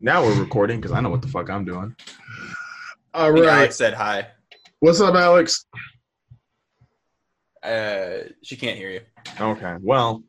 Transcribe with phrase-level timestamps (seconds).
[0.00, 1.94] Now we're recording because I know what the fuck I'm doing.
[3.14, 3.54] All I think right.
[3.58, 4.28] Alex said hi.
[4.80, 5.66] What's up, Alex?
[7.62, 9.00] Uh, she can't hear you.
[9.40, 9.74] Okay.
[9.80, 10.22] Well,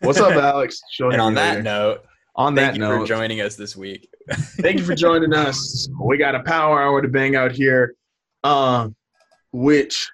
[0.00, 0.80] what's up, Alex?
[0.90, 1.62] She'll And on that later.
[1.62, 2.04] note,
[2.34, 4.08] on thank that you note, for joining us this week.
[4.60, 5.88] thank you for joining us.
[6.00, 7.94] We got a power hour to bang out here,
[8.42, 8.88] uh,
[9.52, 10.10] which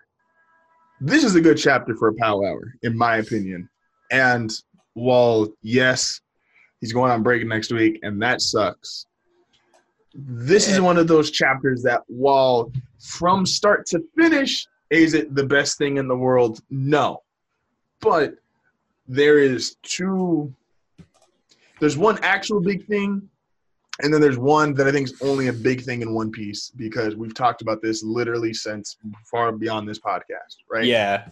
[1.00, 3.66] this is a good chapter for a power hour, in my opinion.
[4.10, 4.52] And
[4.92, 6.20] while yes,
[6.80, 9.06] he's going on break next week, and that sucks.
[10.14, 15.46] This is one of those chapters that, while from start to finish, is it the
[15.46, 16.60] best thing in the world?
[16.70, 17.22] No,
[18.00, 18.34] but
[19.06, 20.52] there is two.
[21.78, 23.30] There's one actual big thing
[24.02, 26.70] and then there's one that I think is only a big thing in One Piece
[26.70, 28.96] because we've talked about this literally since
[29.30, 30.84] far beyond this podcast, right?
[30.84, 31.28] Yeah,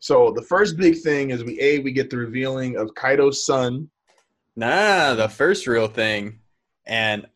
[0.00, 3.88] So the first big thing is we a we get the revealing of Kaido's son.
[4.56, 6.40] Nah, the first real thing,
[6.86, 7.26] and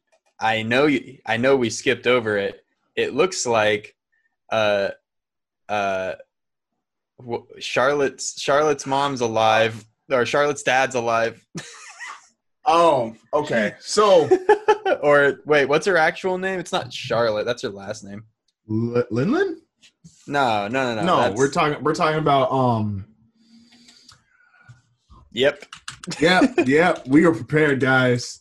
[0.41, 1.19] I know you.
[1.27, 2.65] I know we skipped over it.
[2.95, 3.95] It looks like,
[4.51, 4.91] uh,
[5.69, 6.13] uh,
[7.59, 11.45] Charlotte's Charlotte's mom's alive, or Charlotte's dad's alive,
[12.67, 13.75] Oh, okay.
[13.81, 14.29] So
[15.03, 16.59] or wait, what's her actual name?
[16.59, 17.45] It's not Charlotte.
[17.45, 18.25] That's her last name.
[18.69, 19.59] L- Linlin?
[20.27, 21.29] No, no, no, no.
[21.29, 21.83] No, we're talking.
[21.85, 22.51] We're talking about.
[22.51, 23.07] Um.
[25.37, 25.65] Yep.
[26.19, 26.55] yep.
[26.67, 27.09] Yep.
[27.09, 28.41] We are prepared, guys.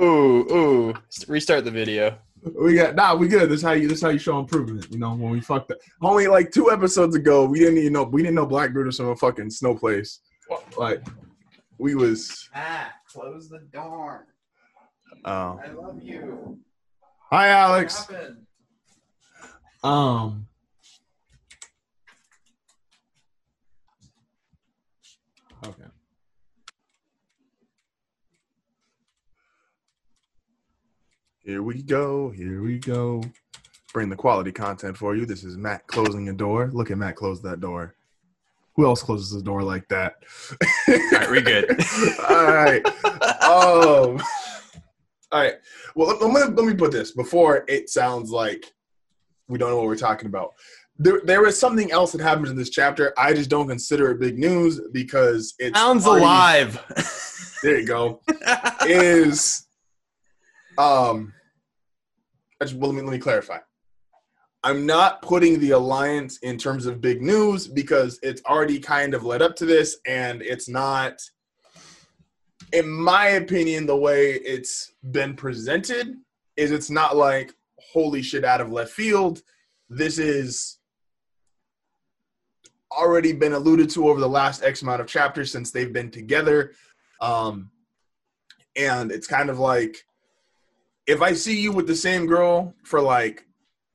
[0.00, 0.94] Ooh, ooh.
[1.26, 2.18] Restart the video.
[2.62, 2.94] We got.
[2.94, 3.50] Nah, we good.
[3.50, 3.88] This how you.
[3.88, 4.86] This how you show improvement.
[4.92, 5.78] You know, when we fucked up.
[6.00, 9.08] only like two episodes ago, we didn't even know we didn't know Blackbeard was from
[9.08, 10.20] a fucking snow place.
[10.78, 11.04] Like
[11.78, 12.48] we was.
[12.54, 14.28] Matt, close the door.
[15.24, 15.60] Oh.
[15.62, 16.60] I love you.
[17.32, 18.06] Hi, Alex.
[19.82, 20.46] Um.
[31.42, 32.28] Here we go.
[32.28, 33.22] Here we go.
[33.94, 35.24] Bring the quality content for you.
[35.24, 36.70] This is Matt closing a door.
[36.70, 37.94] Look at Matt close that door.
[38.76, 40.16] Who else closes the door like that?
[40.86, 41.64] All right, we good.
[42.28, 42.84] all right.
[43.42, 44.20] Um,
[45.32, 45.54] all right.
[45.94, 48.66] Well, let, let me, let me put this before it sounds like
[49.48, 50.52] we don't know what we're talking about.
[50.98, 53.14] There, there is something else that happens in this chapter.
[53.16, 56.78] I just don't consider it big news because it Sounds alive.
[57.62, 58.20] There you go.
[58.86, 59.66] is
[60.80, 61.34] um
[62.62, 63.58] actually, well, let me let me clarify.
[64.62, 69.24] I'm not putting the alliance in terms of big news because it's already kind of
[69.24, 71.20] led up to this and it's not
[72.72, 76.14] in my opinion the way it's been presented
[76.56, 77.54] is it's not like
[77.92, 79.42] holy shit out of left field.
[79.88, 80.78] This is
[82.92, 86.72] already been alluded to over the last X amount of chapters since they've been together.
[87.20, 87.70] Um,
[88.76, 90.04] and it's kind of like
[91.10, 93.44] if I see you with the same girl for like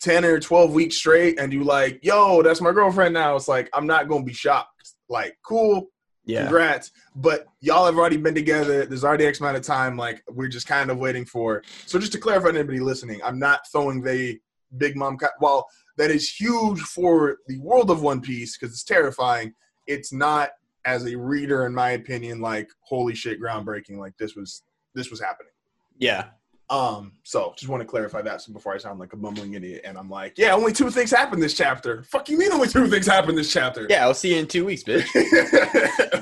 [0.01, 3.69] 10 or 12 weeks straight and you like, yo, that's my girlfriend now, it's like,
[3.73, 4.91] I'm not going to be shocked.
[5.07, 5.87] Like, cool,
[6.25, 6.41] yeah.
[6.41, 6.91] congrats.
[7.15, 8.85] But y'all have already been together.
[8.85, 9.95] There's already X amount of time.
[9.95, 11.63] Like, we're just kind of waiting for.
[11.85, 14.37] So, just to clarify to anybody listening, I'm not throwing the
[14.77, 15.17] Big Mom.
[15.17, 19.53] Ka- While that is huge for the world of One Piece because it's terrifying,
[19.87, 20.49] it's not
[20.83, 23.97] as a reader, in my opinion, like holy shit, groundbreaking.
[23.97, 24.63] Like this was
[24.95, 25.53] this was happening.
[25.97, 26.25] Yeah.
[26.69, 29.83] Um, so just want to clarify that so before I sound like a mumbling idiot
[29.85, 32.01] and I'm like, yeah, only two things happened this chapter.
[32.03, 33.85] Fuck you mean only two things happened this chapter?
[33.87, 35.05] Yeah, I'll see you in two weeks, bitch.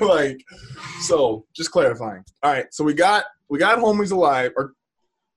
[0.00, 0.44] like
[1.00, 2.24] so just clarifying.
[2.42, 4.74] All right, so we got we got homies alive or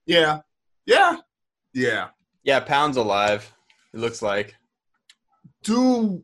[0.06, 0.40] yeah.
[0.86, 1.18] Yeah.
[1.74, 2.08] Yeah.
[2.44, 3.54] Yeah, Pound's alive.
[3.94, 4.56] It looks like.
[5.64, 6.24] Do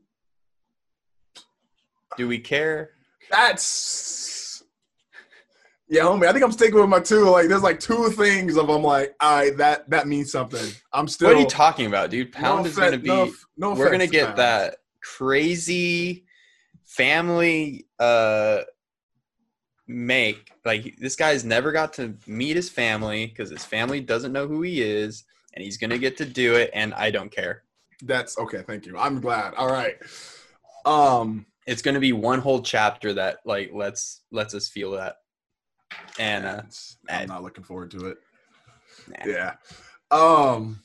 [2.18, 2.92] Do we care?
[3.32, 3.64] that's
[5.94, 6.28] yeah, homie.
[6.28, 7.30] I think I'm sticking with my two.
[7.30, 10.74] Like, there's like two things of I'm like, all right, that that means something.
[10.92, 11.30] I'm still.
[11.30, 12.32] what are you talking about, dude?
[12.32, 13.08] Pound no is going to be.
[13.08, 16.26] No, no we're going to get that crazy
[16.86, 18.62] family uh
[19.88, 24.48] make like this guy's never got to meet his family because his family doesn't know
[24.48, 27.64] who he is and he's gonna get to do it and i don't care
[28.04, 28.64] That's okay.
[28.66, 28.98] Thank you.
[28.98, 29.54] I'm glad.
[29.56, 29.96] All right.
[30.86, 31.46] Um.
[31.66, 35.18] it's gonna be one whole chapter that like lets lets us feel that
[36.20, 36.62] and uh
[37.10, 38.18] I'm not looking forward to it.
[39.08, 39.26] Nah.
[39.26, 39.54] Yeah.
[40.12, 40.82] Um.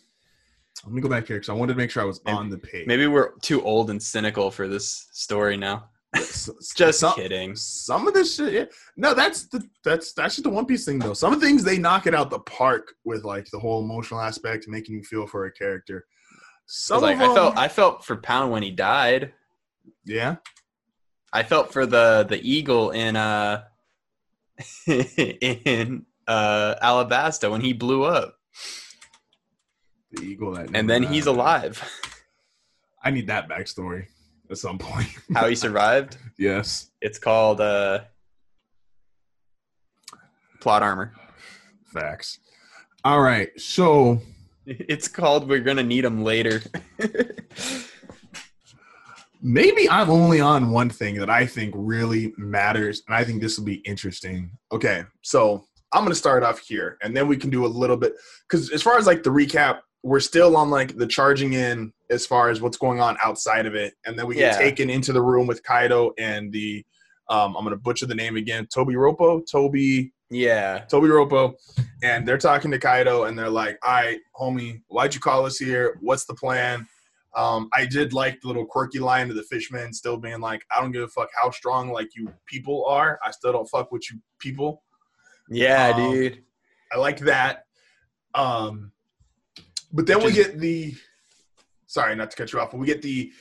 [0.84, 2.58] Let me go back here because I wanted to make sure I was on the
[2.58, 2.86] page.
[2.86, 8.14] maybe we're too old and cynical for this story now just some, kidding Some of
[8.14, 8.52] this shit.
[8.52, 8.64] Yeah.
[8.96, 11.14] No, that's the that's that's just the One Piece thing though.
[11.14, 14.20] Some of the things they knock it out the park with like the whole emotional
[14.20, 16.06] aspect, making you feel for a character.
[16.66, 19.32] Some like of i felt i felt for pound when he died
[20.04, 20.36] yeah.
[21.32, 23.64] I felt for the the eagle in uh
[24.86, 28.36] in uh, Alabasta when he blew up,
[30.12, 30.70] The eagle that.
[30.74, 31.82] and then he's alive.
[33.02, 34.06] I need that backstory
[34.50, 35.08] at some point.
[35.34, 36.16] How he survived?
[36.38, 38.00] yes, It's called uh,
[40.60, 41.12] plot armor.
[41.92, 42.38] facts.
[43.04, 44.20] All right, so
[44.66, 46.60] It's called "We're Gonna Need Him Later."
[49.40, 53.58] Maybe I'm only on one thing that I think really matters, and I think this
[53.58, 54.50] will be interesting.
[54.72, 58.14] Okay, so I'm gonna start off here, and then we can do a little bit
[58.48, 62.24] because as far as like the recap, we're still on like the charging in as
[62.26, 64.58] far as what's going on outside of it, and then we get Yeah.
[64.58, 66.84] taken into the room with Kaido and the
[67.30, 71.54] um, I'm gonna butcher the name again, Toby Ropo, Toby yeah, Toby Ropo,
[72.02, 75.56] and they're talking to Kaido, and they're like, "All right, homie, why'd you call us
[75.58, 75.96] here?
[76.02, 76.86] What's the plan?"
[77.38, 80.80] Um, I did like the little quirky line to the fishman still being like, "I
[80.80, 83.18] don't give a fuck how strong like you people are.
[83.24, 84.82] I still don't fuck with you people."
[85.48, 86.42] yeah, Um, dude.
[86.92, 87.64] I like that.
[88.34, 88.92] Um,
[89.92, 90.94] but then we is- get the.
[91.86, 93.32] Sorry, not to cut you off, but we get the.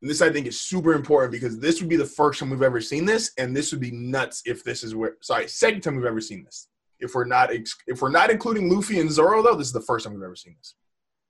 [0.00, 2.80] This I think is super important because this would be the first time we've ever
[2.80, 5.16] seen this, and this would be nuts if this is where.
[5.22, 6.68] Sorry, second time we've ever seen this.
[6.98, 9.80] If we're not ex- if we're not including Luffy and Zoro though, this is the
[9.80, 10.74] first time we've ever seen this,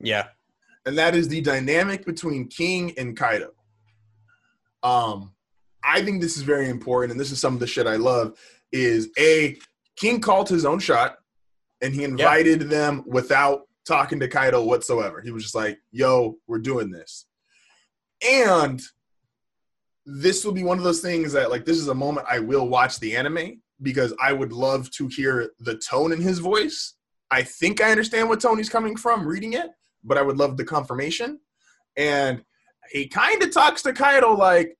[0.01, 0.29] Yeah,
[0.87, 3.51] and that is the dynamic between King and Kaido.
[4.83, 5.33] Um,
[5.85, 8.39] I think this is very important, and this is some of the shit I love.
[8.73, 9.57] Is a
[9.97, 11.19] King called his own shot,
[11.83, 15.21] and he invited them without talking to Kaido whatsoever.
[15.21, 17.27] He was just like, "Yo, we're doing this,"
[18.27, 18.81] and
[20.05, 22.69] this will be one of those things that, like, this is a moment I will
[22.69, 26.95] watch the anime because I would love to hear the tone in his voice.
[27.31, 29.71] I think I understand what Tony's coming from reading it,
[30.05, 31.41] but I would love the confirmation.
[31.97, 32.45] And
[32.91, 34.77] he kind of talks to Kaido like,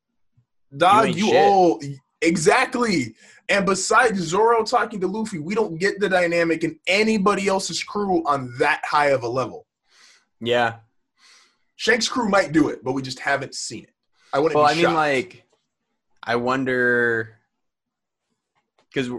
[0.77, 1.81] "Dog, you, shit." owe
[2.21, 3.15] exactly."
[3.49, 8.23] And besides Zoro talking to Luffy, we don't get the dynamic in anybody else's crew
[8.27, 9.67] on that high of a level.
[10.41, 10.77] yeah.
[11.77, 13.95] Shank's crew might do it, but we just haven't seen it.
[14.33, 14.95] I wouldn't Well, I mean, shocked.
[14.95, 15.45] like,
[16.23, 17.37] I wonder
[18.89, 19.11] because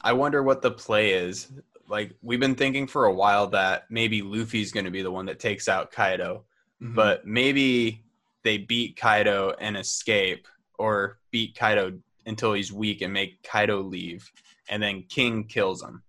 [0.00, 1.48] I wonder what the play is.
[1.88, 5.26] Like, we've been thinking for a while that maybe Luffy's going to be the one
[5.26, 6.44] that takes out Kaido,
[6.82, 6.94] Mhm.
[6.94, 8.02] but maybe
[8.42, 10.46] they beat Kaido and escape,
[10.78, 14.30] or beat Kaido until he's weak and make Kaido leave,
[14.68, 16.02] and then King kills him.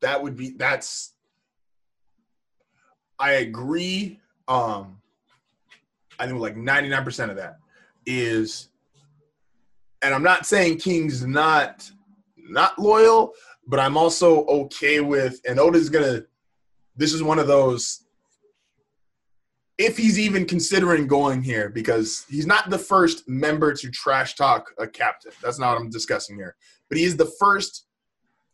[0.00, 1.12] that would be that's
[3.20, 4.18] I agree.
[4.48, 5.00] Um
[6.18, 7.58] I think like 99% of that
[8.04, 8.68] is
[10.02, 11.88] and I'm not saying King's not
[12.36, 13.32] not loyal,
[13.66, 16.22] but I'm also okay with and Oda's gonna
[16.96, 18.04] this is one of those
[19.78, 24.70] if he's even considering going here because he's not the first member to trash talk
[24.78, 25.32] a captain.
[25.42, 26.54] That's not what I'm discussing here.
[26.88, 27.86] But he is the first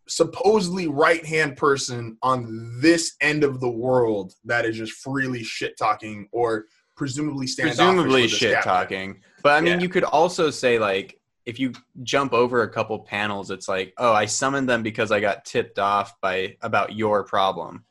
[0.06, 5.76] supposedly right hand person on this end of the world that is just freely shit
[5.76, 6.64] talking or
[6.96, 8.72] presumably standoffish Presumably shit captain.
[8.72, 9.20] talking.
[9.42, 9.80] But I mean, Yeah.
[9.80, 11.17] you could also say, like,
[11.48, 11.72] if you
[12.02, 15.78] jump over a couple panels, it's like, oh, I summoned them because I got tipped
[15.78, 17.86] off by about your problem.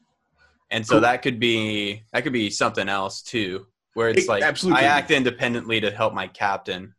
[0.69, 1.01] And so Cool.
[1.01, 3.65] that could be that could be something else too,
[3.95, 6.93] where it's It like absolutely I act independently to help my captain.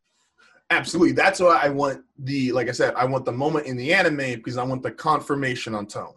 [0.71, 1.13] Absolutely.
[1.13, 4.17] That's why I want the like I said, I want the moment in the anime
[4.17, 6.15] because I want the confirmation on tone.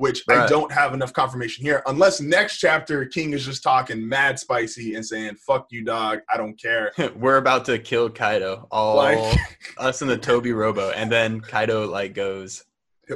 [0.00, 4.38] Which I don't have enough confirmation here, unless next chapter King is just talking mad
[4.38, 6.90] spicy and saying, fuck you, dog, I don't care.
[7.16, 9.38] We're about to kill Kaido, all Like-
[9.76, 12.64] us and the Toby Robo, and then Kaido like goes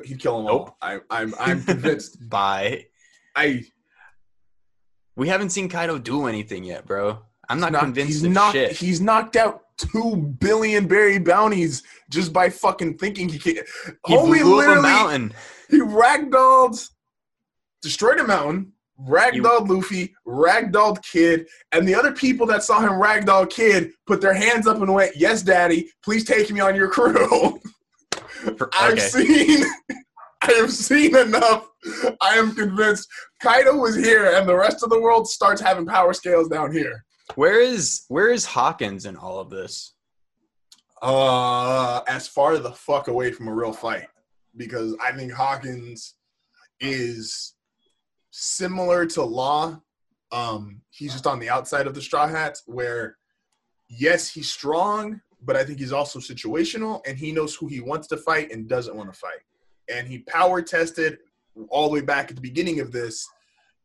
[0.05, 0.61] He'd kill them Nope.
[0.61, 0.77] all.
[0.83, 2.19] I, I'm I'm convinced.
[2.29, 2.85] bye.
[3.35, 3.65] I
[5.17, 7.21] We haven't seen Kaido do anything yet, bro.
[7.49, 8.73] I'm not convinced he's of knocked, shit.
[8.73, 13.55] He's knocked out two billion berry bounties just by fucking thinking he can.
[14.07, 15.33] He Homie blew up a mountain.
[15.71, 16.89] He ragdolled,
[17.83, 23.49] destroyed a mountain, ragdolled Luffy, ragdolled Kid, and the other people that saw him ragdoll
[23.51, 27.61] Kid put their hands up and went, "Yes, Daddy, please take me on your crew."
[28.75, 29.65] I've seen,
[30.43, 31.69] I have seen enough.
[32.21, 33.09] I am convinced
[33.43, 37.05] Kaido was here, and the rest of the world starts having power scales down here.
[37.37, 39.95] Where is where is Hawkins in all of this?
[41.03, 44.07] Uh, as far the fuck away from a real fight,
[44.57, 46.15] because I think Hawkins
[46.81, 47.55] is
[48.31, 49.81] similar to Law.
[50.33, 53.17] Um, he's just on the outside of the Straw Hats, where
[53.89, 58.09] yes, he's strong, but I think he's also situational, and he knows who he wants
[58.09, 59.41] to fight and doesn't want to fight.
[59.89, 61.19] And he power tested
[61.69, 63.27] all the way back at the beginning of this.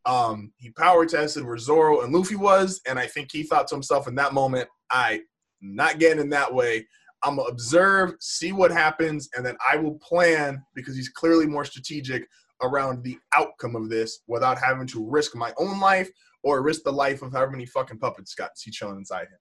[0.05, 3.75] Um, he power tested where Zoro and Luffy was, and I think he thought to
[3.75, 5.21] himself in that moment, "I
[5.61, 6.87] not getting in that way.
[7.23, 11.65] I'm gonna observe, see what happens, and then I will plan because he's clearly more
[11.65, 12.27] strategic
[12.61, 16.09] around the outcome of this without having to risk my own life
[16.43, 19.39] or risk the life of however many fucking puppets got he chilling inside him.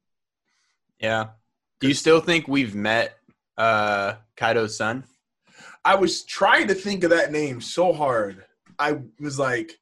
[1.00, 1.28] Yeah.
[1.80, 3.18] Do you still think we've met
[3.56, 5.04] uh Kaido's son?
[5.84, 8.44] I was trying to think of that name so hard.
[8.78, 9.78] I was like,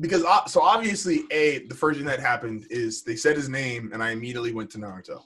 [0.00, 3.90] because uh, so obviously, a the first thing that happened is they said his name,
[3.92, 5.22] and I immediately went to Naruto,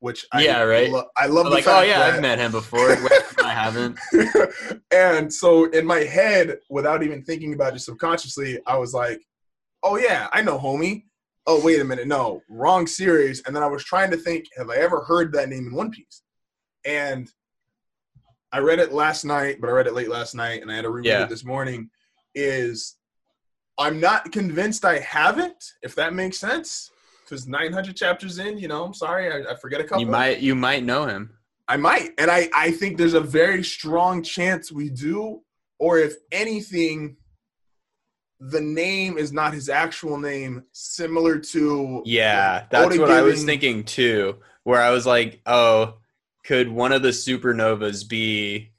[0.00, 0.90] which I, Yeah, right.
[0.90, 2.90] lo- I love the like, fact oh yeah, that- I've met him before.
[3.44, 3.98] I haven't.
[4.92, 9.20] and so in my head, without even thinking about it subconsciously, I was like,
[9.82, 11.04] "Oh yeah, I know, homie."
[11.46, 13.42] Oh wait a minute, no, wrong series.
[13.46, 15.90] And then I was trying to think, have I ever heard that name in One
[15.90, 16.22] Piece?
[16.84, 17.30] And
[18.52, 20.82] I read it last night, but I read it late last night, and I had
[20.82, 21.22] to reread Yeah.
[21.24, 21.88] it this morning.
[22.34, 22.96] Is
[23.78, 26.90] I'm not convinced I haven't, if that makes sense.
[27.28, 30.00] Because 900 chapters in, you know, I'm sorry, I, I forget a couple.
[30.00, 31.30] You might you might know him.
[31.68, 32.12] I might.
[32.16, 35.42] And I, I think there's a very strong chance we do.
[35.78, 37.16] Or if anything,
[38.40, 43.44] the name is not his actual name, similar to Yeah, that's Oda what I was
[43.44, 44.38] thinking too.
[44.64, 45.98] Where I was like, oh,
[46.44, 48.70] could one of the supernovas be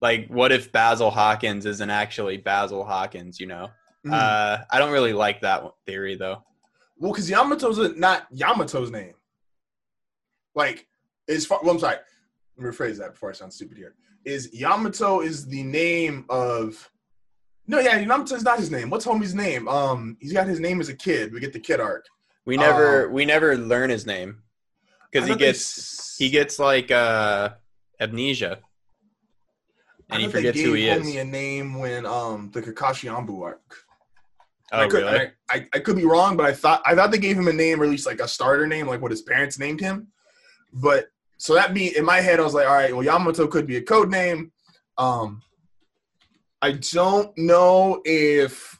[0.00, 3.68] like what if Basil Hawkins isn't actually Basil Hawkins, you know?
[4.06, 4.12] Mhm.
[4.14, 6.42] Uh I don't really like that one- theory though.
[6.98, 9.14] Well, because Yamato's not Yamato's name.
[10.54, 10.86] Like,
[11.26, 11.98] is far, well, I'm sorry.
[12.56, 13.94] Let me rephrase that before I sound stupid here.
[14.24, 16.90] Is Yamato is the name of
[17.68, 18.88] no, yeah, Yamato's not his name.
[18.88, 19.68] What's homie's name?
[19.68, 21.32] Um, he's got his name as a kid.
[21.32, 22.06] We get the kid arc.
[22.46, 24.42] We never Um, we never learn his name.
[25.12, 27.50] Because he they gets he gets like uh
[28.00, 28.60] amnesia.
[30.10, 31.06] And he forgets who he gave is.
[31.06, 33.84] homie a name when um the Kakashi ANBU arc.
[34.72, 35.18] Oh, I could, really?
[35.18, 37.52] I, I, I could be wrong, but I thought I thought they gave him a
[37.52, 40.08] name, or at least like a starter name, like what his parents named him.
[40.72, 41.06] But
[41.38, 43.76] so that be in my head, I was like, all right, well, Yamato could be
[43.76, 44.52] a code name.
[44.98, 45.42] Um,
[46.60, 48.78] I don't know if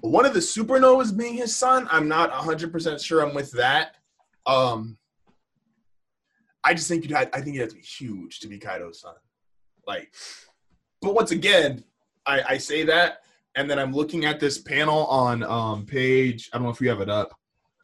[0.00, 1.86] one of the supernovas being his son.
[1.90, 3.26] I'm not 100 percent sure.
[3.26, 3.96] I'm with that.
[4.46, 4.96] Um,
[6.64, 7.28] I just think you'd have.
[7.34, 9.14] I think you'd have to be huge to be Kaido's son.
[9.86, 10.14] Like,
[11.02, 11.84] but once again,
[12.24, 13.21] I, I say that
[13.56, 16.50] and then I'm looking at this panel on um page.
[16.52, 17.32] I don't know if you have it up.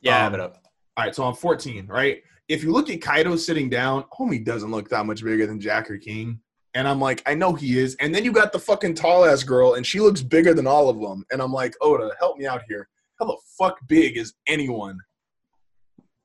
[0.02, 0.58] yeah, I um, have it up.
[0.96, 2.22] All right, so on 14, right?
[2.48, 5.90] If you look at Kaido sitting down, homie doesn't look that much bigger than Jack
[5.90, 6.40] or King.
[6.74, 7.94] And I'm like, I know he is.
[8.00, 10.88] And then you got the fucking tall ass girl, and she looks bigger than all
[10.88, 11.24] of them.
[11.30, 12.88] And I'm like, Oda, help me out here.
[13.18, 14.98] How the fuck big is anyone?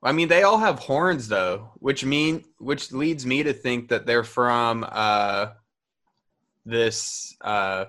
[0.02, 4.04] I mean, they all have horns though, which mean which leads me to think that
[4.06, 5.46] they're from uh
[6.66, 7.86] this uh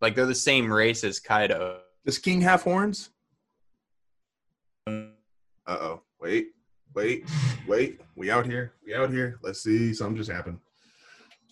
[0.00, 1.80] like they're the same race as Kaido.
[2.04, 3.10] Does King have horns?
[4.86, 5.06] Uh
[5.68, 6.02] oh.
[6.20, 6.48] Wait,
[6.94, 7.24] wait,
[7.66, 8.00] wait.
[8.16, 8.72] We out here.
[8.84, 9.38] We out here.
[9.42, 9.94] Let's see.
[9.94, 10.58] Something just happened.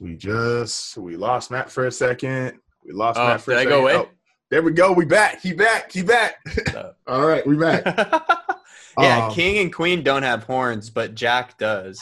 [0.00, 2.58] We just we lost Matt for a second.
[2.84, 3.70] We lost Oh, Matt for did a I second.
[3.78, 3.94] go away?
[3.96, 4.08] Oh,
[4.50, 4.92] there we go.
[4.92, 5.40] We back.
[5.40, 5.90] He back.
[5.92, 6.36] He back.
[7.06, 7.82] All right, we back.
[8.98, 12.00] yeah, Um, King and Queen don't have horns, but Jack does.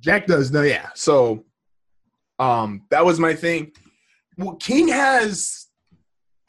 [0.00, 0.88] Jack does no, yeah.
[0.94, 1.44] So,
[2.38, 3.72] um, that was my thing.
[4.36, 5.66] Well, King has.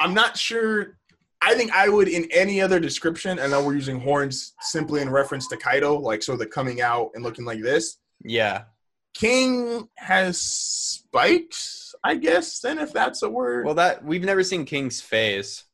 [0.02, 0.98] I'm not sure.
[1.42, 3.40] I think I would in any other description.
[3.40, 7.12] I know we're using horns simply in reference to Kaido, like so the coming out
[7.14, 7.98] and looking like this.
[8.24, 8.64] Yeah.
[9.14, 12.60] King has spikes, I guess.
[12.60, 15.66] Then, if that's a word, Well, that we've never seen King's face.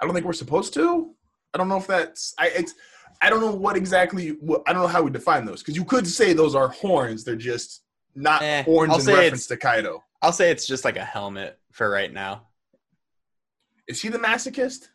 [0.00, 1.14] I don't think we're supposed to.
[1.54, 2.34] I don't know if that's.
[2.38, 2.74] I it's.
[3.22, 4.30] I don't know what exactly.
[4.40, 7.24] What, I don't know how we define those because you could say those are horns.
[7.24, 7.82] They're just
[8.14, 10.02] not Eh, horns I'll in reference to Kaido.
[10.20, 12.48] I'll say it's just like a helmet for right now.
[13.88, 14.88] Is he the masochist?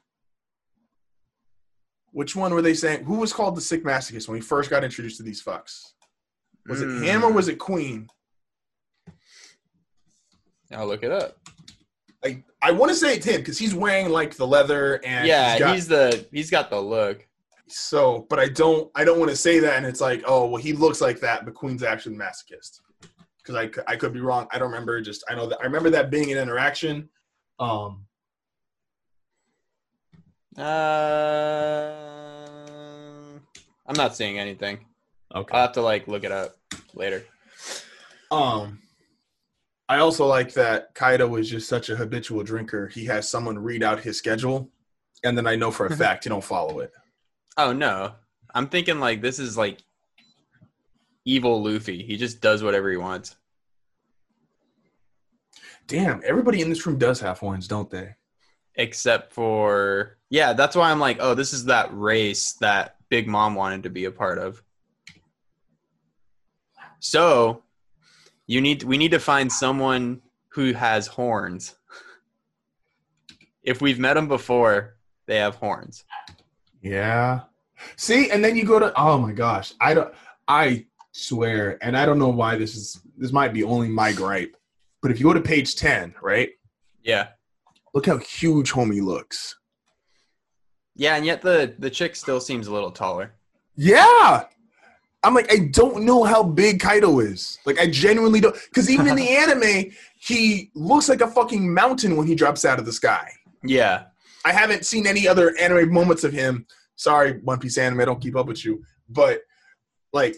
[2.11, 3.03] Which one were they saying?
[3.03, 5.83] Who was called the sick masochist when we first got introduced to these fucks?
[6.67, 8.07] Was it him or Mm, was it Queen?
[10.71, 11.37] I'll look it up.
[12.23, 15.51] Like I want to say it's him because he's wearing like the leather and yeah,
[15.51, 17.25] he's got, he's the he's got the look.
[17.69, 18.25] so.
[18.29, 20.73] But I don't I don't want to say that and it's like oh well he
[20.73, 22.81] looks like that but Queen's actually the masochist
[23.41, 24.47] because I I could be wrong.
[24.51, 24.99] I don't remember.
[25.01, 27.09] Just I know that I remember that being an interaction.
[27.59, 28.05] Um,
[30.57, 30.61] Uh,
[33.85, 34.85] I'm not seeing anything.
[35.33, 35.55] okay.
[35.55, 36.57] I'll have to like look it up
[36.93, 37.23] later.
[38.31, 38.79] Um,
[39.87, 42.87] I also like that Kaido is just such a habitual drinker.
[42.87, 44.69] He has someone read out his schedule,
[45.23, 46.91] and then I know for a fact he don't follow it.
[47.57, 48.13] Oh no,
[48.53, 49.79] I'm thinking like this is like
[51.25, 52.03] evil Luffy.
[52.03, 53.35] He just does whatever he wants.
[55.87, 58.15] Damn, everybody in this room does have horns, don't they?
[58.79, 63.53] Except for yeah, that's why I'm like, oh, this is that race that Big Mom
[63.53, 64.63] wanted to be a part of.
[66.99, 67.63] So
[68.47, 71.75] you need we need to find someone who has horns.
[73.63, 74.95] If we've met them before,
[75.25, 76.05] they have horns.
[76.81, 77.41] Yeah.
[77.97, 80.13] See, and then you go to oh my gosh, I don't
[80.47, 84.55] I swear, and I don't know why this is this might be only my gripe,
[85.01, 86.51] but if you go to page 10, right?
[87.03, 87.29] Yeah.
[87.93, 89.55] Look how huge homie looks.
[90.95, 93.33] Yeah, and yet the the chick still seems a little taller.
[93.75, 94.43] Yeah.
[95.23, 97.57] I'm like, I don't know how big Kaido is.
[97.65, 98.55] Like, I genuinely don't.
[98.69, 102.79] Because even in the anime, he looks like a fucking mountain when he drops out
[102.79, 103.29] of the sky.
[103.63, 104.05] Yeah.
[104.45, 106.65] I haven't seen any other anime moments of him.
[106.95, 108.83] Sorry, One Piece anime, I don't keep up with you.
[109.09, 109.41] But,
[110.13, 110.35] like,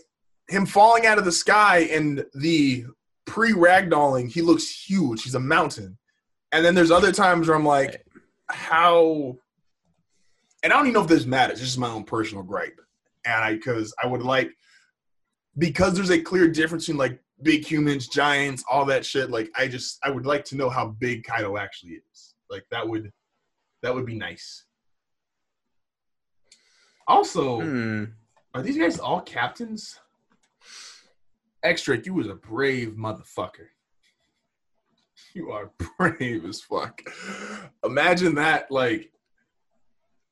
[0.47, 2.85] him falling out of the sky and the
[3.25, 5.23] pre ragdolling, he looks huge.
[5.23, 5.97] He's a mountain.
[6.51, 8.05] And then there's other times where I'm like,
[8.49, 9.37] how.
[10.63, 11.59] And I don't even know if this matters.
[11.59, 12.79] This is my own personal gripe.
[13.25, 14.51] And I, because I would like,
[15.57, 19.31] because there's a clear difference between like big humans, giants, all that shit.
[19.31, 22.35] Like, I just, I would like to know how big Kaido actually is.
[22.49, 23.11] Like, that would,
[23.81, 24.65] that would be nice.
[27.07, 28.03] Also, Hmm.
[28.53, 29.99] are these guys all captains?
[31.63, 33.67] X Drake, you was a brave motherfucker.
[35.35, 37.01] You are brave as fuck.
[37.85, 39.11] Imagine that, like,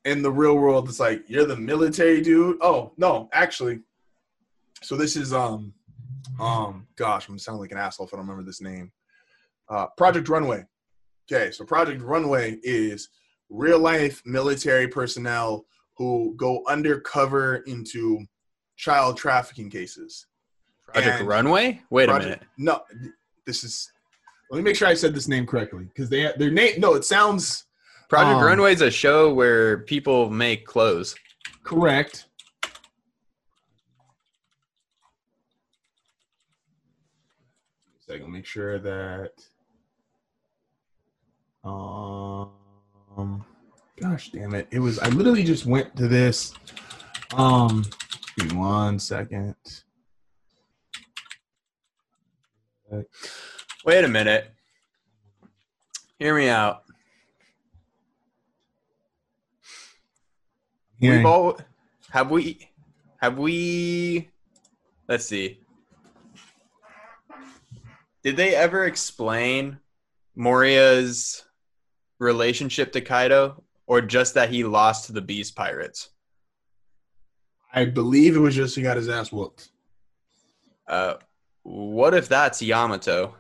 [0.06, 2.58] in the real world, it's like you're the military dude.
[2.62, 3.80] Oh no, actually,
[4.82, 5.74] so this is um,
[6.40, 8.92] um, gosh, I'm gonna like an asshole if I don't remember this name.
[9.70, 10.66] Uh, Project Runway.
[11.32, 13.10] Okay, so Project Runway is
[13.50, 15.66] real life military personnel
[15.96, 18.26] who go undercover into
[18.78, 20.28] child trafficking cases.
[20.88, 21.82] Project And Runway?
[21.90, 22.42] Wait a minute.
[22.58, 22.82] No,
[23.46, 23.92] this is.
[24.50, 26.80] Let me make sure I said this name correctly because they their name.
[26.80, 27.66] No, it sounds
[28.10, 31.16] Project Um, Runway is a show where people make clothes.
[31.64, 32.26] correct.
[38.00, 39.34] Second, make sure that.
[41.64, 43.46] Um,
[44.02, 44.68] gosh damn it!
[44.72, 46.54] It was I literally just went to this.
[47.36, 47.86] Um,
[48.36, 49.56] give me one second.
[53.90, 54.54] Wait a minute.
[56.20, 56.84] Hear me out.
[61.02, 61.60] We've all
[62.12, 62.70] have we
[63.18, 64.30] have we
[65.08, 65.62] let's see.
[68.24, 69.80] Did they ever explain
[70.36, 71.44] Moria's
[72.20, 76.10] relationship to Kaido or just that he lost to the Beast Pirates?
[77.74, 79.70] I believe it was just he got his ass whooped.
[80.88, 81.16] Uh
[81.64, 83.34] what if that's Yamato?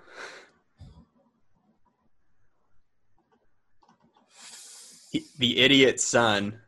[5.12, 6.60] The idiot son.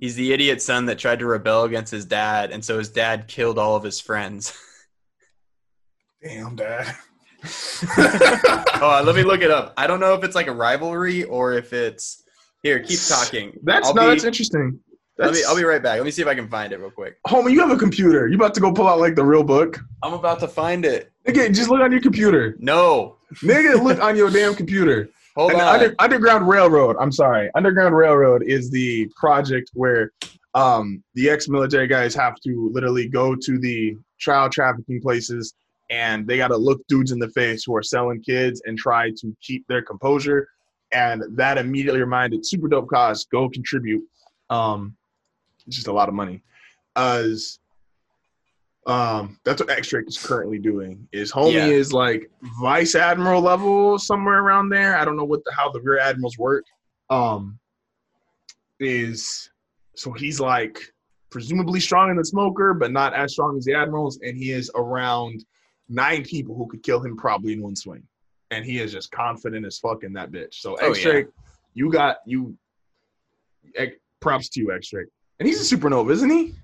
[0.00, 3.26] He's the idiot son that tried to rebel against his dad, and so his dad
[3.26, 4.52] killed all of his friends.
[6.22, 6.94] Damn, dad.
[7.98, 9.74] oh, let me look it up.
[9.76, 12.22] I don't know if it's like a rivalry or if it's
[12.62, 12.80] here.
[12.80, 13.58] Keep talking.
[13.62, 14.80] That's I'll no, be, that's interesting.
[15.20, 15.96] I'll That's, be, I'll be right back.
[15.96, 17.18] Let me see if I can find it real quick.
[17.24, 18.26] homie, you have a computer.
[18.26, 19.80] You about to go pull out like the real book?
[20.02, 21.12] I'm about to find it.
[21.26, 22.56] Nigga, just look on your computer.
[22.58, 25.08] No, Nigga, look on your damn computer.
[25.36, 25.74] hold And on.
[25.80, 26.96] Under, Underground Railroad.
[27.00, 27.50] I'm sorry.
[27.54, 30.12] Underground Railroad is the project where
[30.54, 35.54] um, the ex-military guys have to literally go to the child trafficking places,
[35.90, 39.10] and they got to look dudes in the face who are selling kids and try
[39.10, 40.48] to keep their composure.
[40.92, 44.02] And that immediately reminded super dope cause go contribute.
[44.50, 44.96] Um,
[45.66, 46.42] it's just a lot of money.
[46.96, 47.58] As
[48.86, 51.08] um, that's what X Drake is currently doing.
[51.12, 51.66] Is homie Yeah.
[51.68, 54.96] is like vice admiral level somewhere around there.
[54.96, 56.64] I don't know what the how the rear admirals work.
[57.10, 57.58] Um,
[58.80, 59.50] is
[59.94, 60.78] so he's like
[61.30, 64.70] presumably strong in the smoker, but not as strong as the admirals, and he is
[64.74, 65.44] around
[65.88, 68.02] nine people who could kill him probably in one swing,
[68.50, 70.54] and he is just confident as fuck in that bitch.
[70.54, 71.26] So Oh, X Drake,
[71.72, 72.56] you got you.
[74.20, 76.54] Props to you, X Drake, and he's a supernova, isn't he?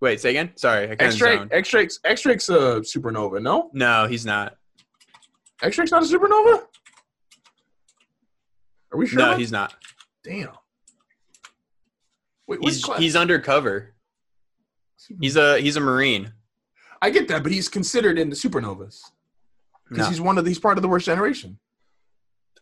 [0.00, 0.52] Wait, say again.
[0.56, 1.40] Sorry, I kind X of Drake.
[1.50, 3.42] X Drake's X Drake's a supernova.
[3.42, 4.56] No, No, he's not.
[5.62, 6.62] X Drake's not a supernova.
[8.92, 9.18] Are we sure?
[9.18, 9.74] No, he's not.
[10.24, 10.48] damn.
[12.46, 12.98] Wait, He's class?
[12.98, 13.94] he's undercover.
[15.20, 16.32] He's a he's a marine.
[17.00, 19.00] I get that, but he's considered in the supernovas
[19.88, 20.08] because No.
[20.08, 21.58] he's one of these part of the worst generation.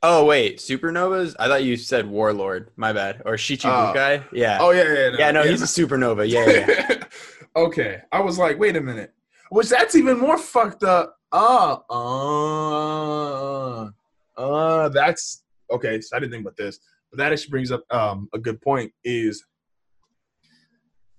[0.03, 1.35] Oh wait, supernovas?
[1.41, 2.71] I thought you said warlord.
[2.77, 3.23] My bad.
[3.25, 4.25] Or Shichibukai.
[4.33, 4.59] yeah.
[4.61, 6.29] Oh yeah, yeah, yeah, no, he's a supernova.
[6.29, 6.67] Yeah, yeah.
[6.69, 7.05] yeah.
[7.57, 9.13] okay, I was like, wait a minute,
[9.51, 11.17] which that's even more fucked up.
[11.33, 13.91] Uh, uh,
[14.37, 16.01] uh, that's okay.
[16.01, 16.79] So I didn't think about this.
[17.11, 18.93] But that actually brings up um, a good point.
[19.03, 19.45] Is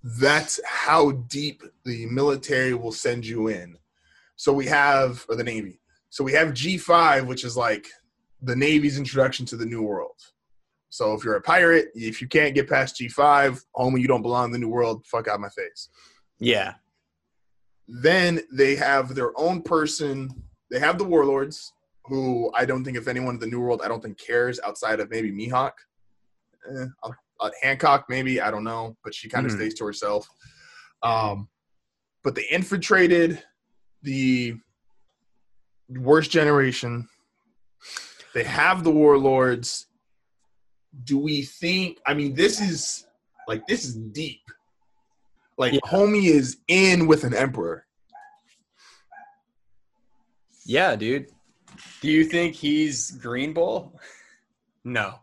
[0.02, 3.76] that's how deep the military will send you in.
[4.36, 5.80] So we have, or the Navy.
[6.08, 7.86] So we have G5, which is like
[8.42, 10.16] the Navy's introduction to the New World.
[10.88, 14.46] So if you're a pirate, if you can't get past G5, homie, you don't belong
[14.46, 15.06] in the New World.
[15.06, 15.88] Fuck out my face.
[16.38, 16.74] Yeah.
[17.86, 20.30] Then they have their own person.
[20.70, 21.72] They have the warlords,
[22.06, 25.00] who I don't think if anyone in the New World, I don't think cares outside
[25.00, 25.72] of maybe Mihawk.
[26.68, 29.56] Eh, uh, Hancock, maybe I don't know, but she kind of Mhm.
[29.56, 30.28] stays to herself.
[31.02, 31.48] Um,
[32.22, 33.42] but they infiltrated
[34.02, 34.56] the
[35.88, 37.08] worst generation.
[38.34, 39.86] They have the warlords.
[41.04, 41.98] Do we think?
[42.06, 43.06] I mean, this is
[43.48, 44.42] like this is deep.
[45.56, 45.80] Like Yeah.
[45.86, 47.86] homie is in with an emperor.
[50.64, 51.26] Yeah, dude.
[52.00, 53.98] Do you think he's Green Bull?
[54.84, 55.20] No.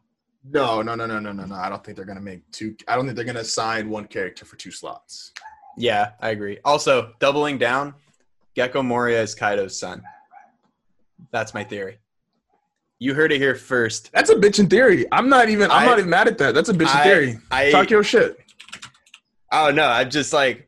[0.49, 1.55] No, no, no, no, no, no, no.
[1.55, 2.75] I don't think they're gonna make two.
[2.87, 5.33] I don't think they're gonna assign one character for two slots.
[5.77, 6.59] Yeah, I agree.
[6.65, 7.93] Also, doubling down,
[8.55, 10.01] Gecko Moria is Kaido's son.
[11.31, 11.99] That's my theory.
[12.99, 14.11] You heard it here first.
[14.11, 15.05] That's a bitch in theory.
[15.11, 15.69] I'm not even.
[15.69, 16.53] I'm I- not even mad at that.
[16.55, 17.39] That's a bitch in I- theory.
[17.51, 18.37] I Talk your shit.
[19.51, 20.67] Oh no, I'm just like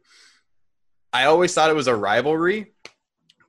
[1.12, 2.72] I always thought it was a rivalry,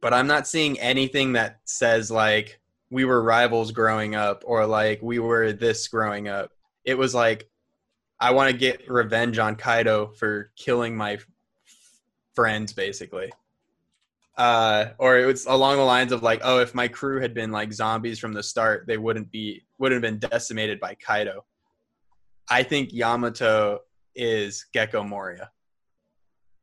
[0.00, 2.58] but I'm not seeing anything that says like
[2.90, 6.50] we were rivals growing up or like we were this growing up.
[6.84, 7.48] It was like
[8.18, 11.18] I want to get revenge on Kaido for killing my
[12.34, 13.30] friends basically.
[14.40, 17.52] Uh, or it was along the lines of like, oh, if my crew had been
[17.52, 21.44] like zombies from the start, they wouldn't be wouldn't have been decimated by Kaido.
[22.48, 23.80] I think Yamato
[24.14, 25.50] is Gecko Moria.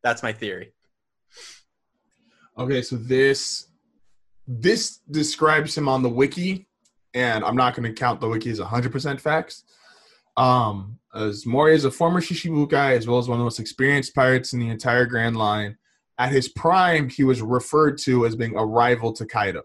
[0.02, 0.74] That's my theory.
[2.58, 3.68] Okay, so this
[4.48, 6.66] this describes him on the wiki,
[7.14, 9.66] and I'm not going to count the wiki as 100% facts.
[10.36, 14.16] Um, as Moria is a former Shichibukai, as well as one of the most experienced
[14.16, 15.78] pirates in the entire Grand Line.
[16.18, 19.64] At his prime, he was referred to as being a rival to Kaido.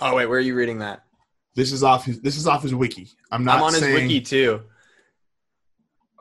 [0.00, 1.02] Oh wait, where are you reading that?
[1.54, 2.20] This is off his.
[2.20, 3.08] This is off his wiki.
[3.30, 4.62] I'm not I'm on his wiki too.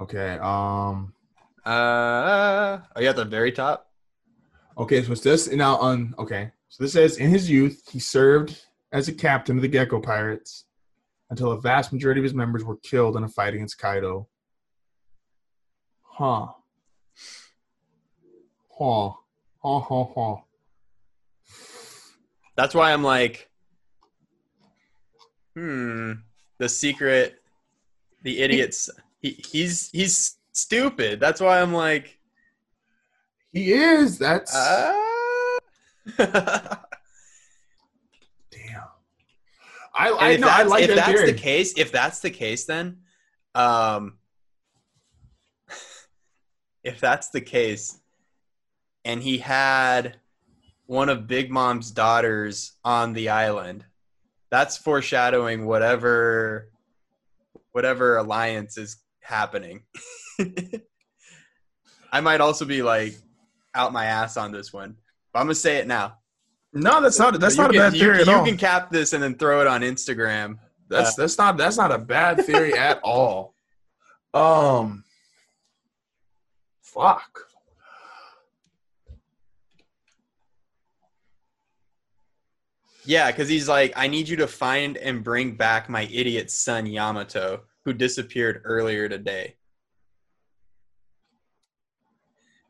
[0.01, 0.38] Okay.
[0.41, 1.13] Um.
[1.65, 3.91] Uh, are you at the very top?
[4.77, 6.51] Okay, so it's this now on okay.
[6.69, 10.65] So this says in his youth he served as a captain of the Gecko Pirates
[11.30, 14.27] until a vast majority of his members were killed in a fight against Kaido.
[16.01, 16.47] Huh.
[22.56, 23.50] That's why I'm like,
[25.56, 26.13] hmm,
[26.58, 27.36] the secret,
[28.24, 28.89] the idiots.
[29.22, 31.20] He, he's he's stupid.
[31.20, 32.17] That's why I'm like,
[33.54, 34.17] He is.
[34.17, 34.94] That's uh.
[36.17, 36.80] damn.
[39.94, 41.32] I I if know I like if that that's theory.
[41.32, 42.98] the case, if that's the case, then,
[43.54, 44.17] um,
[46.84, 48.01] if that's the case,
[49.06, 50.18] and he had
[50.86, 53.86] one of Big Mom's daughters on the island,
[54.50, 56.70] that's foreshadowing whatever,
[57.72, 59.84] whatever alliance is happening.
[62.12, 63.16] I might also be like
[63.74, 64.98] out my ass on this one,
[65.32, 66.18] but I'm gonna say it now.
[66.74, 68.40] no, that's not that's So not a can- bad you- theory at you all.
[68.46, 70.58] You can cap this and then throw it on Instagram.
[70.90, 73.54] That's that's not that's not a bad theory at all.
[74.34, 75.06] Um
[76.82, 77.48] fuck.
[83.06, 86.86] Yeah, because he's like, I need you to find and bring back my idiot son
[86.86, 89.56] Yamato, who disappeared earlier today.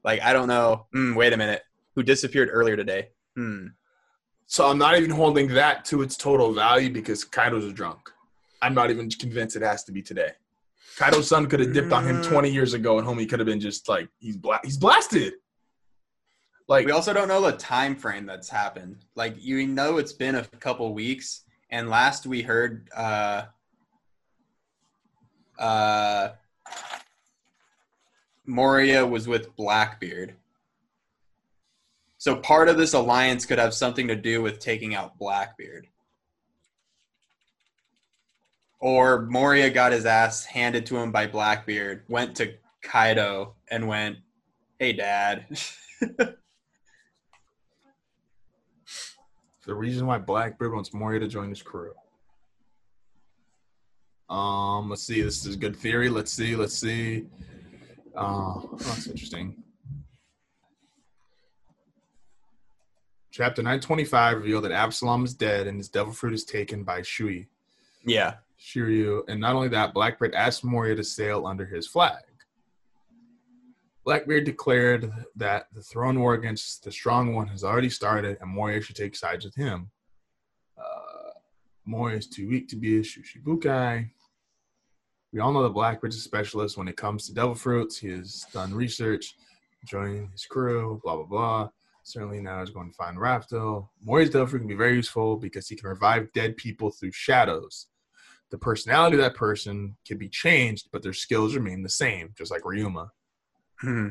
[0.04, 0.88] Like, I don't know.
[0.96, 1.64] Mm, wait a minute.
[1.96, 3.10] Who disappeared earlier today?
[3.36, 3.68] Hmm.
[4.48, 8.00] So I'm not even holding that to its total value because Kaido's a drunk.
[8.62, 10.32] I'm not even convinced it has to be today.
[10.98, 12.30] Kaido's son could have dipped on him Mm.
[12.30, 15.34] 20 years ago, and homie could have been just like he's bla- he's blasted.
[16.72, 19.04] Like We also don't know the time frame that's happened.
[19.16, 23.44] Like, you know, it's been a couple weeks, and last we heard, uh,
[25.60, 26.30] uh,
[28.46, 30.34] Moria was with Blackbeard.
[32.18, 35.88] So part of this alliance could have something to do with taking out Blackbeard.
[38.80, 44.20] Or Moria got his ass handed to him by Blackbeard, went to Kaido and went,
[44.80, 45.48] "Hey, Dad."
[49.72, 51.94] the reason why Blackbeard wants Moria to join his crew.
[54.30, 55.22] Um, let's see.
[55.22, 56.10] This is a good theory.
[56.10, 56.58] Let's see.
[56.58, 57.28] Let's see.
[58.14, 58.20] Uh,
[58.56, 59.64] oh, that's interesting.
[63.32, 67.48] Chapter 925 revealed that Absalom is dead and his devil fruit is taken by Shui.
[68.04, 72.24] yeah, Shiryu, and not only that, Blackbeard asked Moria to sail under his flag.
[74.04, 78.82] Blackbeard declared that the throne war against the strong one has already started, and Moria
[78.82, 79.92] should take sides with him.
[80.78, 81.32] Uh,
[81.86, 84.10] Moria is too weak to be a Shichibukai.
[85.32, 87.98] We all know that Blackbeard's a specialist when it comes to devil fruits.
[87.98, 89.36] He has done research,
[89.86, 91.70] joining his crew, blah blah blah.
[92.04, 93.88] Certainly now he's going to find Raftel.
[94.04, 97.88] Mori's devil fruit can be very useful because he can revive dead people through shadows.
[98.50, 102.52] The personality of that person can be changed, but their skills remain the same, just
[102.52, 103.10] like Ryuma.
[103.82, 104.08] Hmm.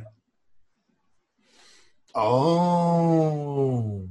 [2.14, 4.08] Oh.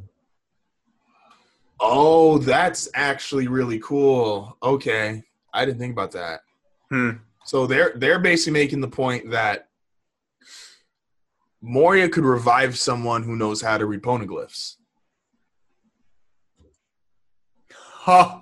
[1.82, 4.58] Oh, that's actually really cool.
[4.64, 5.24] Okay.
[5.54, 6.42] I didn't think about that.
[6.90, 7.12] Hmm.
[7.46, 9.70] So they're they're basically making the point that
[11.62, 14.76] Moria could revive someone who knows how to read poneglyphs.
[18.08, 18.42] Oh,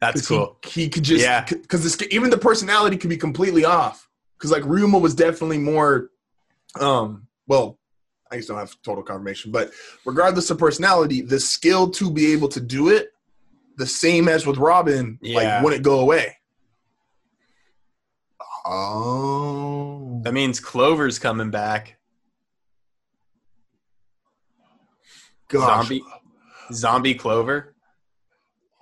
[0.00, 0.58] that's 'Cause he- cool.
[0.64, 1.44] He, could just Yeah.
[1.44, 4.08] because even the personality could be completely off.
[4.36, 6.10] Because like Ryuma was definitely more,
[6.78, 7.78] um, well,
[8.30, 9.72] I just don't have total confirmation, but
[10.04, 13.12] regardless of personality, the skill to be able to do it,
[13.76, 15.36] the same as with Robin, Yeah.
[15.56, 16.36] like wouldn't go away.
[18.66, 21.96] Oh, That means Clover's coming back.
[25.48, 25.86] gosh.
[25.88, 26.04] Zombie,
[26.72, 27.74] zombie Clover.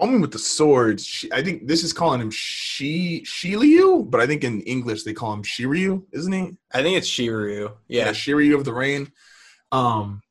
[0.01, 1.05] Homie with the swords.
[1.05, 5.13] She, I think this is calling him Shi Shiryu, but I think in English they
[5.13, 6.57] call him Shiryu, isn't he?
[6.73, 7.73] I think it's Shiryu.
[7.89, 8.11] Yeah.
[8.11, 9.11] Shiryu of the Rain.
[9.73, 10.23] Um,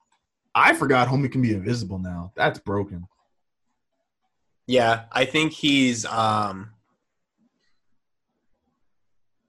[0.56, 2.32] I forgot Homie can be invisible now.
[2.36, 3.08] That's broken.
[4.66, 6.72] Yeah, I think he's um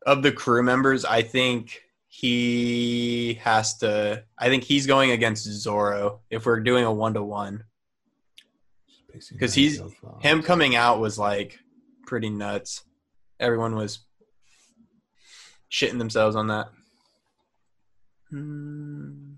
[0.07, 6.21] of the crew members, I think he has to I think he's going against Zoro
[6.31, 7.65] if we're doing a one to one.
[9.31, 9.81] Because he's
[10.21, 11.59] him coming out was like
[12.07, 12.83] pretty nuts.
[13.41, 14.01] Everyone was
[15.71, 16.69] shitting themselves on that.
[18.31, 19.33] Hmm.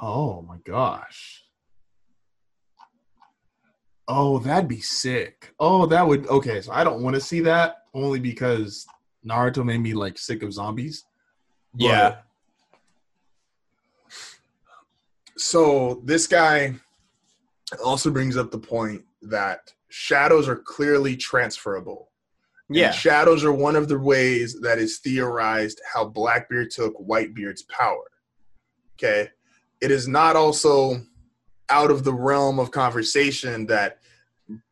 [0.00, 1.42] Oh my gosh.
[4.08, 5.52] Oh, that'd be sick.
[5.58, 6.60] Oh, that would okay.
[6.60, 8.86] So I don't want to see that only because
[9.26, 11.04] Naruto made me like sick of zombies.
[11.74, 12.16] But- Yeah.
[15.36, 16.74] So this guy
[17.84, 22.10] also brings up the point that shadows are clearly transferable.
[22.68, 22.90] And Yeah.
[22.90, 28.10] shadows are one of the ways that is theorized how Blackbeard took Whitebeard's power.
[28.94, 29.30] Okay.
[29.80, 31.02] It is not also
[31.68, 34.00] out of the realm of conversation that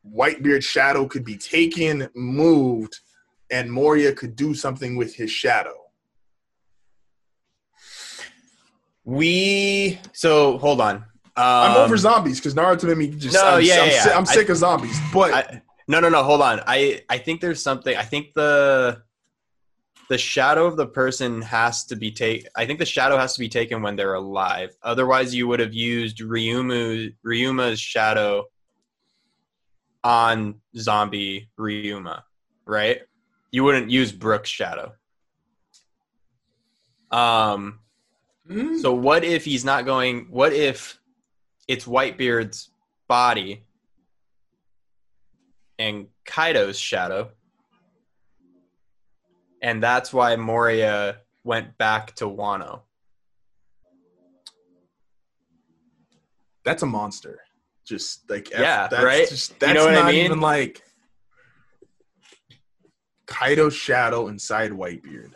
[0.03, 2.99] Whitebeard's shadow could be taken, moved,
[3.51, 5.84] and Moria could do something with his shadow.
[9.05, 10.95] We so hold on.
[10.95, 11.03] Um,
[11.37, 13.35] I'm over zombies because Naruto made me just.
[13.35, 14.17] No, I'm, yeah, I'm, yeah, si- yeah.
[14.17, 14.99] I'm sick of zombies.
[15.13, 16.23] But I, no, no, no.
[16.23, 16.61] Hold on.
[16.65, 17.95] I I think there's something.
[17.95, 19.03] I think the
[20.09, 22.49] the shadow of the person has to be taken.
[22.55, 24.75] I think the shadow has to be taken when they're alive.
[24.81, 28.45] Otherwise, you would have used Ryumu Ryuma's shadow
[30.03, 32.23] on zombie Ryuma,
[32.65, 33.01] right?
[33.51, 34.93] You wouldn't use Brook's shadow.
[37.11, 37.81] Um.
[38.49, 40.27] Mm, So what if he's not going?
[40.29, 40.99] What if
[41.67, 42.69] it's Whitebeard's
[43.07, 43.63] body
[45.79, 47.31] and Kaido's shadow,
[49.61, 52.81] and that's why Moria went back to Wano?
[56.63, 57.39] that's a monster.
[57.85, 59.27] Just like F- Yeah, that's right?
[59.29, 60.25] Just, that's know what I not mean?
[60.25, 60.81] even like
[63.27, 65.33] Kaido's shadow inside Whitebeard.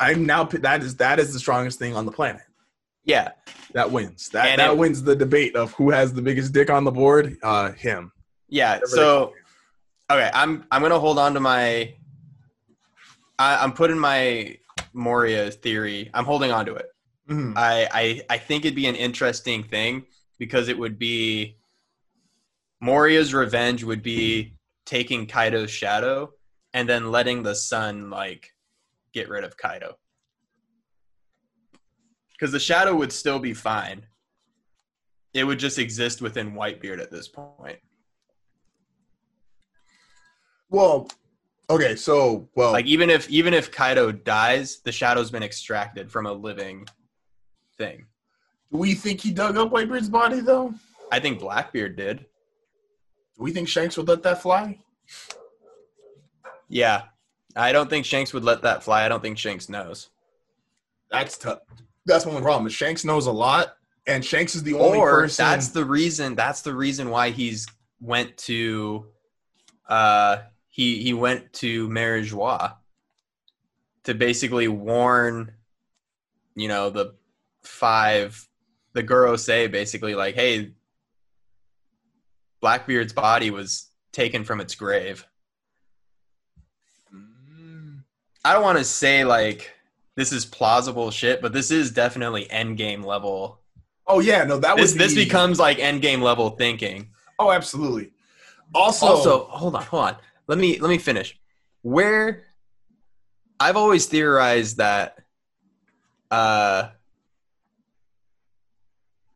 [0.00, 2.42] I'm now that is that is the strongest thing on the planet.
[3.04, 3.30] Yeah,
[3.72, 4.28] That wins.
[4.30, 6.90] That And that it- wins the debate of who has the biggest dick on the
[6.92, 7.38] board.
[7.42, 8.12] Uh, him.
[8.48, 8.74] yeah.
[8.74, 9.32] Whatever So
[10.10, 11.94] okay, I'm I'm gonna hold on to my.
[13.38, 14.58] I, I'm putting my
[14.92, 16.10] Moria theory.
[16.12, 16.86] I'm holding on to it.
[17.30, 17.54] Mhm.
[17.56, 20.04] I, I I think it'd be an interesting thing
[20.38, 21.56] because it would be
[22.80, 24.54] Moria's revenge would be
[24.86, 26.32] taking Kaido's shadow
[26.72, 28.52] and then letting the sun like
[29.12, 29.96] get rid of Kaido.
[32.32, 34.06] Because the shadow would still be fine.
[35.34, 37.78] It would just exist within Whitebeard at this point.
[40.70, 41.08] Well,
[41.70, 46.26] okay, so well, Like even if even if Kaido dies, the shadow's been extracted from
[46.26, 46.86] a living
[47.76, 48.06] thing.
[48.70, 50.74] do we think he dug up Whitebeard's body though?
[51.10, 52.18] I think Blackbeard did.
[52.18, 54.78] Do we think Shanks would let that fly?
[56.68, 57.04] Yeah.
[57.58, 59.04] I don't think Shanks would let that fly.
[59.04, 60.10] I don't think Shanks knows.
[61.10, 61.60] That's tough.
[62.06, 62.66] That's one problem.
[62.66, 65.44] is Shanks knows a lot, and Shanks is the only or person.
[65.44, 67.66] that's the reason that's the reason why he's
[68.00, 69.06] went to
[69.88, 72.74] uh he he went to Marijois
[74.04, 75.52] to basically warn
[76.54, 77.14] you know the
[77.62, 78.48] five
[78.92, 80.72] the Gorosei basically like hey
[82.60, 85.26] Blackbeard's body was taken from its grave.
[87.14, 88.02] Mm,
[88.44, 89.72] I don't want to say like
[90.16, 93.60] this is plausible shit, but this is definitely end game level.
[94.06, 97.10] oh yeah, no, that This would this becomes like end game level thinking.
[97.38, 98.10] Oh, absolutely.
[98.74, 100.16] Also, also hold on hold on
[100.48, 101.38] let me let me finish
[101.82, 102.44] where
[103.60, 105.18] i've always theorized that
[106.30, 106.88] uh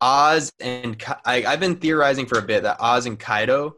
[0.00, 3.76] oz and I, i've been theorizing for a bit that oz and kaido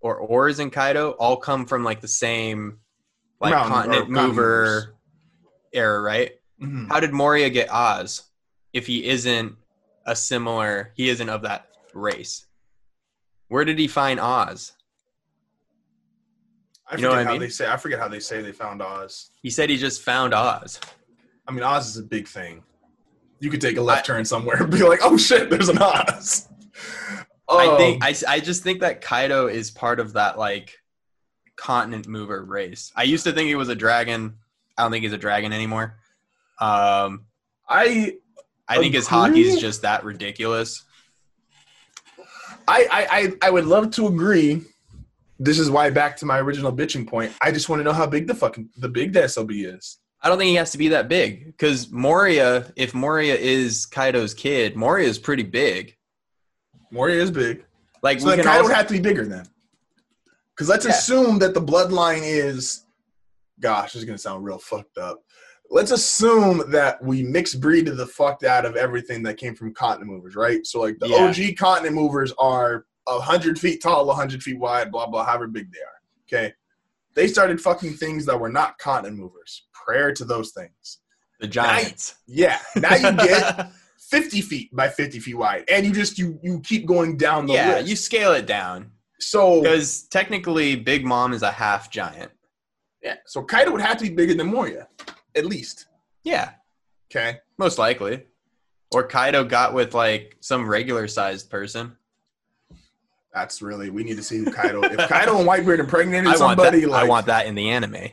[0.00, 2.80] or oz and kaido all come from like the same
[3.40, 4.94] like Mountain- continent mover
[5.72, 6.88] era right Mhm.
[6.88, 8.22] how did moria get oz
[8.72, 9.56] if he isn't
[10.06, 12.46] a similar he isn't of that race
[13.48, 14.72] where did he find oz
[16.86, 17.40] I You know forget what I how mean?
[17.40, 17.66] they say.
[17.66, 19.30] I forget how they say they found Oz.
[19.42, 20.78] He said he just found Oz.
[21.48, 22.62] I mean, Oz is a big thing.
[23.40, 26.46] You could take a left turn somewhere and be like, "Oh shit, there's an Oz."
[27.48, 30.78] I think Um, I, I just think that Kaido is part of that like
[31.56, 32.92] continent mover race.
[32.96, 34.36] I used to think he was a dragon.
[34.76, 35.96] I don't think he's a dragon anymore.
[36.60, 37.26] Um,
[37.68, 38.14] I
[38.68, 40.84] I think his Haki is just that ridiculous.
[42.66, 44.62] I, I, I, I would love to agree.
[45.38, 47.32] This is why back to my original bitching point.
[47.42, 49.98] I just want to know how big the fucking the big the SOB is.
[50.22, 54.32] I don't think he has to be that big because Moria, if Moria is Kaido's
[54.32, 55.96] kid, Moria is pretty big.
[56.90, 57.64] Moria is big,
[58.02, 59.46] Like so we Kaido also, would have to be bigger then.
[60.54, 60.92] Because let's Yeah.
[60.92, 62.84] assume that the bloodline is,
[63.60, 65.22] gosh, this is gonna sound real fucked up.
[65.70, 70.10] Let's assume that we mix breed the fucked out of everything that came from continent
[70.12, 70.64] movers, right?
[70.66, 71.24] So like the Yeah.
[71.28, 75.80] OG continent movers are hundred feet tall, hundred feet wide, blah blah, however big they
[75.80, 76.00] are.
[76.28, 76.54] Okay,
[77.14, 80.98] they started fucking things that were not continent movers prior to those things.
[81.40, 82.14] the giants.
[82.26, 86.60] Yeah, now you get fifty feet by fifty feet wide, and you just you you
[86.60, 87.88] keep going down the yeah, list.
[87.88, 88.92] you scale it down
[89.24, 92.30] so because technically Big Mom is a half giant.
[93.02, 94.88] yeah, so Kaido would have to be bigger than Moria,
[95.34, 95.86] at least.
[96.24, 96.50] Yeah,
[97.10, 98.24] Okay, Most likely.
[98.92, 101.96] Or Kaido got with like some regular sized person.
[103.32, 104.82] that's really we need to see who Kaido.
[104.84, 107.70] if Kaido and Whitebeard impregnated I want, somebody, that, like I want that in the
[107.70, 108.08] anime.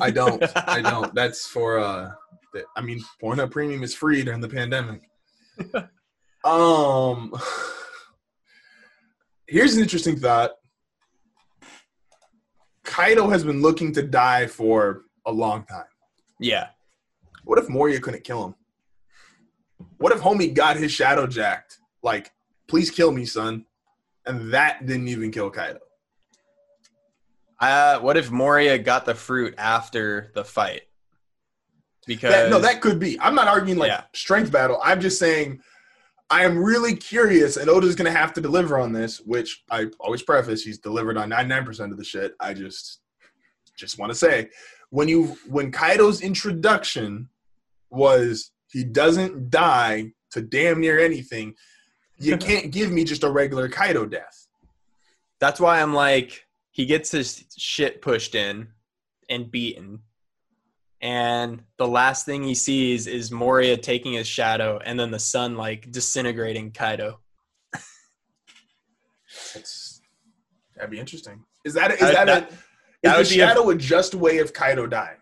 [0.00, 0.42] I don't.
[0.68, 1.14] I don't.
[1.14, 2.10] That's for uh
[2.52, 5.02] the, I mean Pornhub Premium is free during the pandemic.
[6.44, 7.32] um
[9.54, 10.50] here's an interesting thought.
[12.82, 15.86] Kaido has been looking to die for a long time.
[16.40, 16.68] Yeah.
[17.44, 18.54] What if Moria couldn't kill him?
[19.98, 21.78] What if homie got his shadow jacked?
[22.02, 22.32] Like,
[22.66, 23.64] please kill me, son.
[24.26, 25.78] And that didn't even kill Kaido.
[27.60, 30.82] Uh, what if Moria got the fruit after the fight?
[32.06, 33.18] Because That, no, that could be.
[33.20, 34.02] I'm not arguing like Yeah.
[34.14, 34.80] strength battle.
[34.82, 35.60] I'm just saying
[36.30, 39.86] I am really curious, and Oda's going to have to deliver on this, which I
[40.00, 42.34] always preface he's delivered on 99% of the shit.
[42.40, 43.00] I just
[43.76, 44.48] just want to say
[44.90, 47.28] when you when Kaido's introduction
[47.90, 51.54] was he doesn't die to damn near anything,
[52.18, 54.46] you can't give me just a regular Kaido death.
[55.40, 58.68] that's why I'm like he gets his shit pushed in
[59.28, 60.00] and beaten.
[61.04, 65.54] And the last thing he sees is Moria taking his shadow and then the sun
[65.54, 67.20] like disintegrating Kaido.
[69.54, 70.00] It's
[70.74, 71.44] that'd be interesting.
[71.64, 72.54] Is that is That- that, that- a,
[73.02, 75.18] that is would the be a- shadow a, just way of Kaido dying?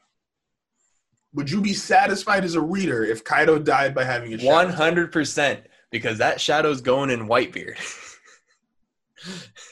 [1.35, 4.51] Would you be satisfied as a reader if Kaido died by having a shadow?
[4.53, 7.77] One hundred percent, because that shadow's going in Whitebeard.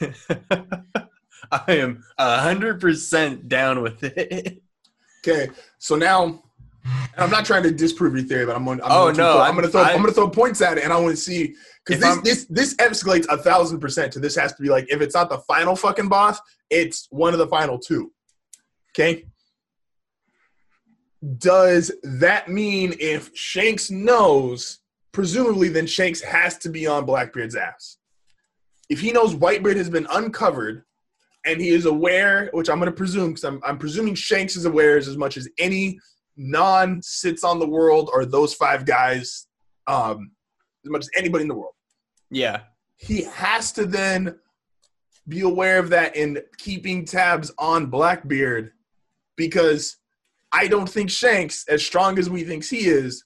[1.51, 4.61] I am hundred percent down with it.
[5.27, 6.41] Okay, so now, and
[7.17, 8.81] I'm not trying to disprove your theory, but I'm going.
[8.81, 9.81] I'm Oh, going to no, throw, I'm I'm- going to throw.
[9.81, 11.55] I'm, I'm- going to throw points at it, and I want to see
[11.85, 14.99] because this this this escalates a thousand percent to this has to be like if
[15.01, 18.11] it's not the final fucking boss, it's one of the final two.
[18.91, 19.25] Okay.
[21.37, 24.79] Does that mean if Shanks knows,
[25.11, 27.97] presumably then Shanks has to be on Blackbeard's ass?
[28.89, 30.83] If he knows Whitebeard has been uncovered
[31.45, 34.65] and he is aware, which I'm going to presume because I'm, I'm presuming Shanks is
[34.65, 35.99] aware as much as any
[36.37, 39.47] non sits on the world or those five guys,
[39.87, 40.31] um,
[40.85, 41.73] as much as anybody in the world.
[42.29, 42.61] Yeah,
[42.97, 44.35] He has to then
[45.27, 48.71] be aware of that and keeping tabs on Blackbeard
[49.35, 49.97] because
[50.51, 53.23] I don't think Shanks, as strong as we think he is,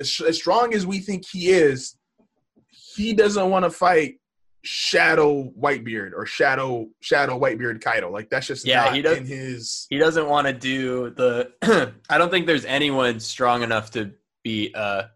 [0.00, 1.96] as, as strong as we think he is,
[2.68, 4.16] he doesn't want to fight
[4.64, 8.10] Shadow Whitebeard or Shadow Shadow Whitebeard Kaido.
[8.10, 9.86] Like that's just Yeah, not he does- in his.
[9.90, 11.92] He doesn't want to do the.
[12.10, 14.12] I don't think there's anyone strong enough to
[14.42, 15.10] be a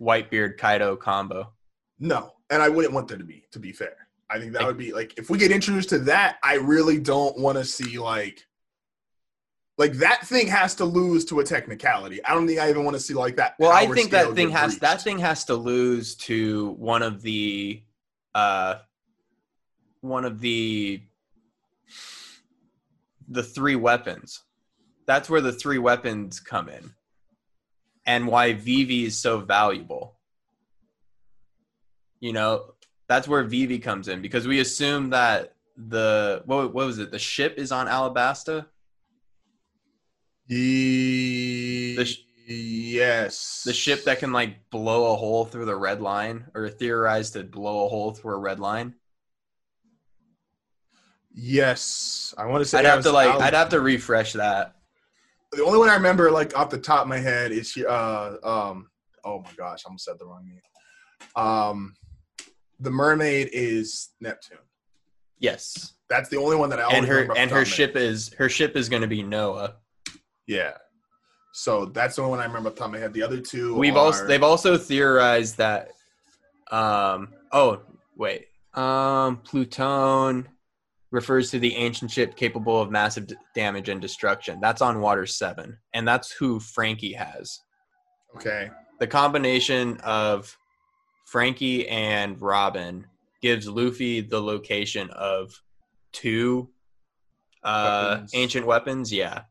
[0.00, 1.52] Whitebeard Kaido combo.
[2.00, 3.44] No, and I wouldn't want there to be.
[3.52, 6.38] To be fair, I think that would be like if we get introduced to that,
[6.42, 8.44] I really don't want to see like.
[9.76, 12.24] Like that thing has to lose to a technicality.
[12.24, 13.56] I don't think I even want to see like that.
[13.58, 17.82] Well, I think that thing has that thing has to lose to one of the,
[18.36, 18.76] uh,
[20.04, 21.02] one of the,
[23.28, 24.42] the three weapons.
[25.06, 26.92] That's where the three weapons come in,
[28.06, 30.16] and why Vivi is so valuable.
[32.20, 32.74] You know,
[33.08, 37.10] that's where Vivi comes in because we assume that the what, what was it?
[37.10, 38.66] The ship is on Alabasta.
[40.46, 43.62] Ye- The sh- yes.
[43.66, 47.42] the ship that can like blow a hole through the red line or theorized to
[47.42, 48.94] blow a hole through a red line
[51.34, 52.78] Yes, I want to say.
[52.78, 54.74] i'd have to like i'd have to refresh that
[55.54, 57.86] the only one I remember, like off the top of my head, is she.
[57.86, 58.88] uh um.
[59.24, 60.60] Oh my gosh, I almost said the wrong name.
[61.42, 61.94] Um,
[62.80, 64.58] the mermaid is Neptune.
[65.38, 67.68] yes That's the only one that I and her and her my head.
[67.68, 69.76] ship is her ship is going to be noah
[70.46, 70.72] Yeah.
[71.52, 73.14] So that's the only one I remember off the top of my head.
[73.14, 75.92] The other two, we've are, also they've also theorized that
[76.70, 77.80] um oh
[78.16, 80.48] wait um pluton
[81.14, 85.24] refers to the ancient ship capable of massive d- damage and destruction that's on water
[85.24, 87.60] 7 and that's who Franky has
[88.36, 88.68] okay.
[88.98, 90.56] the combination of
[91.26, 93.06] Franky and Robin
[93.40, 95.52] gives Luffy the location of
[96.12, 96.70] two
[97.62, 98.30] uh, Weapons.
[98.34, 99.12] ancient weapons.
[99.12, 99.42] Yeah,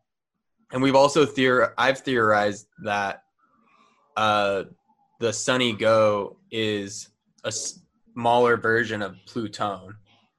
[0.71, 3.23] and we've also theor I've theorized that
[4.15, 4.63] uh,
[5.19, 7.09] the Sunny Go is
[7.43, 9.95] a smaller version of Pluton,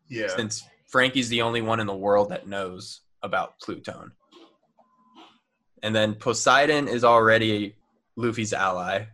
[0.08, 0.28] Yeah.
[0.28, 0.62] since
[0.94, 4.12] Franky's the only one in the world that knows about Pluton.
[5.82, 7.74] And then Poseidon is already
[8.14, 9.06] Luffy's ally.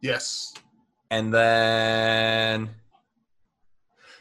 [0.00, 0.52] Yes.
[1.12, 2.70] And then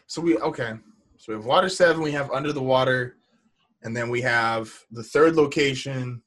[0.06, 0.74] So we okay.
[1.18, 2.04] So we have water seven.
[2.04, 3.18] We have under the water,
[3.82, 6.22] and then we have the third location.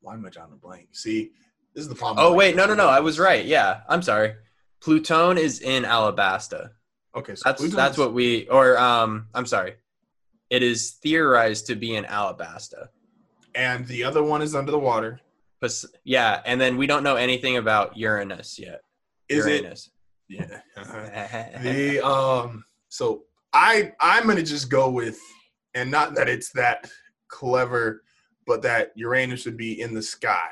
[0.00, 0.88] Why am I drawing a blank?
[0.92, 1.32] See,
[1.74, 2.24] this is the problem.
[2.24, 3.44] Oh wait, no no no, I was right.
[3.44, 4.36] Yeah, I'm sorry.
[4.80, 6.70] Pluton is in Alabasta.
[7.16, 9.76] Okay, so That's Pluton's- that's what we or um I'm sorry.
[10.50, 12.88] It is theorized to be in Alabasta.
[13.54, 15.20] And the other one is under the water.
[15.60, 15.72] But
[16.04, 18.82] yeah, and then we don't know anything about Uranus yet.
[19.28, 19.62] Is it?
[19.62, 19.90] Uranus.
[20.28, 20.60] Yeah.
[21.62, 22.64] the um.
[22.90, 25.18] So I I'm gonna just go with,
[25.74, 26.90] and not that it's that
[27.28, 28.02] clever,
[28.46, 30.50] but that Uranus would be in the sky,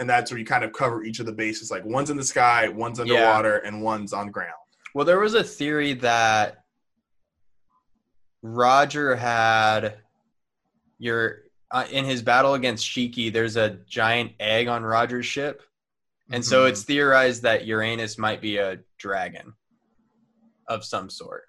[0.00, 1.70] and that's where you kind of cover each of the bases.
[1.70, 3.04] Like one's in the sky, one's Yeah.
[3.04, 4.52] underwater, and one's on ground.
[4.94, 6.64] Well, there was a theory that
[8.42, 9.98] Roger had
[10.98, 11.40] your
[11.70, 13.32] uh, in his battle against Shiki.
[13.32, 15.62] There's a giant egg on Roger's ship,
[16.30, 16.68] and so Mhm.
[16.70, 19.54] it's theorized that Uranus might be a dragon
[20.68, 21.46] of some sort,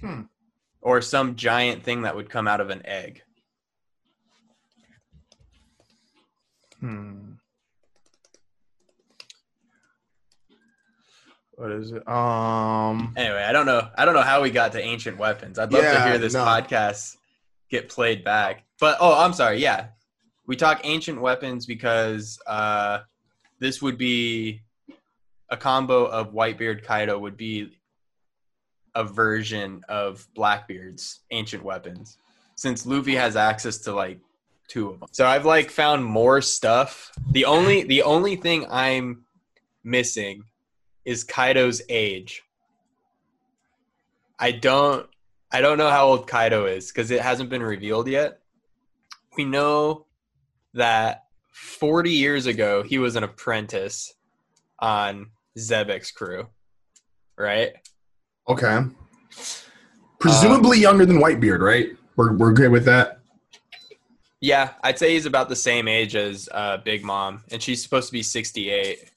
[0.00, 0.22] Hmm.
[0.80, 3.22] or some giant thing that would come out of an egg.
[6.78, 7.31] Hmm.
[11.54, 12.06] What is it?
[12.08, 13.12] Um.
[13.16, 13.88] Anyway, I don't know.
[13.96, 15.58] I don't know how we got to ancient weapons.
[15.58, 16.44] I'd love to hear this no.
[16.44, 17.16] podcast
[17.70, 18.64] get played back.
[18.80, 19.58] But oh, I'm sorry.
[19.58, 19.88] Yeah,
[20.46, 23.00] we talk ancient weapons because uh,
[23.58, 24.62] this would be
[25.50, 27.78] a combo of Whitebeard Kaido would be
[28.94, 32.18] a version of Blackbeard's ancient weapons,
[32.56, 34.18] since Luffy has access to like
[34.68, 35.08] two of them.
[35.12, 37.12] So I've like found more stuff.
[37.30, 39.24] The only the only thing I'm
[39.84, 40.44] missing
[41.04, 42.42] is Kaido's age.
[44.38, 45.06] I don't
[45.52, 48.40] I don't know how old Kaido is because it hasn't been revealed yet.
[49.36, 50.06] We know
[50.74, 54.14] that 40 years ago he was an apprentice
[54.78, 56.48] on Xebec's crew,
[57.36, 57.72] right?
[58.48, 58.80] Okay.
[60.18, 61.90] Presumably younger than Whitebeard, right?
[62.16, 63.20] We're we're good with that.
[64.40, 68.08] Yeah, I'd say he's about the same age as uh, Big Mom, and she's supposed
[68.08, 69.11] to be 68.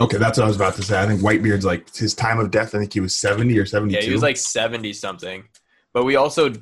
[0.00, 1.00] Okay, that's what I was about to say.
[1.00, 2.74] I think Whitebeard's like his time of death.
[2.74, 4.00] I think he was seventy or seventy-two.
[4.00, 5.44] Yeah, he was like 70 something.
[5.92, 6.52] But we also,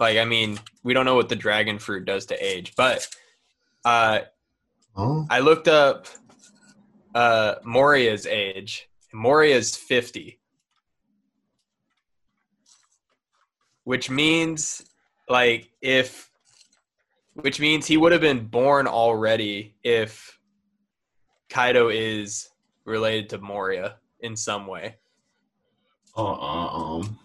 [0.00, 3.06] like, I mean, we don't know what the dragon fruit does to age, but
[3.84, 4.20] uh,
[4.96, 6.06] oh, I looked up
[7.14, 8.88] uh, Moria's age.
[9.12, 10.38] Moria's 50.
[13.84, 14.82] Which means
[15.28, 16.30] like if
[17.34, 20.38] which means he would have been born already if
[21.48, 22.48] Kaido is
[22.84, 24.96] related to Moria in some way.
[26.16, 27.18] Uh, uh, um.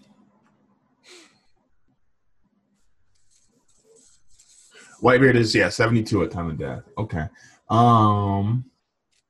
[5.01, 6.83] Whitebeard is yeah seventy two at time of death.
[6.97, 7.27] Okay.
[7.69, 8.65] Um,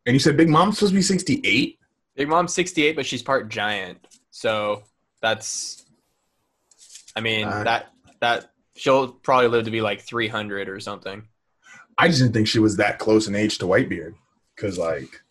[0.05, 1.78] and you said Big Mom's supposed to be sixty eight.
[2.17, 3.99] Big Mom's 68, but she's part giant.
[4.32, 4.82] So
[5.21, 5.86] that's,
[7.15, 11.28] I mean, Uh, that, that, she'll probably live to be like 300 or something.
[11.95, 14.15] I just didn't think she was that close in age to Whitebeard,
[14.55, 15.21] because like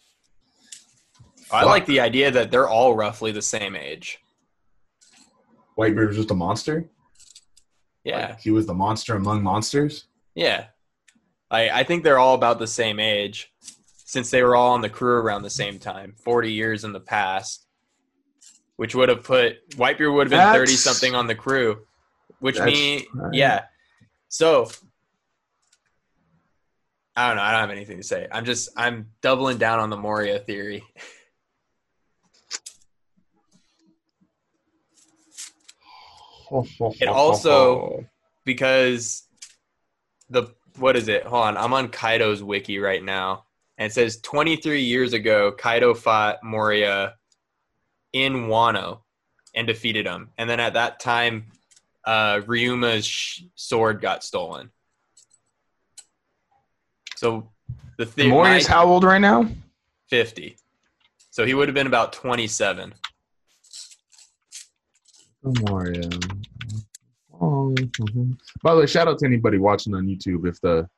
[1.50, 1.68] I Fuck.
[1.68, 4.18] like the idea that they're all roughly the same age.
[5.78, 6.88] Whitebeard was just a monster.
[8.04, 8.28] Yeah.
[8.28, 10.06] Like, he was the monster among monsters.
[10.34, 10.66] Yeah.
[11.50, 13.52] I, I think they're all about the same age
[14.04, 17.00] since they were all on the crew around the same time, 40 years in the
[17.00, 17.66] past,
[18.76, 21.84] which would have put Whitebeard would have been 30 something on the crew,
[22.40, 23.34] which That's me, right.
[23.34, 23.64] yeah.
[24.28, 24.68] So
[27.16, 27.42] I don't know.
[27.42, 28.28] I don't have anything to say.
[28.30, 30.84] I'm just, I'm doubling down on the Moria theory.
[37.00, 38.04] It also-
[38.44, 39.24] because
[40.30, 41.24] the what is it?
[41.24, 43.44] Hold on, I'm on Kaido's wiki right now,
[43.78, 47.14] and it says 23 years ago, Kaido fought Moria
[48.12, 49.00] in Wano
[49.54, 51.46] and defeated him, and then at that time,
[52.04, 54.70] uh, Ryuma's sh- sword got stolen.
[57.16, 57.50] So
[57.96, 59.48] the thing, Mori's how old right now?
[60.10, 60.56] 50.
[61.30, 62.94] So he would have been about 27.
[65.42, 66.08] Moria.
[67.40, 68.38] Oh, mhm.
[68.62, 70.88] By the way, shout out to anybody watching on YouTube if the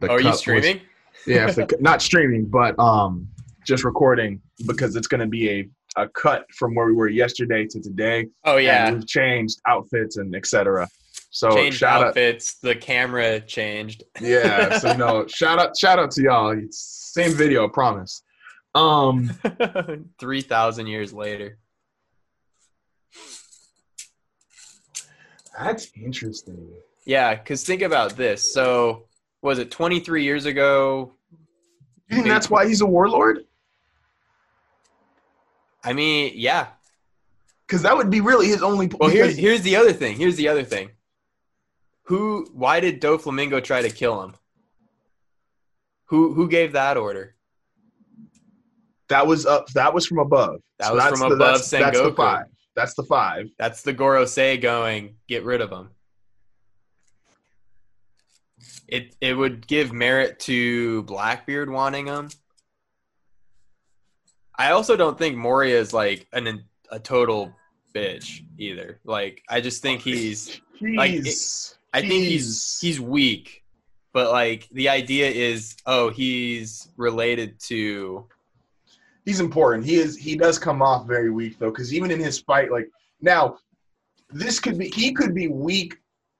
[0.00, 0.80] the Oh, are cut you was- streaming?
[1.26, 3.28] yeah, if the, not streaming, but um,
[3.66, 5.68] just recording because it's going to be a,
[6.02, 8.26] a cut from where we were yesterday to today.
[8.44, 10.88] Oh and yeah, we've changed outfits and etc.
[11.30, 12.54] So changed shout out, outfits.
[12.60, 14.04] The camera changed.
[14.20, 14.78] yeah.
[14.80, 16.50] So you know, shout out, shout out to y'all.
[16.50, 18.22] It's same video, I promise.
[18.74, 19.30] Um,
[20.18, 21.58] Three thousand years later.
[25.58, 26.68] That's interesting.
[27.04, 28.52] Yeah, because think about this.
[28.52, 29.04] So
[29.42, 31.12] was it 23 years ago?
[32.08, 33.40] You think that's why he's a warlord?
[35.82, 36.68] I mean, yeah.
[37.66, 38.86] Because that would be really his only.
[38.86, 40.16] Well, here's here's the other thing.
[40.16, 40.90] Here's the other thing.
[42.04, 42.46] Who?
[42.52, 44.34] Why did Doflamingo try to kill him?
[46.06, 47.34] Who who gave that order?
[49.08, 49.68] that was up.
[49.70, 50.60] That was from above.
[50.78, 52.46] That So was from the, above That's, that's the five.
[52.74, 53.50] That's the five.
[53.58, 55.16] That's the Gorosei going.
[55.28, 55.90] Get rid of him.
[58.88, 62.30] It it would give merit to Blackbeard wanting him.
[64.56, 67.54] I also don't think Moria is like an a total
[67.94, 69.00] bitch either.
[69.04, 71.76] Like I just think he's Like, it-.
[71.92, 73.64] I think he's he's weak,
[74.12, 78.28] but like the idea is oh he's related to
[79.24, 79.84] he's important.
[79.86, 80.16] He is.
[80.16, 82.88] He does come off very weak though, because even in his fight, like
[83.20, 83.58] now,
[84.30, 84.88] this could be.
[84.88, 85.96] He could be weak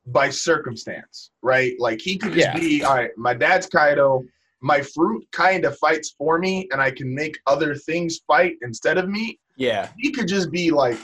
[0.06, 1.74] by circumstance, right?
[1.78, 2.58] Like he could just Yeah.
[2.58, 2.84] be.
[2.84, 4.24] All right, my dad's Kaido.
[4.60, 8.96] My fruit kind of fights for me, and I can make other things fight instead
[8.98, 9.38] of me.
[9.56, 10.98] yeah He could just be like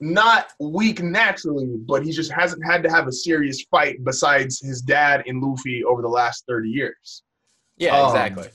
[0.00, 4.82] not weak naturally, but he just hasn't had to have a serious fight besides his
[4.82, 7.22] dad and Luffy over the last thirty years.
[7.76, 8.48] yeah Um, exactly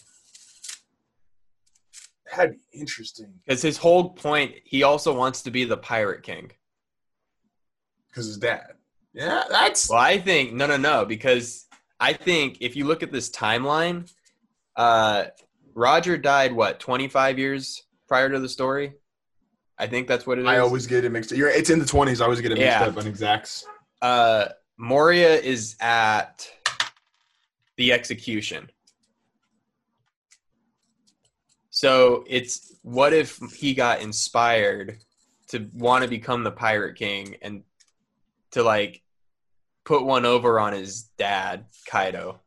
[2.36, 6.52] That'd be interesting because his whole point he also wants to be the pirate king.
[8.10, 8.74] because his dad.
[9.14, 11.66] Yeah, that's Well, I think no, no, no, because
[12.00, 14.12] I think if you look at this timeline,
[14.76, 15.26] uh,
[15.74, 18.94] Roger died what twenty five years prior to the story.
[19.78, 20.48] I think that's what it is.
[20.48, 21.32] I always get it mixed.
[21.32, 22.22] You're, it's in the twenties.
[22.22, 22.86] I always get it mixed Yeah.
[22.86, 23.66] up on exacts.
[24.02, 26.48] uh, Moria is at
[27.78, 28.70] the execution.
[31.80, 34.98] So it's what if he got inspired
[35.48, 37.64] to want to become the pirate king and
[38.52, 39.02] to like
[39.86, 42.42] put one over on his dad, Kaido.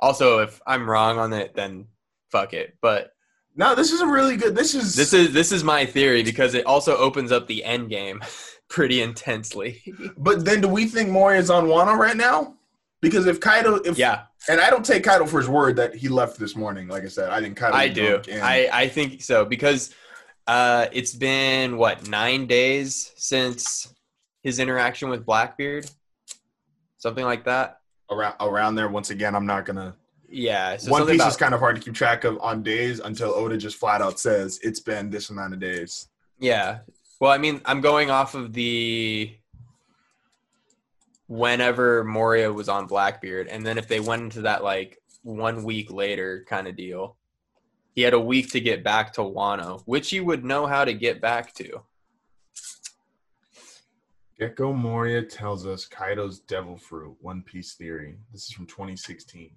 [0.00, 1.86] Also, if I'm wrong on it, then
[2.32, 2.76] fuck it.
[2.80, 3.12] But
[3.54, 4.56] No, this is a really good.
[4.56, 7.88] This is this is this is my theory because it also opens up the end
[7.88, 8.20] game
[8.68, 9.80] pretty intensely.
[10.18, 12.56] But then, do we think Moria's on Wano right now?
[13.00, 16.08] Because if Kaido, if yeah, and I don't take Kaido for his word that he
[16.08, 16.88] left this morning.
[16.88, 17.76] Like I said, I think Kaido.
[17.76, 18.22] I do.
[18.30, 19.94] and- I, I think so because
[20.46, 23.92] uh, it's been what nine days since
[24.42, 25.88] his interaction with Blackbeard,
[26.98, 27.80] something like that.
[28.10, 28.88] around around there.
[28.88, 29.94] Once again, I'm not gonna.
[30.32, 33.00] Yeah, so One Piece about, is kind of hard to keep track of on days
[33.00, 36.08] until Oda just flat out says it's been this amount of days.
[36.38, 36.78] yeah.
[37.18, 39.30] Well, I mean, I'm going off of the
[41.30, 45.92] whenever Moria was on Blackbeard, and then if they went into that like one week
[45.92, 47.16] later kind of deal,
[47.94, 50.92] he had a week to get back to Wano, which he would know how to
[50.92, 51.82] get back to.
[54.40, 58.16] Gecko Moria tells us Kaido's devil fruit, One Piece theory.
[58.32, 59.50] This is from 2016.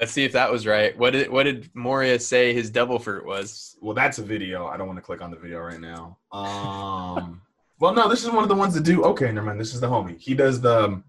[0.00, 0.96] Let's see if that was right.
[0.96, 3.76] What did what did Moria say his devil fruit was?
[3.82, 4.66] Well, that's a video.
[4.66, 6.16] I don't want to click on the video right now.
[6.32, 7.42] Um,
[7.82, 9.02] well, no, this is one of the ones that do.
[9.04, 9.60] Okay, never mind.
[9.60, 10.16] This is the homie.
[10.18, 10.84] He does the.
[10.84, 11.04] um,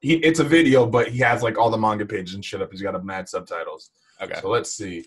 [0.00, 2.70] He it's a video, but he has like all the manga pages and shit up.
[2.70, 3.90] He's got a mad subtitles.
[4.20, 4.38] Okay.
[4.42, 4.98] So let's see.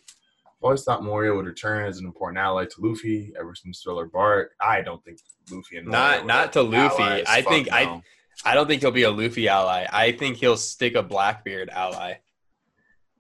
[0.48, 4.08] I've always thought Moria would return as an important ally to Luffy ever since Thriller
[4.08, 4.54] Bark.
[4.60, 5.20] I don't think
[5.52, 7.04] Luffy and Moria Not not to Luffy.
[7.04, 7.26] allies.
[7.28, 8.02] I Fuck think I no.
[8.44, 9.86] I don't think he'll be a Luffy ally.
[9.92, 12.16] I think he'll stick a Blackbeard ally.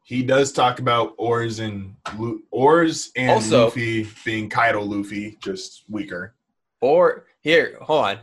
[0.03, 5.83] He does talk about Oars and Lu- Oars and Also- Luffy being Kaido Luffy, just
[5.89, 6.35] weaker.
[6.81, 8.19] Or here, hold on.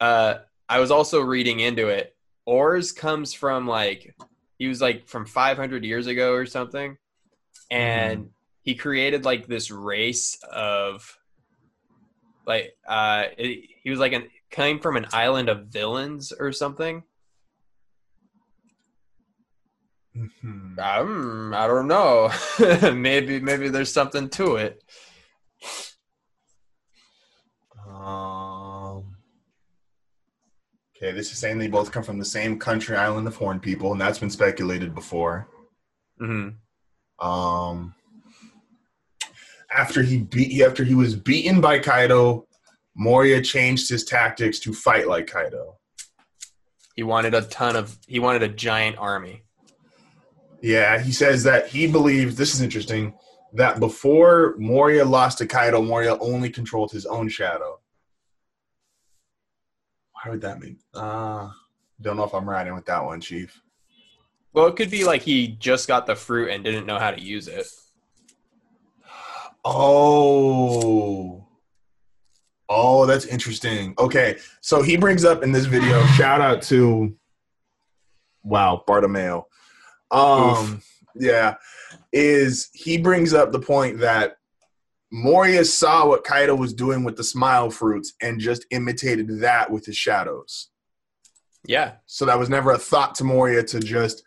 [0.00, 0.34] Uh
[0.68, 2.14] I was also reading into it.
[2.44, 4.14] Oars comes from like
[4.58, 6.98] he was like from 500 years ago or something,
[7.70, 8.30] and
[8.62, 11.16] he created like this race of
[12.46, 17.04] like uh it, he was like an came from an island of villains or something.
[20.16, 20.78] Mhm.
[20.78, 22.30] Um, I don't know.
[22.92, 24.82] maybe maybe there's something to it.
[30.98, 33.92] Okay, this is saying they both come from the same country, island of Horn people,
[33.92, 35.48] and that's been speculated before.
[36.18, 36.48] hmm
[37.20, 37.94] Um,
[39.72, 42.46] after he beat, after he was beaten by Kaido,
[42.96, 45.76] Moria changed his tactics to fight like Kaido.
[46.96, 47.96] He wanted a ton of.
[48.06, 49.44] He wanted a giant army.
[50.60, 53.14] Yeah, he says that he believes this is interesting
[53.52, 57.77] that before Moria lost to Kaido, Moria only controlled his own shadow.
[60.22, 60.78] Why would that mean?
[60.94, 61.50] Uh,
[62.00, 63.60] don't know if I'm riding with that one, Chief.
[64.52, 67.20] Well, it could be like he just got the fruit and didn't know how to
[67.20, 67.66] use it.
[69.64, 71.46] Oh.
[72.68, 73.94] Oh, that's interesting.
[73.98, 77.14] Okay, so he brings up in this video, shout out to
[78.42, 79.44] Wow, Bartomeo.
[80.10, 80.82] Um
[81.14, 81.54] yeah,
[82.12, 84.37] is he brings up the point that
[85.10, 89.86] Moria saw what Kaido was doing with the smile fruits and just imitated that with
[89.86, 90.68] his shadows.
[91.66, 94.22] Yeah, So that was never a thought to Moria to just,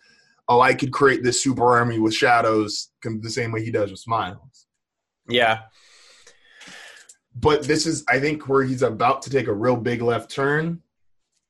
[0.48, 4.00] oh, I could create this super army with shadows the same way he does with
[4.00, 4.68] smiles.
[5.28, 5.62] yeah,
[7.36, 10.82] But this is, I think, where he's about to take a real big left turn.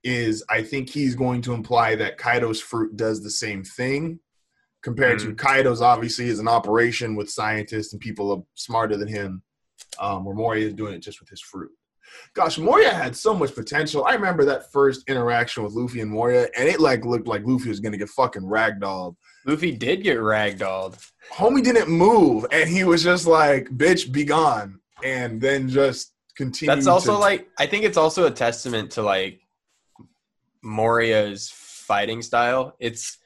[0.04, 4.20] Is I think he's going to imply that Kaido's fruit does the same thing,
[4.82, 9.44] compared to Kaido's obviously is an operation with scientists and people are smarter than him,
[10.00, 11.72] um, where Moria is doing it just with his fruit.
[12.34, 14.06] Gosh, Moria had so much potential.
[14.06, 17.70] I remember that first interaction with Luffy and Moria, and it like looked like Luffy
[17.70, 19.16] was gonna get fucking ragdolled.
[19.46, 20.98] Luffy did get ragdolled.
[21.32, 26.76] Homie didn't move, and he was just like, "Bitch, be gone," and then just continued.
[26.76, 29.40] That's also to- like I think it's also a testament to like
[30.62, 32.76] Moria's fighting style.
[32.80, 33.18] It's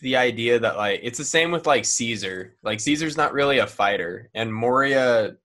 [0.00, 2.56] the idea that like it's the same with like Caesar.
[2.62, 5.36] Like Caesar's not really a fighter, and Moria,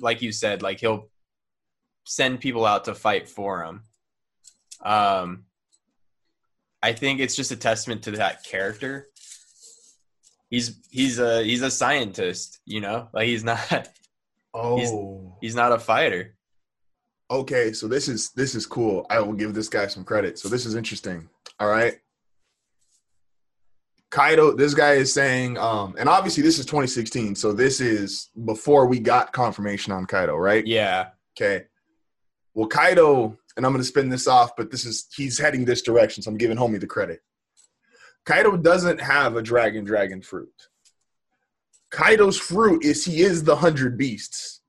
[0.00, 1.08] like you said, like he'll
[2.04, 3.82] send people out to fight for him.
[4.84, 5.44] Um,
[6.82, 9.08] I think it's just a testament to that character.
[10.50, 13.88] He's he's a he's a scientist, you know, like he's not
[14.54, 16.34] oh, he's not a fighter.
[17.30, 17.72] okay.
[17.72, 19.06] So this is this is cool.
[19.08, 20.38] I will give this guy some credit.
[20.38, 21.28] So this is interesting.
[21.60, 21.94] All right.
[24.12, 28.86] Kaido, this guy is saying, um, and obviously this is 2016, so this is before
[28.86, 30.66] we got confirmation on Kaido, right?
[30.66, 31.64] Yeah, Okay.
[32.54, 35.80] Well, Kaido, and I'm going to spin this off, but this is he's heading this
[35.80, 37.20] direction, so I'm giving Homie the credit.
[38.26, 40.52] Kaido doesn't have a dragon dragon fruit.
[41.90, 44.60] Kaido's fruit is he is the hundred beasts.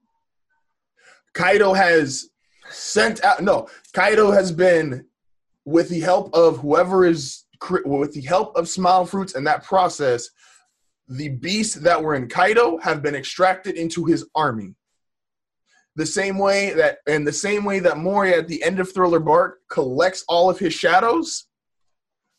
[1.34, 2.30] Kaido has
[2.70, 3.68] sent out no.
[3.94, 5.06] Kaido has been
[5.66, 7.43] with the help of whoever is
[7.86, 10.30] with the help of smile fruits and that process.
[11.09, 14.76] The beasts that were in Kaido have been extracted into his army
[15.95, 19.20] the same way that and the same way that Moria at the end of Thriller
[19.20, 21.45] Bark collects all of his shadows,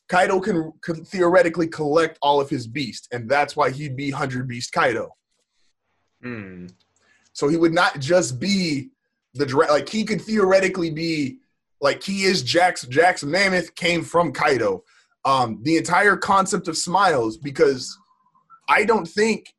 [0.09, 4.49] Kaido can, can theoretically collect all of his beasts, and that's why he'd be Hundred
[4.49, 5.15] Beast Kaido.
[6.23, 6.67] Hmm.
[7.33, 8.91] So he would not just be
[9.35, 11.39] the like he could theoretically be
[11.81, 14.85] like he is Jax Jax Mammoth came from Kaido.
[15.25, 17.97] Um, the entire concept of smiles because
[18.69, 19.55] I don't think,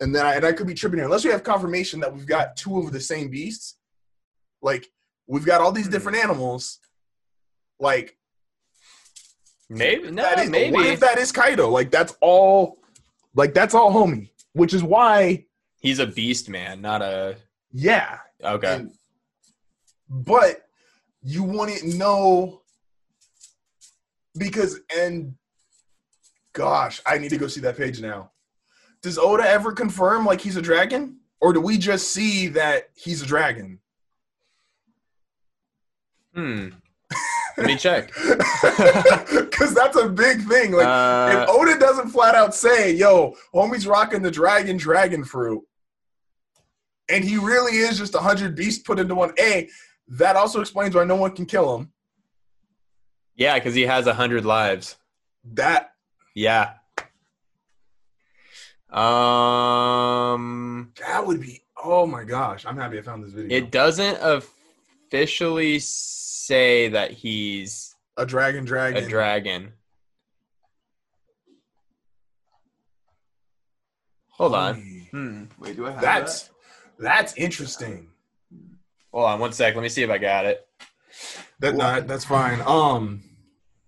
[0.00, 2.26] and then I, and I could be tripping here unless we have confirmation that we've
[2.26, 3.76] got two of the same beasts.
[4.62, 4.88] Like
[5.26, 6.78] we've got all these different animals.
[7.78, 8.16] Like
[9.68, 11.68] Maybe no, that is, maybe what if that is Kaido?
[11.68, 12.78] Like that's all.
[13.34, 15.46] Like that's all homie, which is why,
[15.80, 17.36] He's a beast man, not a
[17.72, 18.18] yeah.
[18.44, 18.74] okay.
[18.76, 18.92] And-
[20.08, 20.62] but
[21.22, 22.59] you wouldn't know
[24.36, 25.34] because and
[26.52, 28.30] gosh, I need to go see that page now.
[29.02, 31.16] Does Oda ever confirm like he's a dragon?
[31.40, 33.78] Or do we just see that he's a dragon?
[36.34, 36.68] Hmm.
[37.56, 38.12] Let me check.
[39.50, 40.72] Because that's a big thing.
[40.72, 45.62] Like Uh, if Oda doesn't flat out say, yo, homie's rocking the dragon dragon fruit,
[47.10, 49.68] and he really is just a hundred beasts put into one A,
[50.08, 51.92] that also explains why no one can kill him.
[53.40, 54.96] Yeah, because he has a hundred lives.
[55.54, 55.94] That
[56.34, 56.74] Yeah.
[58.90, 59.02] Um,
[61.00, 62.66] that would be oh my gosh.
[62.66, 63.56] I'm happy I found this video.
[63.56, 69.04] it doesn't officially say that he's a dragon dragon.
[69.04, 69.72] a dragon.
[74.32, 75.06] Hold on.
[75.10, 75.44] Hmm.
[75.58, 76.50] Wait, do I have That's
[76.98, 78.08] that's interesting.
[79.12, 79.74] Hold on one sec.
[79.74, 80.66] Let me see if I got it.
[81.60, 82.60] That, that that's fine.
[82.66, 83.22] Um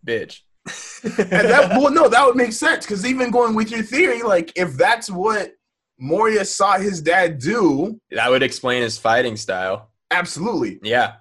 [0.07, 0.40] Bitch.
[1.05, 4.53] and that well no, that would make sense because even going with your theory, like
[4.57, 5.53] if that's what
[5.98, 9.90] Moria saw his dad do, that would explain his fighting style.
[10.11, 10.78] absolutely.
[10.82, 11.14] Yeah.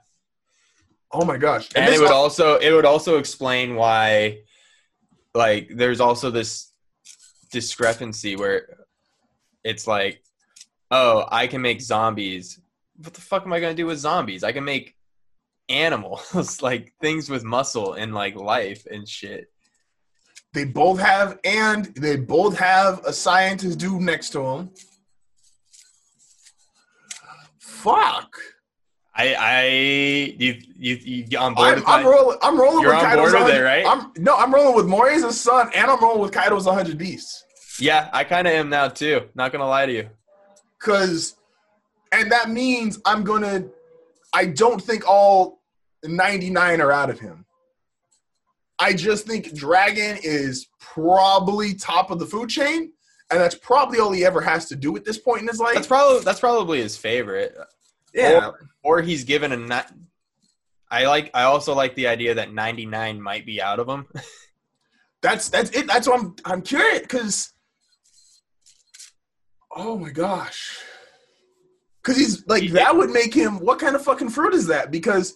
[1.11, 1.69] Oh my gosh.
[1.75, 4.39] and this- it would also it would also explain why
[5.33, 6.71] like there's also this
[7.51, 8.85] discrepancy where
[9.63, 10.23] it's like
[10.89, 12.59] oh i can make zombies
[12.97, 14.95] what the fuck am i going to do with zombies i can make
[15.71, 19.51] animals like things with muscle and like life and shit
[20.53, 24.69] they both have and they both have a scientist dude next to them.
[27.59, 28.35] Fuck.
[29.15, 29.67] i i
[30.37, 32.37] you you, you on board I'm, with I'm rolling.
[32.41, 33.85] I'm rolling You're with on Kaido's board with 100 it, right?
[33.85, 37.45] I'm no, I'm rolling with Moria's son, and I'm rolling with Kaido's 100 Beasts.
[37.79, 40.09] yeah i kind of am now too not gonna lie to you
[40.79, 41.35] Cause,
[42.11, 43.65] and that means I'm gonna.
[44.33, 45.60] I don't think all
[46.03, 47.45] 99 are out of him.
[48.79, 52.91] I just think Dragon is probably top of the food chain,
[53.29, 55.75] and that's probably all he ever has to do at this point in his life.
[55.75, 57.55] that's probably that's probably his favorite
[58.13, 58.51] yeah.
[58.83, 59.91] or he's given a not.
[60.89, 61.31] I like.
[61.33, 64.07] I also like the idea that 99 might be out of him.
[65.21, 65.85] That's that's it.
[65.85, 67.53] That's what I'm I'm curious because
[69.75, 70.79] oh my gosh.
[72.01, 74.89] Cause he's like that would make him what kind of fucking fruit is that?
[74.89, 75.35] Because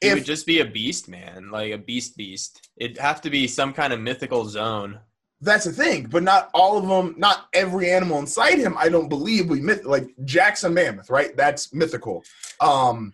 [0.00, 2.70] He if would just be a beast, man, like a beast beast.
[2.76, 4.98] It'd have to be some kind of mythical Zoan.
[5.42, 9.08] that's the thing, but not all of them, not every animal inside him, I don't
[9.08, 11.36] believe we myth like Jackson Mammoth, right?
[11.36, 12.24] That's mythical.
[12.60, 13.12] Um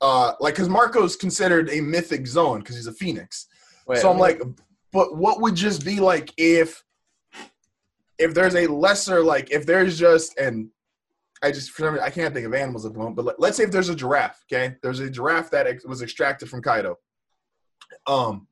[0.00, 3.46] uh like because Marco's considered a mythic Zoan because he's a phoenix.
[3.86, 4.40] Wait, so I'm like,
[4.92, 6.82] but what would just be like if
[8.18, 10.68] if there's a lesser like if there's just and
[11.42, 13.40] I just for some reason, I can't think of animals at the moment, but let,
[13.40, 14.76] let's say if there's a giraffe, okay?
[14.82, 16.98] There's a giraffe that ex- was extracted from Kaido.
[18.06, 18.46] Um,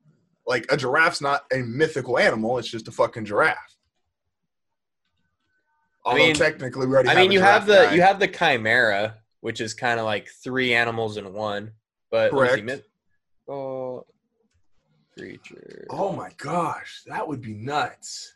[0.47, 3.75] like a giraffe's not a mythical animal; it's just a fucking giraffe.
[6.05, 7.09] I mean- technically, we already.
[7.09, 7.93] I have mean, you have the guy.
[7.93, 11.71] you have the chimera, which is kind of like three animals in one.
[12.09, 12.65] But let me see, Correct.
[13.45, 14.07] mythical
[15.15, 15.85] creature.
[15.91, 18.33] Oh my gosh, that would be nuts.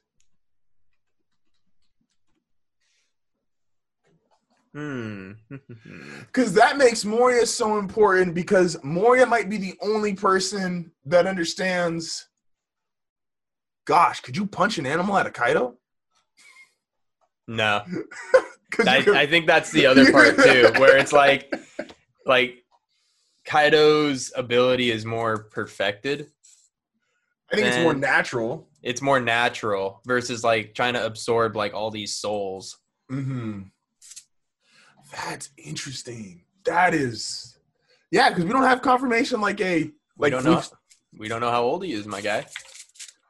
[4.74, 5.32] Hmm.
[6.20, 12.28] Because that makes Moria so important because Moria might be the only person that understands.
[13.86, 15.76] Gosh, could you punch an animal out of Kaido?
[17.48, 17.84] no,
[18.88, 21.54] I, I think that's the other part too, where it's like,
[22.26, 22.64] like
[23.46, 26.32] Kaido's ability is more perfected.
[27.52, 28.68] I think it's more natural.
[28.82, 32.80] It's more natural versus like trying to absorb like all these souls.
[33.10, 33.64] hmm
[35.14, 36.44] That's interesting.
[36.66, 37.58] That is,
[38.12, 39.94] yeah, because we don't have confirmation like a like.
[40.18, 40.62] We don't know.
[41.14, 42.46] we've- don't know how old he is, my guy.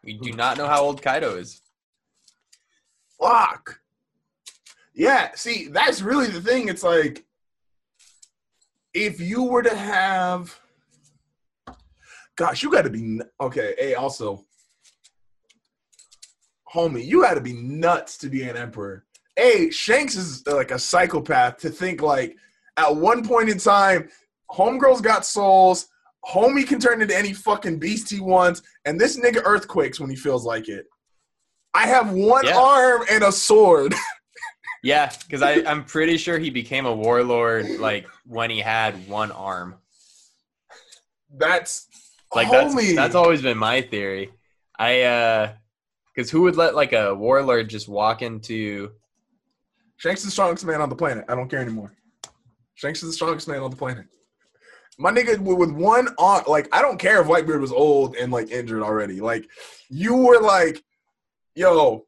[0.03, 1.61] We do not know how old Kaido is.
[3.19, 3.79] Fuck.
[4.93, 6.67] Yeah, see, that's really the thing.
[6.69, 7.25] It's like
[8.93, 10.57] if you were to have
[12.35, 14.45] gosh, you gotta be okay, hey, also
[16.73, 19.05] homie, you gotta be nuts to be an emperor.
[19.35, 22.37] Hey, Shanks is like a psychopath to think like
[22.77, 24.09] at one point in time,
[24.51, 25.87] homegirl's got souls,
[26.25, 30.15] homie can turn into any fucking beast he wants, and this nigga earthquakes when he
[30.15, 30.85] feels like it.
[31.73, 32.59] I have one Yeah.
[32.59, 33.93] arm and a sword.
[34.85, 39.75] Yeah, because I'm pretty sure he became a warlord like when he had one arm.
[41.33, 41.87] That's
[42.35, 42.75] Like homie.
[42.83, 44.31] that's that's always been my theory.
[44.77, 45.53] I uh
[46.13, 48.91] Because who would let like a warlord just walk into?
[50.03, 51.23] Shanks is the strongest man on the planet.
[51.29, 51.93] I don't care anymore.
[52.75, 54.05] Shanks is the strongest man on the planet.
[54.99, 58.51] My nigga with one on, like I don't care if Whitebeard was old and like
[58.51, 59.21] injured already.
[59.21, 59.49] Like
[59.87, 60.83] you were like,
[61.55, 62.05] yo,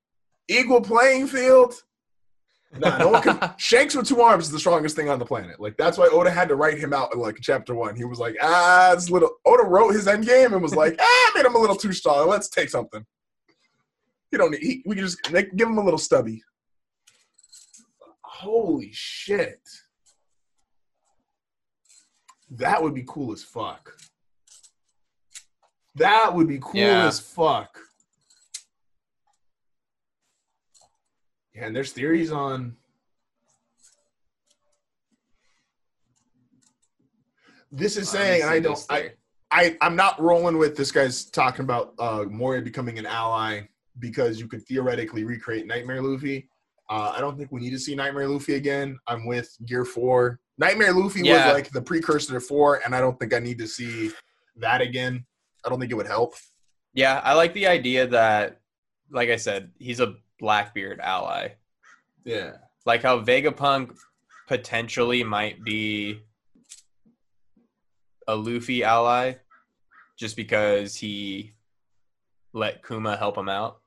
[0.50, 1.74] equal playing field.
[2.78, 3.54] Nah, no one can.
[3.58, 5.62] Shanks with two arms is the strongest thing on the planet.
[5.62, 7.96] Like that's why Oda had to write him out in like chapter one.
[7.96, 9.38] He was like, ah, it's little.
[9.46, 12.28] Oda wrote his end game and was like, ah, made him a little too strong.
[12.28, 13.06] Let's take something.
[14.32, 14.62] He don't need.
[14.62, 16.44] He, we can just make, give him a little stubby.
[18.36, 19.62] Holy shit.
[22.52, 23.98] That would be cool as fuck.
[25.96, 27.08] That would be cool Yeah.
[27.08, 27.80] as fuck.
[31.54, 32.76] Yeah, and there's theories on.
[37.72, 39.12] This is saying, I don't, I,
[39.50, 43.62] I, I'm not rolling with this guy's talking about uh, Moria becoming an ally
[44.00, 46.50] because you could theoretically recreate Nightmare Luffy.
[46.90, 48.98] Uh, I don't think we need to see Nightmare Luffy again.
[49.08, 50.40] I'm with Gear Four.
[50.58, 51.48] Nightmare Luffy Yeah.
[51.48, 54.12] was like the precursor to Four, and I don't think I need to see
[54.58, 55.26] that again.
[55.66, 56.36] I don't think it would help.
[56.94, 58.62] Yeah, I like the idea that,
[59.10, 61.50] like I said, he's a Blackbeard ally.
[62.24, 62.58] Yeah.
[62.86, 63.98] Like how Vegapunk
[64.48, 66.22] potentially might be
[68.28, 69.34] a Luffy ally,
[70.18, 71.54] just because he
[72.54, 73.82] let Kuma help him out.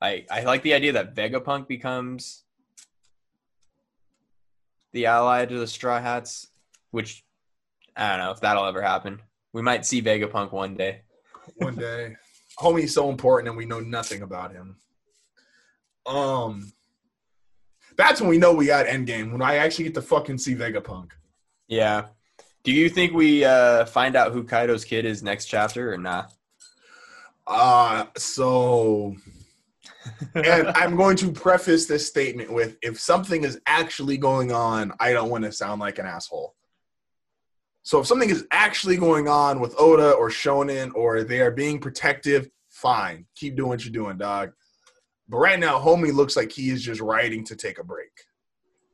[0.00, 2.44] I I like the idea that Vegapunk becomes
[4.92, 6.48] the ally to the Straw Hats,
[6.90, 7.24] which
[7.96, 9.20] I don't know if that'll ever happen.
[9.52, 11.02] We might see Vegapunk one day.
[11.56, 12.16] One day,
[12.58, 14.76] homie's so important, and we know nothing about him.
[16.06, 16.72] Um,
[17.96, 19.32] that's when we know we got Endgame.
[19.32, 21.10] When I actually get to fucking see Vegapunk.
[21.66, 22.06] Yeah.
[22.62, 26.32] Do you think we uh, find out who Kaido's kid is next chapter or not?
[27.46, 29.16] Uh so
[30.34, 35.12] and I'm going to preface this statement with if something is actually going on, I
[35.12, 36.54] don't want to sound like an asshole.
[37.82, 41.78] So if something is actually going on with Oda or Shonen or they are being
[41.78, 43.26] protective, fine.
[43.34, 44.52] Keep doing what you're doing, dog.
[45.28, 48.10] But right now, homie looks like he is just writing to take a break.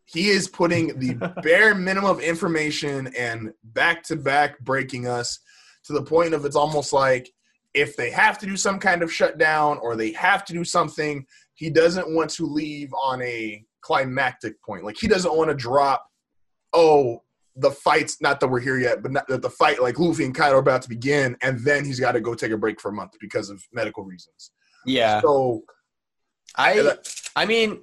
[0.05, 5.39] He is putting the bare minimum of information and back to back breaking us
[5.85, 7.31] to the point of it's almost like
[7.75, 11.27] if they have to do some kind of shutdown or they have to do something,
[11.55, 14.85] he doesn't want to leave on a climactic point.
[14.85, 16.09] Like he doesn't want to drop,
[16.73, 17.23] oh,
[17.57, 20.35] the fight's not that we're here yet, but not that the fight, like Luffy and
[20.35, 22.89] Kaido are about to begin, and then he's got to go take a break for
[22.89, 24.51] a month because of medical reasons.
[24.85, 25.21] Yeah.
[25.21, 25.63] So
[26.57, 26.97] I uh,
[27.37, 27.81] I mean,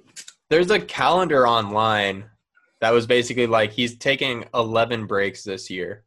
[0.50, 2.24] there's a calendar online
[2.80, 6.04] that was basically like he's taking 11 breaks this year.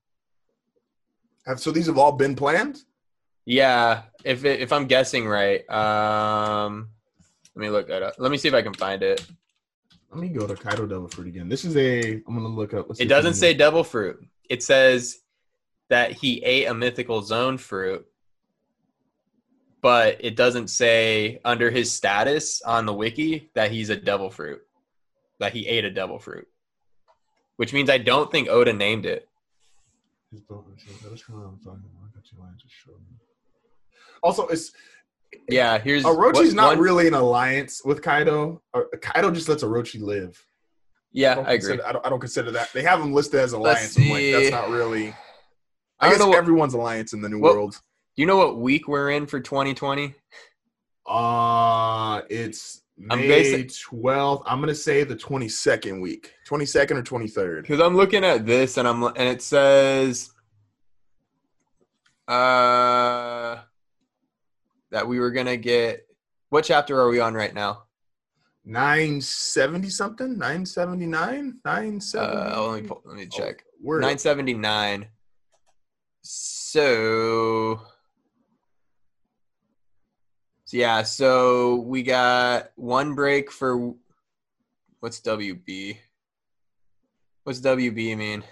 [1.47, 2.81] have so these have all been planned.
[3.45, 5.67] Yeah, if it, if I'm guessing right.
[5.69, 6.89] Um
[7.55, 8.15] let me look that up.
[8.17, 9.25] Let me see if I can find it.
[10.11, 11.49] Let me go to Kaido Devil Fruit again.
[11.49, 12.13] This is a.
[12.13, 12.87] I'm gonna look up.
[12.99, 14.25] It doesn't say devil fruit.
[14.49, 15.19] It says
[15.89, 18.05] that he ate a mythical Zoan fruit,
[19.81, 24.61] but it doesn't say under his status on the wiki that he's a devil fruit,
[25.39, 26.47] that he ate a devil fruit,
[27.57, 29.27] which means I don't think Oda named it.
[34.25, 34.71] Also, it's
[35.47, 38.61] Yeah, here's Orochi's what- not one- really an alliance with Kaido.
[39.01, 40.43] Kaido just lets Orochi live.
[41.11, 41.79] Yeah, don't I agree.
[41.81, 42.73] I, don't, I don't consider that.
[42.73, 43.95] They have them listed as alliance.
[43.97, 45.09] I'm like, that's not really.
[45.99, 47.79] I I, guess know what- everyone's alliance in the new What- world.
[48.15, 50.15] Do you know what week we're in for 2020?
[51.05, 54.41] Uh it's I'm May 12th.
[54.47, 57.61] I'm gonna say the 22nd week, 22nd or 23rd.
[57.61, 60.31] Because I'm looking at this and I'm and it says
[62.27, 63.57] uh
[64.95, 66.07] that we were gonna get
[66.47, 67.83] what chapter are we on right now?
[68.63, 72.17] 970 something, 979, 970.
[72.17, 73.65] Uh, let me pull, let me check.
[73.83, 75.07] We're 979.
[76.21, 77.81] So,
[80.63, 83.95] so yeah, so we got one break for
[85.01, 85.97] what's WB?
[87.43, 88.45] What's WB mean?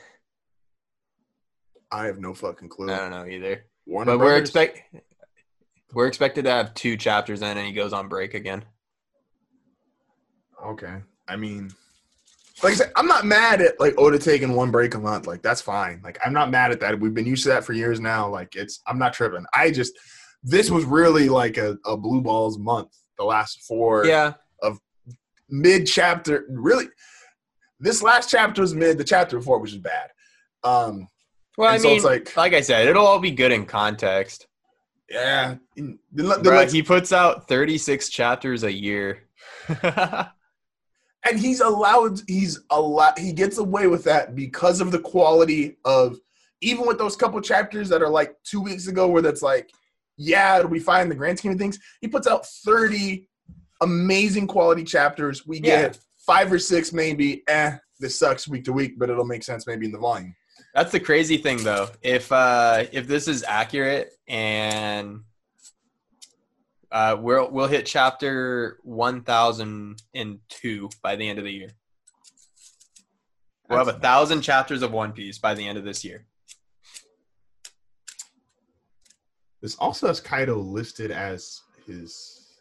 [1.90, 2.92] I have no fucking clue.
[2.92, 3.64] I don't know either.
[3.86, 4.50] Warner But we're Brothers?
[4.50, 4.82] expect
[5.94, 8.66] we're expected to have two chapters in, and he goes on break again.
[10.66, 11.02] Okay.
[11.28, 11.72] I mean,
[12.62, 15.28] like I said, I'm not mad at like Oda taking one break a month.
[15.28, 16.02] Like that's fine.
[16.04, 17.00] Like I'm not mad at that.
[17.00, 18.30] We've been used to that for years now.
[18.30, 19.46] Like it's I'm not tripping.
[19.54, 19.94] I just
[20.44, 22.90] this was really like a, a blue balls month.
[23.18, 24.80] The last four Yeah, of
[25.50, 26.46] mid chapter.
[26.50, 26.88] Really,
[27.80, 28.98] this last chapter was mid.
[28.98, 30.10] The chapter before which is bad.
[30.64, 31.08] Um,
[31.58, 34.48] well, I so mean, it's like like I said, it'll all be good in context.
[35.10, 35.56] Yeah.
[35.76, 39.24] Then Bro, let's- he puts out 36 chapters a year.
[41.26, 46.20] and he's allowed he's allowed he gets away with that because of the quality of
[46.62, 49.72] even with those couple chapters that are like two weeks ago where that's like
[50.18, 53.28] yeah it'll be fine in the grand scheme of things he puts out 30
[53.82, 58.98] amazing quality chapters we get five or six maybe eh this sucks week to week
[58.98, 60.36] but it'll make sense maybe in the volume
[60.74, 61.88] That's the crazy thing, though.
[62.02, 65.22] If uh, if this is accurate and
[66.92, 71.70] uh, we'll we'll hit chapter one thousand and two by the end of the year.
[73.70, 76.26] We'll have a thousand chapters of One Piece by the end of this year.
[79.64, 82.60] this also has kaido listed as his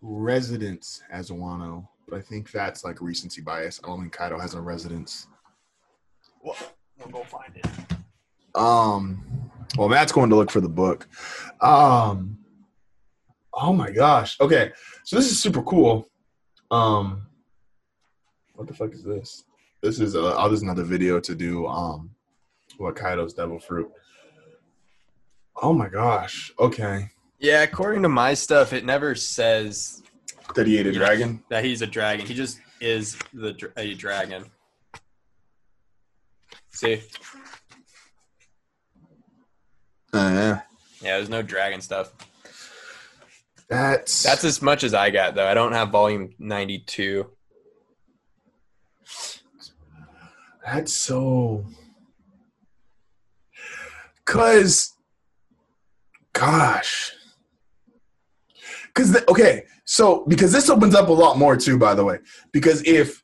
[0.00, 4.54] residence as wano but i think that's like recency bias i don't think kaido has
[4.54, 5.26] a residence
[6.42, 6.54] We'll,
[7.12, 7.66] we'll go find it.
[8.54, 11.06] Um, well, Matt's going to look for the book.
[11.60, 12.38] Um,
[13.54, 14.38] oh my gosh.
[14.40, 14.72] Okay,
[15.04, 16.08] so this is super cool.
[16.70, 17.22] Um,
[18.54, 19.44] what the fuck is this?
[19.82, 21.66] This is uh, oh, this is another video to do.
[21.66, 22.10] Um,
[22.78, 23.90] what Kaido's devil fruit?
[25.60, 26.52] Oh my gosh.
[26.58, 27.08] Okay,
[27.40, 30.02] Yeah, according to my stuff, it never says
[30.54, 30.98] that he ate a Yeah.
[30.98, 31.42] dragon.
[31.48, 32.26] that he's a dragon.
[32.26, 34.46] He just is the a dragon.
[36.78, 37.02] See,
[40.12, 40.60] Uh, yeah,
[41.00, 42.12] yeah, there's no dragon stuff.
[43.68, 45.48] that's That's as much as I got, though.
[45.48, 47.32] I don't have volume ninety-two.
[50.64, 51.66] That's so.
[54.24, 54.96] Cause,
[56.32, 57.12] gosh.
[58.94, 62.18] Cause the, okay, so because this opens up a lot more too, by the way.
[62.52, 63.20] Because if,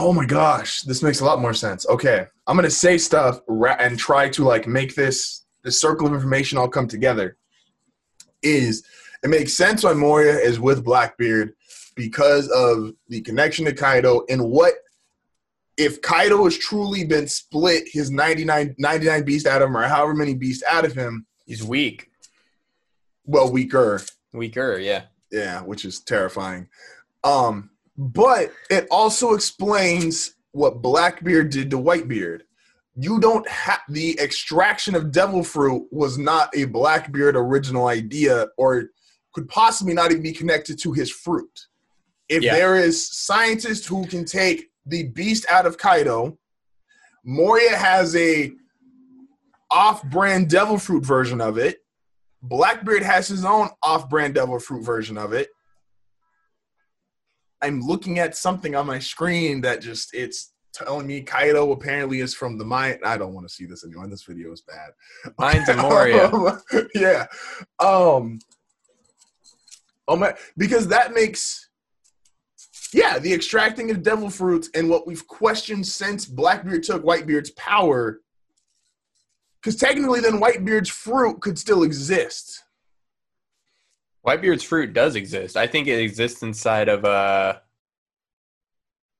[0.00, 1.86] oh my gosh, this makes a lot more sense.
[1.88, 6.14] Okay, I'm gonna say stuff ra- and try to like make this the circle of
[6.14, 7.36] information all come together.
[8.42, 8.82] Is
[9.22, 11.52] it makes sense why Moria is with Blackbeard
[11.96, 14.74] because of the connection to Kaido and what
[15.76, 20.14] if Kaido has truly been split his 99, 99 beast out of him or however
[20.14, 22.10] many beasts out of him, He's weak,
[23.24, 24.00] well, weaker.
[24.32, 24.78] weaker.
[24.78, 26.68] Yeah, Yeah, which is terrifying.
[27.24, 27.70] Um,
[28.00, 32.40] but it also explains what Blackbeard did to Whitebeard.
[32.96, 38.86] You don't have the extraction of devil fruit was not a Blackbeard original idea or
[39.34, 41.50] could possibly not even be connected to his fruit.
[42.30, 42.54] If Yeah.
[42.54, 46.38] there is scientists who can take the beast out of Kaido,
[47.22, 48.50] Moria has a
[49.70, 51.84] off-brand devil fruit version of it.
[52.42, 55.50] Blackbeard has his own off-brand devil fruit version of it.
[57.62, 62.34] I'm looking at something on my screen that just it's telling me Kaido apparently is
[62.34, 63.00] from the mind.
[63.04, 64.08] I don't want to see this anymore.
[64.08, 64.90] This video is bad.
[65.38, 66.30] mine's a Moria.
[66.94, 67.26] yeah.
[67.78, 68.38] Um.
[70.08, 71.68] Oh my, because that makes.
[72.92, 78.20] Yeah, the extracting of devil fruits and what we've questioned since Blackbeard took Whitebeard's power.
[79.62, 82.64] Because technically, then Whitebeard's fruit could still exist.
[84.22, 85.56] Whitebeard's fruit does exist.
[85.56, 87.58] I think it exists inside of uh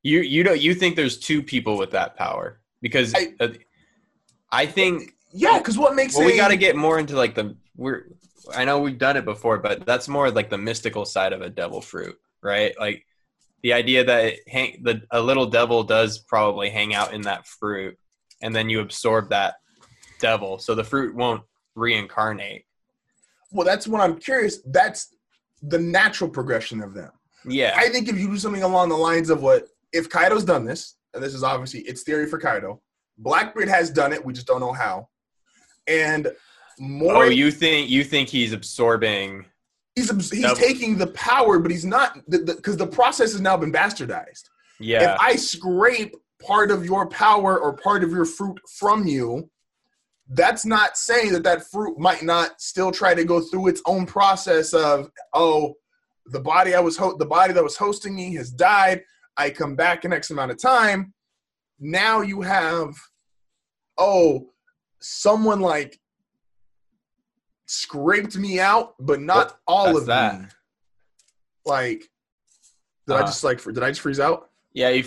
[0.02, 3.48] you you don't you think there's two people with that power because I- uh,
[4.50, 7.34] I think Yeah, because what makes well a, we got to get more into like
[7.34, 8.06] the we're
[8.54, 11.50] I know we've done it before but that's more like the mystical side of a
[11.50, 12.72] devil fruit, right?
[12.78, 13.04] Like
[13.62, 17.46] the idea that it hang, the a little devil does probably hang out in that
[17.46, 17.96] fruit
[18.42, 19.56] and then you absorb that
[20.18, 21.42] devil so the fruit won't
[21.74, 22.64] reincarnate.
[23.52, 24.58] Well, that's what I'm curious.
[24.66, 25.14] That's
[25.62, 27.10] the natural progression of them.
[27.46, 27.74] Yeah.
[27.76, 30.96] I think if you do something along the lines of what if Kaido's done this,
[31.14, 32.80] and this is obviously it's theory for Kaido.
[33.18, 35.08] Blackbeard has done it, we just don't know how.
[35.86, 36.28] And
[36.78, 39.44] more Oh, you think you think he's absorbing?
[39.96, 40.56] he's he's Double.
[40.56, 44.44] taking the power, but he's not because the, process has now been bastardized.
[44.78, 49.50] Yeah, If I scrape part of your power or part of your fruit from you,
[50.30, 54.06] that's not saying that that fruit might not still try to go through its own
[54.06, 55.74] process of oh,
[56.26, 59.02] the body I was ho- the body that was hosting me has died.
[59.36, 61.12] I come back in X amount of time.
[61.80, 62.94] Now you have
[63.98, 64.50] oh,
[65.00, 65.98] someone like
[67.66, 70.40] scraped me out, but not What- all that's of that.
[70.40, 70.46] me.
[71.66, 72.10] Like,
[73.06, 74.50] did I Uh, just like did I just freeze out?
[74.72, 75.04] yeah, you.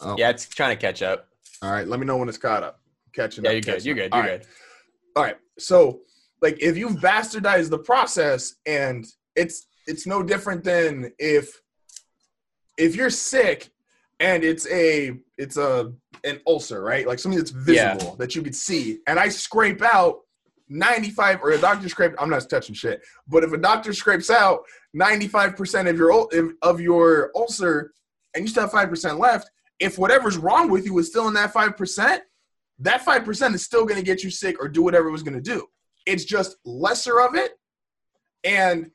[0.00, 0.16] Oh.
[0.18, 1.28] Yeah, it's trying to catch up.
[1.62, 2.80] All right, let me know when it's caught up.
[3.14, 3.54] Catching Yeah, up.
[3.54, 3.84] you're good.
[3.84, 4.12] You're good.
[4.12, 4.40] You're All right.
[4.40, 4.48] good.
[5.16, 5.36] All right.
[5.58, 6.00] So,
[6.42, 9.04] like, if you've bastardized the process, and
[9.36, 11.60] it's it's no different than if
[12.76, 13.70] if you're sick
[14.20, 15.92] and it's a it's a
[16.24, 17.06] an ulcer, right?
[17.06, 17.94] Like something that's Yeah.
[17.94, 20.20] visible that you could see, and I scrape out
[20.70, 24.60] 95 or a doctor scraped i'm not touching shit but if a doctor scrapes out
[24.96, 26.26] 95% of your
[26.62, 27.92] of your ulcer
[28.34, 31.52] and you still have 5% left if whatever's wrong with you is still in that
[31.52, 32.18] 5%
[32.80, 35.34] that 5% is still going to get you sick or do whatever it was going
[35.34, 35.66] to do
[36.06, 37.52] it's just lesser of it
[38.44, 38.90] and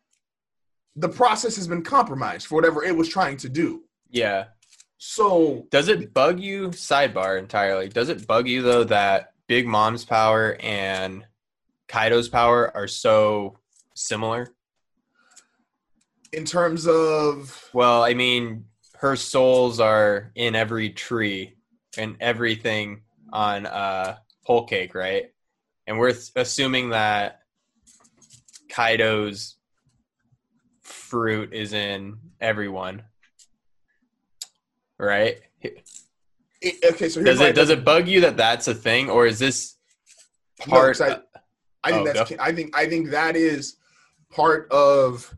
[0.96, 4.46] the process has been compromised for whatever it was trying to do Yeah.
[4.98, 6.70] so Does it bug you?
[6.70, 7.88] Sidebar entirely.
[7.90, 11.26] Does it bug you though that Big Mom's power and
[11.88, 13.58] Kaido's power are so
[13.96, 14.54] similar?
[16.32, 18.66] in terms of Well, I mean,
[18.98, 21.56] her souls are in every tree
[21.98, 23.02] and everything
[23.34, 25.32] on uh, Whole Cake, right?
[25.88, 27.42] And we're th- assuming that
[28.70, 29.56] Kaido's
[30.82, 33.04] fruit is in everyone,
[34.98, 35.40] right?
[36.62, 39.40] it, okay so Does it does it bug you that that's a thing, or is
[39.40, 39.76] this
[40.68, 41.22] No, I-
[41.84, 42.36] I think Oh, that's go.
[42.40, 43.78] I think I think that is
[44.30, 45.34] part of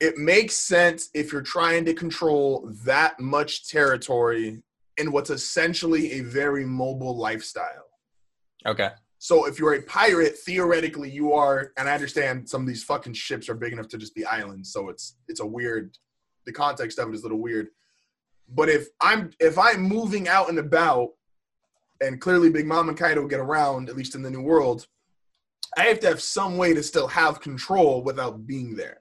[0.00, 4.62] it makes sense if you're trying to control that much territory
[4.98, 7.90] in what's essentially a very mobile lifestyle.
[8.66, 12.84] okay, So if you're a pirate, theoretically you are and I understand some of these
[12.84, 15.96] fucking ships are big enough to just be islands, so it's it's a weird
[16.46, 17.68] the context of it is a little weird.
[18.48, 21.10] But if I'm if I'm moving out and about
[22.00, 24.86] and clearly Big Mom and Kaido get around, at least in the new world,
[25.76, 28.98] I have to have some way to still have control without being there.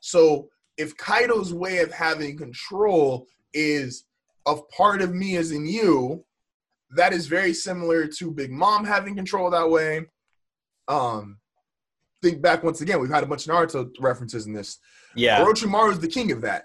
[0.00, 4.04] So if Kaido's way of having control is
[4.48, 6.24] of part of me is in you,
[6.96, 10.06] that is very similar to Big Mom having control that way.
[10.88, 11.38] Um,
[12.22, 14.78] think back once again, we've had a bunch of Naruto references in this.
[15.14, 16.64] yeah, Orochimaru is the king of that.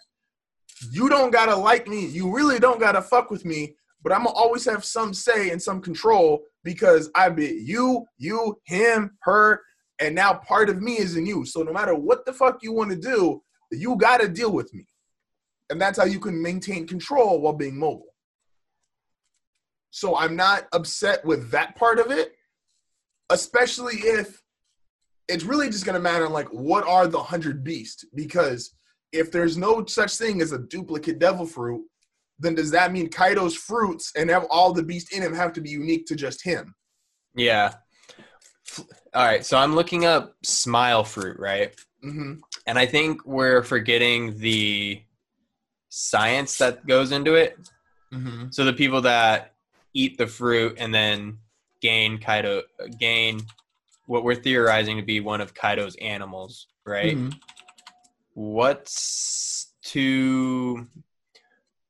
[0.91, 2.05] You don't gotta like me.
[2.05, 3.75] You really don't gotta fuck with me.
[4.01, 8.57] But I'm gonna always have some say and some control because I be you, you,
[8.65, 9.61] him, her,
[9.99, 11.45] and now part of me is in you.
[11.45, 14.85] So no matter what the fuck you want to do, you gotta deal with me.
[15.73, 18.13] And that's how you can maintain control while being mobile.
[19.89, 22.33] So I'm not upset with that part of it,
[23.31, 24.39] especially if
[25.27, 28.75] it's really just going to matter like what are the 100 beasts because
[29.11, 31.81] if there's no such thing as a duplicate devil fruit
[32.39, 35.61] then does that mean kaido's fruits and have all the beasts in him have to
[35.61, 36.75] be unique to just him
[37.35, 37.73] yeah.
[39.13, 41.73] All right, so I'm looking up smile fruit, right?
[42.01, 45.01] hmm And I think we're forgetting the
[45.95, 47.55] science that goes into it.
[48.11, 49.53] hmm So the people that
[49.93, 51.37] eat the fruit and then
[51.81, 52.63] gain Kaido
[52.97, 53.41] gain
[54.07, 57.15] what we're theorizing to be one of Kaido's animals, right?
[57.15, 57.29] Mm-hmm.
[58.33, 60.87] What's to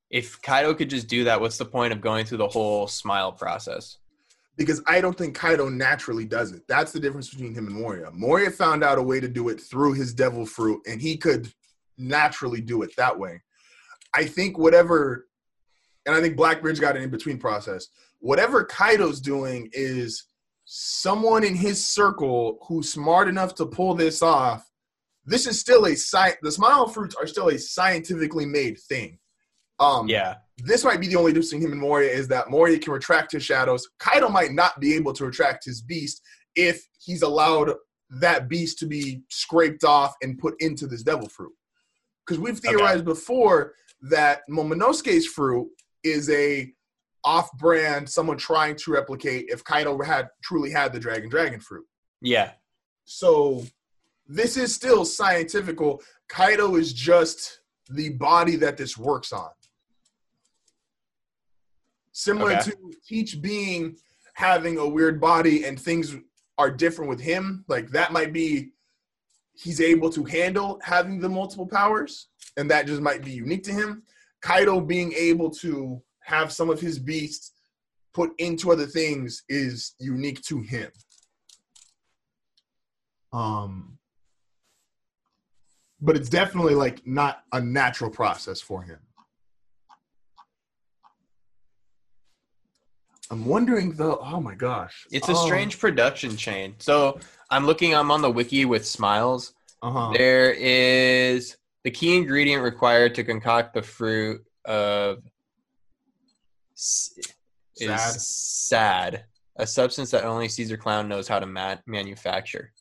[0.10, 3.32] if Kaido could just do that, what's the point of going through the whole smile
[3.32, 3.98] process?
[4.56, 8.12] because i don't think kaido naturally does it that's the difference between him and moria
[8.12, 11.52] moria found out a way to do it through his devil fruit and he could
[11.98, 13.42] naturally do it that way
[14.16, 15.28] i think whatever
[16.06, 17.88] and i think blackbeard got an in-between process
[18.20, 20.28] whatever kaido's doing is
[20.66, 24.70] someone in his circle who's smart enough to pull this off
[25.26, 29.18] this is still a sci- the smile fruits are still a scientifically made thing
[29.80, 30.36] um Yeah.
[30.60, 33.32] this might be the only difference between him and Moria is that Moria can retract
[33.32, 33.90] his shadows.
[33.98, 36.22] Kaido might not be able to retract his beast
[36.56, 37.74] if he's allowed
[38.12, 41.52] that beast to be scraped off and put into this devil fruit.
[42.26, 43.74] Because we've theorized before
[44.04, 45.70] that Momonosuke's fruit
[46.04, 46.72] is a
[47.24, 51.86] off-brand, someone trying to replicate if Kaido had truly had the dragon dragon fruit.
[52.22, 52.52] Yeah.
[53.06, 53.64] So
[54.28, 56.02] this is still scientifical.
[56.28, 59.50] Kaido is just the body that this works on.
[62.12, 62.72] Similar Okay.
[62.72, 62.78] to
[63.08, 63.98] Teach being
[64.36, 66.16] having a weird body and things
[66.58, 67.64] are different with him.
[67.68, 68.74] Like that might be
[69.56, 73.72] he's able to handle having the multiple powers, and that just might be unique to
[73.72, 74.04] him.
[74.42, 77.52] Kaido being able to have some of his beasts
[78.14, 80.92] put into other things is unique to him.
[83.32, 83.98] Um,
[86.02, 89.00] but it's definitely like not a natural process for him.
[93.32, 94.20] I'm wondering though.
[94.22, 96.76] Oh my gosh, It's a Oh, strange production chain.
[96.78, 97.20] So
[97.50, 99.54] I'm looking, I'm on the wiki with smiles.
[99.82, 100.12] Uh-huh.
[100.14, 105.24] There is the key ingredient required to concoct the fruit of
[106.76, 107.12] is
[107.76, 108.22] Sad.
[108.22, 109.24] sad,
[109.58, 112.72] a substance that only Caesar Clown knows how to ma- manufacture.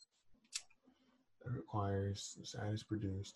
[1.45, 3.35] It requires sad is produced,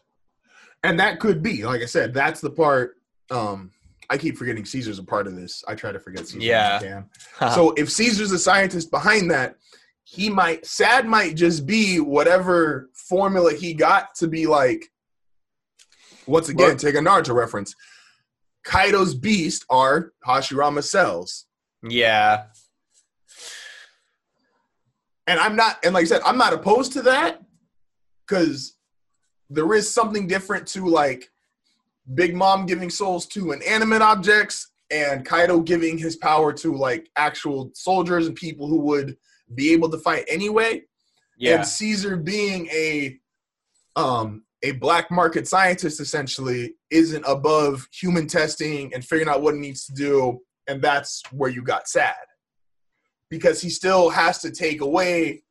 [0.84, 2.14] and that could be like I said.
[2.14, 2.96] That's the part.
[3.30, 3.72] Um,
[4.10, 5.64] I keep forgetting Caesar's a part of this.
[5.68, 6.40] I try to forget Caesar.
[6.40, 7.04] Yeah.
[7.54, 9.58] so if Caesar's the scientist behind that,
[10.06, 14.90] he might sad might just be whatever formula he got to be like
[16.28, 17.74] once again take a naruto reference
[18.64, 21.46] kaido's beast are hashirama cells
[21.88, 22.46] Yeah.
[25.28, 27.42] and i'm not and like i said i'm not opposed to that
[28.26, 28.76] because
[29.50, 31.30] there is something different to like
[32.16, 37.72] big mom giving souls to inanimate objects and kaido giving his power to like actual
[37.74, 39.18] soldiers and people who would
[39.56, 40.82] be able to fight anyway
[41.38, 41.56] Yeah.
[41.58, 43.20] and Caesar being a
[43.96, 49.60] um a black market scientist essentially isn't above human testing and figuring out what it
[49.60, 52.16] needs to do and that's where you got sad.
[53.30, 55.44] Because he still has to take away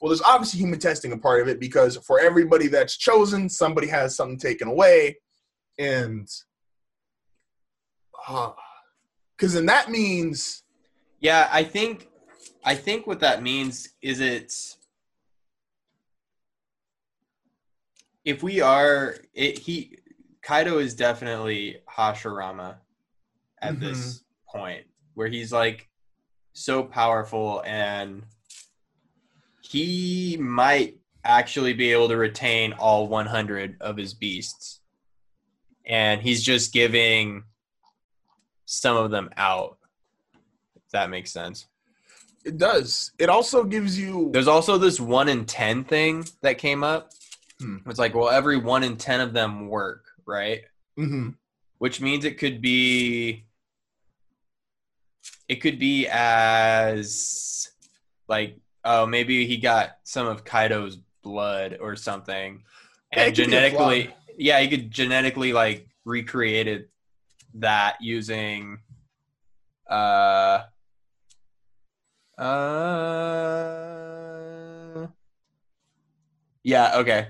[0.00, 3.88] well there's obviously human testing a part of it because for everybody that's chosen somebody
[3.88, 5.16] has something taken away
[5.78, 6.28] and
[8.28, 8.52] uh,
[9.36, 10.62] because then that means
[11.20, 12.08] Yeah, I think
[12.64, 14.76] I think what that means is it's
[18.24, 19.98] if we are it, he
[20.42, 22.76] Kaido is definitely Hashirama
[23.60, 23.84] at mm-hmm.
[23.84, 24.84] this point
[25.14, 25.88] where he's like
[26.52, 28.22] so powerful and
[29.62, 34.80] he might actually be able to retain all 100 of his beasts.
[35.86, 37.44] And he's just giving
[38.66, 39.78] some of them out
[40.76, 41.66] if that makes sense.
[42.44, 43.12] It does.
[43.18, 47.10] It also gives you there's also this one in ten thing that came up.
[47.60, 47.76] Hmm.
[47.86, 50.62] It's like, well, every one in ten of them work, right?
[50.96, 51.30] hmm
[51.78, 53.44] Which means it could be,
[55.48, 57.70] it could be as
[58.28, 62.62] like, oh, maybe he got some of Kaido's blood or something,
[63.14, 66.88] Yeah, and genetically, yeah, he could genetically like recreated
[67.54, 68.78] that using,
[69.88, 70.64] uh,
[72.38, 73.34] uh,
[76.62, 77.28] yeah, okay.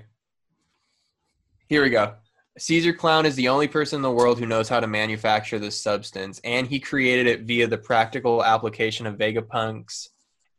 [1.67, 2.15] Here we go.
[2.57, 5.81] Caesar Clown is the only person in the world who knows how to manufacture this
[5.81, 10.09] substance, and he created it via the practical application of Vegapunk's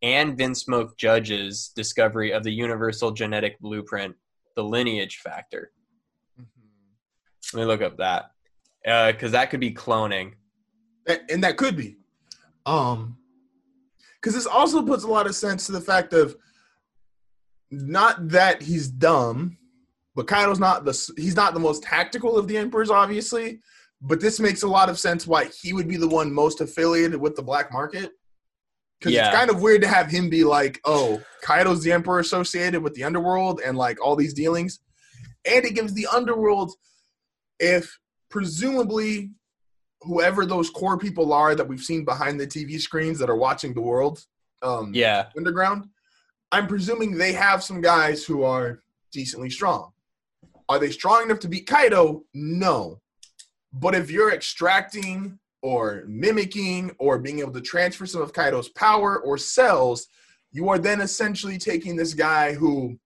[0.02, 4.14] and Vinsmoke Judge's discovery of the universal genetic blueprint,
[4.56, 5.72] the lineage factor.
[7.54, 8.30] Let me look up that.
[8.84, 10.32] Because that could be cloning.
[11.30, 11.96] And that could be
[12.66, 13.16] um
[14.20, 16.36] because this also puts a lot of sense to the fact of
[17.70, 19.56] not that he's dumb
[20.16, 23.60] but kaido's not the he's not the most tactical of the emperors obviously
[24.02, 27.20] but this makes a lot of sense why he would be the one most affiliated
[27.20, 28.10] with the black market
[28.98, 29.28] because Yeah.
[29.28, 32.94] it's kind of weird to have him be like oh kaido's the emperor associated with
[32.94, 34.80] the underworld and like all these dealings
[35.44, 36.72] and it gives the underworld
[37.60, 37.98] if
[38.30, 39.30] presumably
[40.02, 43.72] whoever those core people are that we've seen behind the TV screens that are watching
[43.74, 44.24] the world
[44.62, 45.26] um, Yeah.
[45.36, 45.86] underground,
[46.52, 48.80] I'm presuming they have some guys who are
[49.12, 49.92] decently strong.
[50.68, 52.24] Are they strong enough to beat Kaido?
[52.34, 53.00] No.
[53.72, 59.18] But if you're extracting or mimicking or being able to transfer some of Kaido's power
[59.20, 60.08] or cells,
[60.52, 62.98] you are then essentially taking this guy who,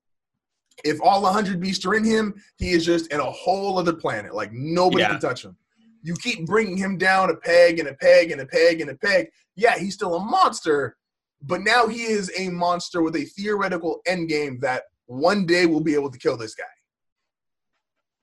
[0.85, 4.35] if all 100 beasts are in him, he is just in a whole other planet.
[4.35, 5.11] Like nobody Yeah.
[5.11, 5.57] can touch him.
[6.03, 8.95] You keep bringing him down a peg and a peg and a peg and a
[8.95, 9.29] peg.
[9.57, 10.97] Yeah, he's still a monster,
[11.43, 15.95] but now he is a monster with a theoretical endgame that one day will be
[15.95, 16.65] able to kill this guy.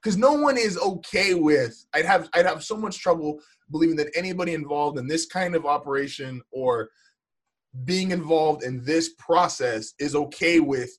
[0.02, 1.86] Because no one is okay with.
[1.94, 3.40] I'd have I'd have so much trouble
[3.72, 6.90] believing that anybody involved in this kind of operation or
[7.86, 10.90] being involved in this process is okay with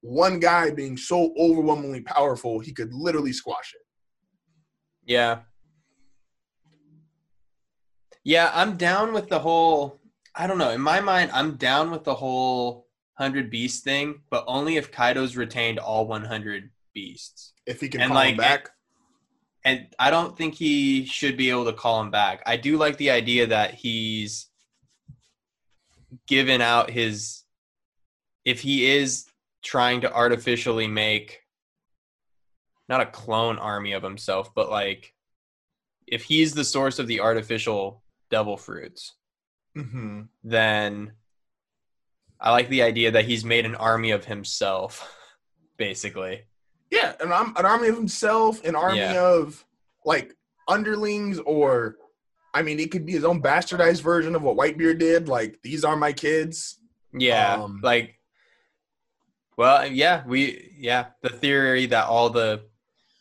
[0.00, 3.82] one guy being so overwhelmingly powerful he could literally squash it.
[5.04, 5.40] Yeah.
[8.24, 10.00] Yeah, I'm down with the whole.
[10.34, 10.70] I don't know.
[10.70, 12.86] In my mind, I'm down with the whole
[13.16, 17.54] 100 beast thing, but only if Kaido's retained all 100 beasts.
[17.68, 18.70] If he can And call like- him back.
[19.64, 22.42] And I don't think he should be able to call him back.
[22.46, 24.46] I do like the idea that he's
[26.26, 27.42] given out his.
[28.44, 29.26] If he is
[29.62, 31.42] trying to artificially make
[32.88, 35.12] not a clone army of himself, but like
[36.06, 39.14] if he's the source of the artificial devil fruits,
[39.76, 40.22] Mm-hmm.
[40.42, 41.12] then
[42.40, 45.14] I like the idea that he's made an army of himself,
[45.76, 46.44] basically.
[46.90, 49.20] Yeah, an, an army of himself, an army Yeah.
[49.22, 49.64] of
[50.04, 50.34] like
[50.66, 51.96] underlings, or
[52.54, 55.28] I mean, it could be his own bastardized version of what Whitebeard did.
[55.28, 56.78] Like, these are my kids.
[57.12, 58.18] Yeah, Um, like,
[59.56, 62.62] well, yeah, we, yeah, the theory that all the,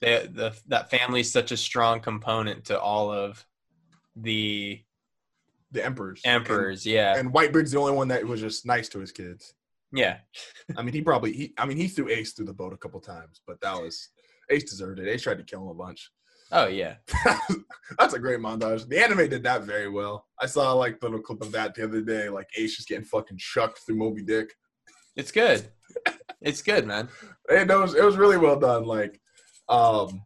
[0.01, 3.45] the, the that family's such a strong component to all of
[4.15, 4.81] the
[5.71, 6.21] The emperors.
[6.23, 6.85] emperors.
[6.85, 9.53] yeah, And, and Whitebeard's the only one that was just nice to his kids.
[9.93, 10.17] Yeah.
[10.75, 11.53] I mean, he probably he.
[11.57, 14.09] I mean, he threw Ace through the boat a couple times, but that was
[14.49, 15.07] Ace deserved it.
[15.07, 16.11] Ace tried to kill him a bunch.
[16.51, 16.95] Oh yeah.
[17.99, 18.87] That's a great montage.
[18.87, 20.25] The anime did that very well.
[20.41, 22.29] I saw like the little clip of that the other day.
[22.29, 24.53] Like Ace just getting fucking chucked through Moby Dick.
[25.15, 25.69] It's good.
[26.41, 27.09] It's good, man.
[27.49, 28.85] And it was it was really well done.
[28.85, 29.19] Like,
[29.67, 30.21] um,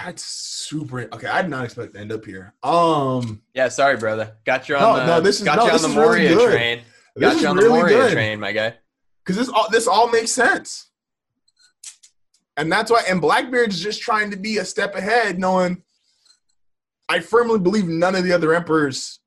[0.00, 1.02] that's super.
[1.12, 2.54] Okay, I did not expect to end up here.
[2.62, 4.36] Um, Yeah, sorry, brother.
[4.44, 6.34] Got you on No, the no, this is- got no, you on the is really
[6.34, 6.80] Moria train.
[7.20, 8.74] Got you on the really good train, my guy.
[9.24, 10.90] because this all this all makes sense.
[12.56, 15.82] And that's why, and Blackbeard's just trying to be a step ahead, knowing
[17.08, 19.20] I firmly believe none of the other emperors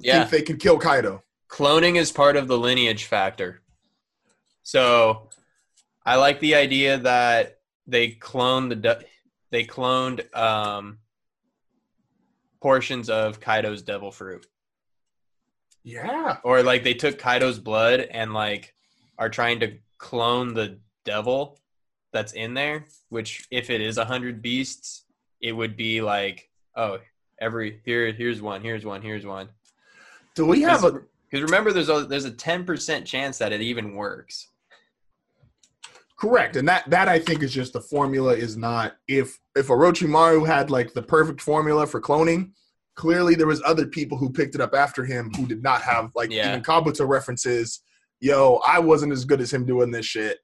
[0.00, 0.20] Yeah.
[0.24, 1.22] think they can kill Kaido.
[1.50, 3.60] Cloning is part of the lineage factor.
[4.62, 5.28] So
[6.04, 9.04] I like the idea that they cloned the
[9.50, 10.98] they cloned um,
[12.60, 14.46] portions of Kaido's devil fruit.
[15.88, 16.36] Yeah.
[16.44, 18.74] or like they took Kaido's blood and like
[19.18, 21.58] are trying to clone the devil
[22.12, 22.84] that's in there.
[23.08, 25.04] Which, if it is a hundred beasts,
[25.40, 26.98] it would be like, oh,
[27.40, 29.48] every here, here's one, here's one, here's one.
[30.34, 31.00] Do we have a
[31.30, 34.48] Because remember, there's a there's a ten percent chance that it even works.
[36.18, 36.56] correct?
[36.56, 40.70] And that that I think is just the formula is not if if Orochimaru had
[40.70, 42.50] like the perfect formula for cloning.
[42.98, 46.10] Clearly, there was other people who picked it up after him who did not have
[46.16, 46.48] like Yeah.
[46.48, 47.78] even Kabuto references.
[48.18, 50.38] Yo, I wasn't as good as him doing this shit.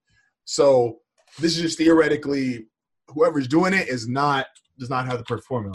[0.45, 1.01] So
[1.41, 2.69] this is just theoretically,
[3.09, 4.47] whoever's doing it is not
[4.79, 5.75] does not have the perfect formula.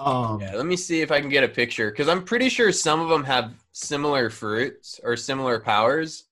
[0.00, 2.72] Um, Yeah, let me see if I can get a picture because I'm pretty sure
[2.72, 6.24] some of them have similar fruits or similar powers.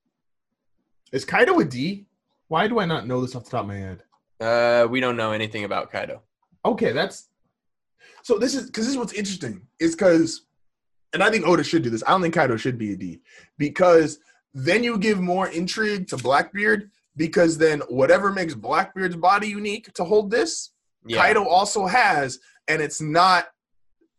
[1.13, 2.07] Is Kaido a D?
[2.49, 4.03] Why do I not know this off the top of my head?
[4.41, 6.23] Uh, we don't know anything about Kaido.
[6.65, 7.28] Okay, that's
[8.29, 8.39] so.
[8.39, 10.43] This is because this is what's interesting is because,
[11.13, 12.03] and I think Oda should do this.
[12.07, 13.21] I don't think Kaido should be a D
[13.57, 14.21] because
[14.53, 20.05] then you give more intrigue to Blackbeard because then whatever makes Blackbeard's body unique to
[20.05, 20.71] hold this,
[21.07, 22.39] Yeah, Kaido also has,
[22.69, 23.47] and it's not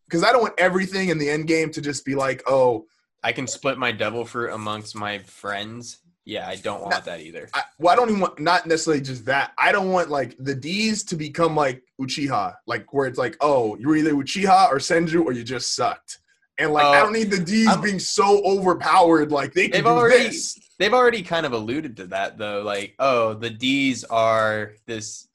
[0.08, 2.88] because I don't want everything in the end game to just be like, oh,
[3.24, 6.00] I can split my devil fruit amongst my friends.
[6.26, 7.50] Yeah, I don't want that either.
[7.54, 9.52] I, well, I don't even want not necessarily just that.
[9.58, 13.76] I don't want like the D's to become like Uchiha, like where it's like, oh,
[13.78, 16.20] you're either Uchiha or Senju or you just sucked.
[16.60, 19.32] And like, I Oh, don't need the D's I'm- being so overpowered.
[19.32, 20.60] Like they do already this.
[20.78, 22.62] they've already kind of alluded to that though.
[22.62, 25.28] Like, oh, the D's are this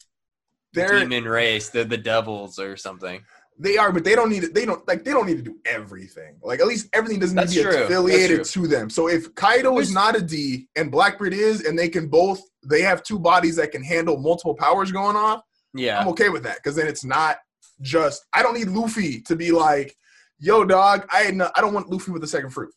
[0.74, 1.70] They're demon race.
[1.70, 3.23] They're the devils or something.
[3.59, 4.55] They are, but they don't need it.
[4.55, 6.36] They don't like they don't need to do everything.
[6.43, 7.72] Like at least everything doesn't need to be true.
[7.72, 8.90] That's affiliated to them.
[8.90, 12.82] So if Kaido is not a D and Blackbeard is, and they can both, they
[12.82, 15.43] have two bodies that can handle multiple powers going off.
[15.72, 17.39] Yeah, I'm okay with that because then it's not
[17.81, 19.97] just I don't need Luffy to be like,
[20.39, 22.72] yo, dog, I no, I don't want Luffy with the second fruit.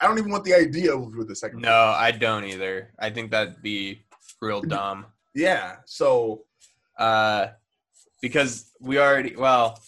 [0.00, 2.92] I don't even want the idea of Luffy with the second no, I don't either.
[2.98, 4.02] I think that'd be
[4.40, 5.06] real dumb.
[5.34, 5.76] Yeah.
[5.86, 6.44] So
[6.98, 7.48] Uh,
[8.20, 9.78] because we already well,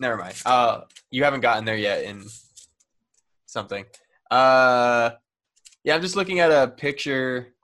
[0.00, 0.34] never mind.
[0.44, 2.24] Uh, you haven't gotten there yet in
[3.46, 3.84] something.
[4.30, 5.10] Uh,
[5.84, 7.54] yeah, I'm just looking at a picture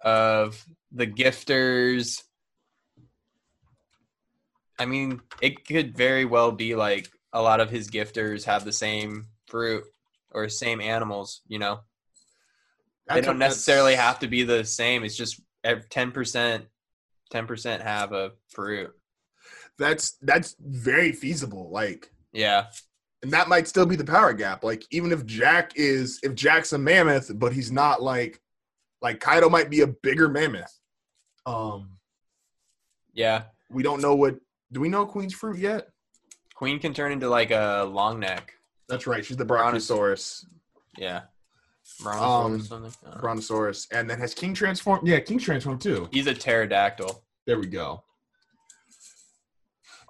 [0.00, 2.22] of the gifters.
[4.78, 8.72] I mean, it could very well be like a lot of his gifters have the
[8.72, 9.84] same fruit
[10.30, 11.42] or same animals.
[11.46, 11.80] You know,
[13.08, 15.04] they don't necessarily have to be the same.
[15.04, 15.40] It's just
[15.90, 16.66] ten percent,
[17.30, 18.94] ten percent have a fruit.
[19.78, 21.70] That's that's very feasible.
[21.70, 22.66] Like, Yeah,
[23.22, 24.62] and that might still be the power gap.
[24.64, 28.40] Like, even if Jack is if Jack's a mammoth, but he's not like
[29.02, 30.72] like Kaido might be a bigger mammoth.
[31.46, 31.98] Um,
[33.12, 33.44] yeah.
[33.70, 34.36] we don't know what.
[34.72, 35.88] Do we know Queen's fruit yet?
[36.54, 38.52] Queen can turn into like a long neck.
[38.88, 39.24] That's right.
[39.24, 40.46] She's the Brontos- Brontosaurus.
[40.96, 41.22] Yeah,
[42.00, 42.92] Brontosaurus Um, or something.
[43.02, 43.20] I don't know.
[43.20, 45.06] Brontosaurus, and then has King transformed?
[45.08, 46.08] Yeah, King transformed too.
[46.12, 47.22] He's a pterodactyl.
[47.46, 48.04] There we go.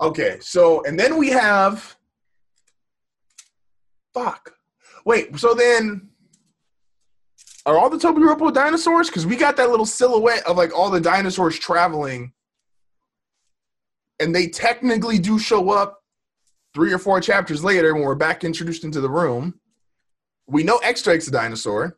[0.00, 1.96] Okay, so and then we have
[4.12, 4.54] fuck.
[5.04, 6.08] Wait, so then
[7.66, 9.08] are all the Tobi Roppo dinosaurs?
[9.08, 12.32] Because we got that little silhouette of like all the dinosaurs traveling,
[14.20, 16.02] and they technically do show up
[16.74, 19.58] three or four chapters later when we're back introduced into the room.
[20.46, 21.96] We know X Drake's a dinosaur.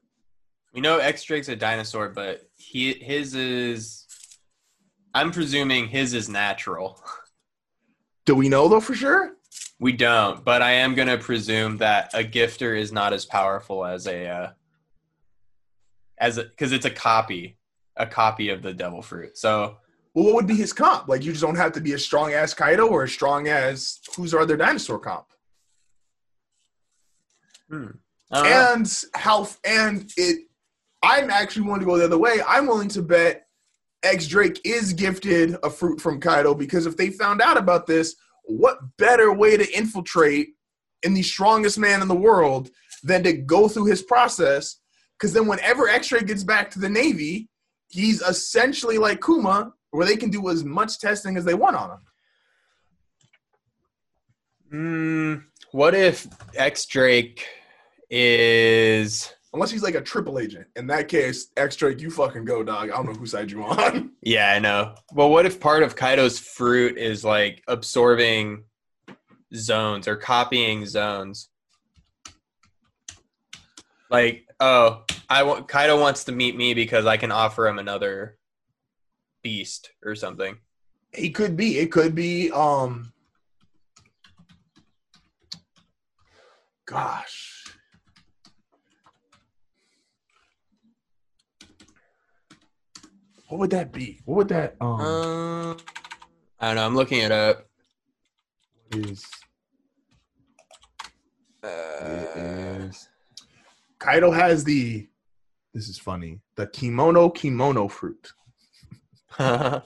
[0.73, 4.05] We know X Drake's a dinosaur, but he his is.
[5.15, 7.03] I'm presuming his is natural.
[8.27, 9.33] Do we know though for sure?
[9.79, 14.07] We don't, but I am gonna presume that a gifter is not as powerful as
[14.07, 14.51] a uh,
[16.19, 17.57] as because it's a copy,
[17.97, 19.39] a copy of the devil fruit.
[19.39, 19.79] So
[20.13, 21.09] Well, what would be his comp?
[21.09, 24.01] Like, you just don't have to be as strong as Kaido or as strong as
[24.17, 25.27] who's our other dinosaur comp.
[27.71, 27.93] Know.
[28.33, 30.47] And how and it
[31.03, 32.41] I'm actually willing to go the other way.
[32.47, 33.46] I'm willing to bet
[34.07, 38.17] X Drake is gifted a fruit from Kaido because if they found out about this,
[38.45, 40.51] what better way to infiltrate
[41.03, 42.71] in the strongest man in the world
[43.03, 44.77] than to go through his process?
[45.19, 47.49] Because then, whenever X Drake gets back to the Navy,
[47.89, 51.91] he's essentially like Kuma, where they can do as much testing as they want on
[51.91, 51.99] him.
[54.73, 57.47] Mm, what if X Drake
[58.11, 59.33] is?
[59.57, 60.67] Unless he's like a triple agent.
[60.77, 62.91] In that case, X Drake, you fucking go, dog.
[62.91, 64.11] I don't know whose side you on.
[64.21, 64.97] Yeah, I know.
[65.15, 68.65] Well, what if part of Kaido's fruit is like absorbing
[69.55, 71.47] Zoans or copying Zoans?
[74.11, 78.37] Like, oh, I want Kaido wants to meet me because I can offer him another
[79.43, 80.59] beast or something.
[81.15, 81.79] he could be.
[81.79, 82.51] It could be.
[82.51, 83.13] Um.
[86.85, 87.56] Gosh.
[93.49, 94.21] What would that be?
[94.25, 95.77] What would that um Um,
[96.61, 96.87] I don't know.
[96.87, 97.67] I'm looking it up.
[98.93, 99.25] is?
[101.63, 102.89] Uh,
[103.99, 105.09] Kaido has the.
[105.75, 106.41] This is funny.
[106.57, 108.33] The kimono kimono fruit.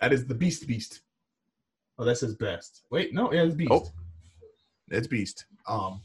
[0.00, 1.00] That is the beast beast.
[1.98, 2.82] Oh, that says best.
[2.90, 3.70] Wait, no, yeah, it's beast.
[3.72, 3.90] Oh.
[4.90, 5.46] It's beast.
[5.66, 6.02] Um,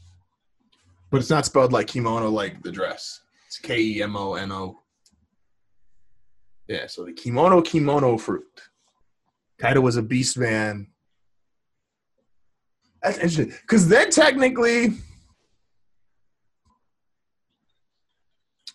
[1.10, 3.20] but it's not spelled like kimono, like the dress.
[3.46, 4.80] It's K E M O N O.
[6.70, 8.44] Yeah, so the kimono kimono fruit.
[9.58, 10.86] Kaido was a beast man.
[13.02, 14.92] That's interesting because then technically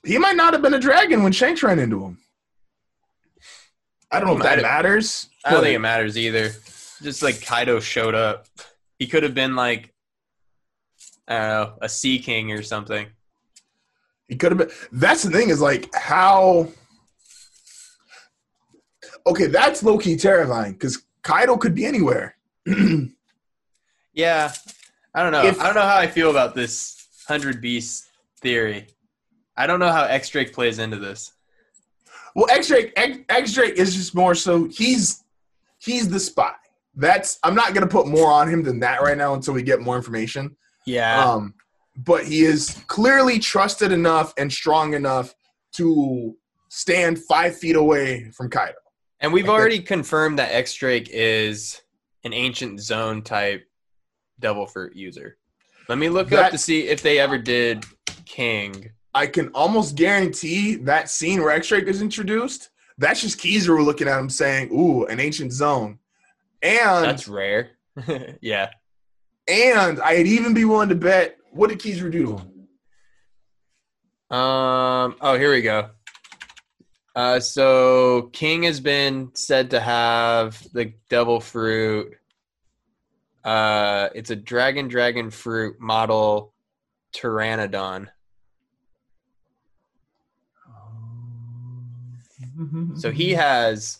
[0.03, 2.17] he might not have been a dragon when Shanks ran into him.
[4.11, 5.30] I don't know if that matters.
[5.45, 6.51] I don't think it matters either.
[7.01, 8.47] Just like Kaido showed up.
[8.99, 9.93] He could have been like,
[11.30, 13.07] I don't know, a Sea King or something.
[14.27, 14.72] He could have been.
[14.91, 16.67] That's the thing is like how.
[19.27, 22.35] Okay, that's low key terrifying because Kaido could be anywhere.
[24.14, 24.53] Yeah,
[25.14, 25.43] I don't know.
[25.45, 28.06] If- I don't know how I feel about this hundred beast
[28.41, 28.88] theory.
[29.57, 31.34] I don't know how X Drake plays into this.
[32.35, 35.23] well, X Drake, X, X Drake is just more so he's
[35.80, 36.52] he's the spy.
[36.95, 39.81] That's I'm not gonna put more on him than that right now until we get
[39.81, 40.56] more information.
[40.85, 41.53] Yeah, Um,
[41.97, 45.34] but he is clearly trusted enough and strong enough
[45.73, 46.38] to
[46.69, 48.76] stand five feet away from Kaido.
[49.26, 51.81] And we've already confirmed that X Drake is
[52.23, 53.68] an ancient Zoan type
[54.39, 55.39] devil fruit user.
[55.89, 57.85] Let me look That- up to see if they ever did
[58.26, 58.91] King.
[59.15, 62.69] I can almost guarantee that scene where X Drake is introduced,
[62.99, 65.97] that's just Kizaru looking at him saying, Ooh, an ancient Zoan.
[66.61, 67.72] And That's rare.
[68.41, 68.69] yeah.
[69.47, 72.68] and I'd even be willing to bet what did Kizaru do to him?
[74.38, 75.15] Um.
[75.19, 75.89] Oh, here we go.
[77.15, 82.13] Uh, so King has been said to have the devil fruit.
[83.43, 86.53] Uh, it's a dragon dragon fruit model
[87.15, 88.07] Pteranodon.
[92.95, 93.99] So he has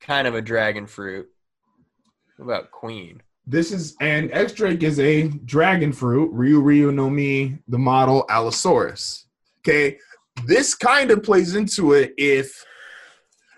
[0.00, 1.28] kind of a dragon fruit.
[2.36, 3.22] What about Queen?
[3.46, 8.24] This is and X Drake is a dragon fruit, Ryu Ryu no Mi, the model
[8.28, 9.26] Allosaurus.
[9.60, 9.98] Okay.
[10.44, 12.64] This kind of plays into it if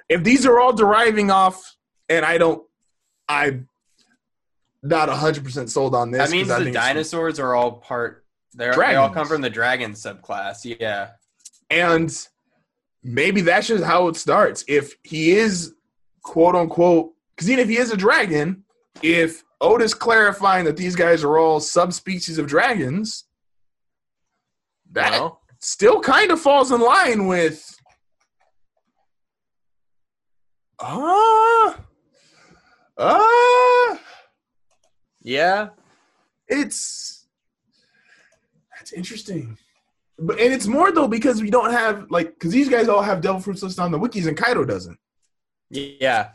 [0.09, 1.77] if these are all deriving off,
[2.09, 2.63] and I don't
[3.29, 3.69] I'm
[4.83, 6.29] not hundred percent sold on this.
[6.29, 8.25] That means the dinosaurs are all part.
[8.55, 10.77] They're, they all come from the dragon subclass.
[10.81, 11.11] Yeah.
[11.71, 12.17] And
[13.03, 14.65] maybe that's just how it starts.
[14.67, 15.75] If he is
[16.23, 18.65] quote unquote, because even if he is a dragon,
[19.03, 23.25] if Oda's clarifying that these guys are all subspecies of dragons,
[24.93, 25.38] that No?
[25.61, 27.65] Still kind of falls in line with.
[30.81, 31.81] Ah,
[32.99, 34.01] ah,
[35.23, 35.71] Yeah.
[36.47, 37.27] it's
[38.77, 39.59] that's interesting.
[40.19, 43.21] But and it's more though because we don't have like because these guys all have
[43.21, 44.99] devil fruits listed on the wikis and Kaido doesn't.
[45.71, 46.31] Yeah.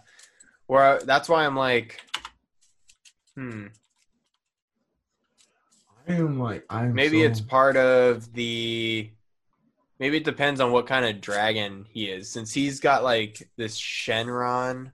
[0.68, 2.02] Where that's why I'm like,
[3.36, 3.68] hmm.
[6.08, 9.10] I am like I'm Maybe so- it's part of the.
[10.00, 13.80] Maybe it depends on what kind of dragon he is, since he's got like this
[13.80, 14.92] Shenron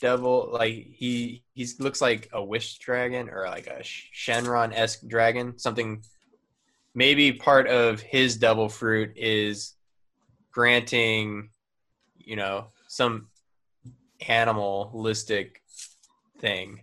[0.00, 0.50] devil.
[0.52, 5.58] Like he he's looks like a wish dragon or like a Shenron esque dragon.
[5.58, 6.02] Something.
[6.94, 9.74] Maybe part of his devil fruit is
[10.50, 11.50] granting,
[12.16, 13.28] you know, some
[14.26, 15.62] animalistic
[16.40, 16.80] thing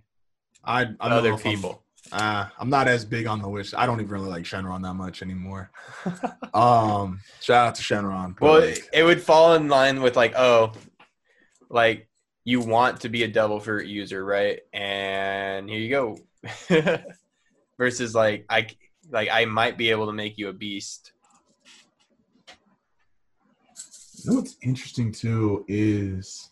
[0.63, 1.83] I, I other people.
[2.11, 3.73] Uh, I'm not as big on the wish.
[3.73, 5.71] I don't even really like Shenron that much anymore.
[6.53, 8.35] um, shout out to Shenron.
[8.39, 10.73] but, Well, like, it, it would fall in line with like, oh,
[11.69, 12.07] like
[12.43, 14.59] you want to be a devil fruit user, right?
[14.71, 16.17] And here you go.
[17.77, 18.67] Versus like I
[19.09, 21.11] like I might be able to make you a beast.
[24.25, 26.49] you know what's interesting too is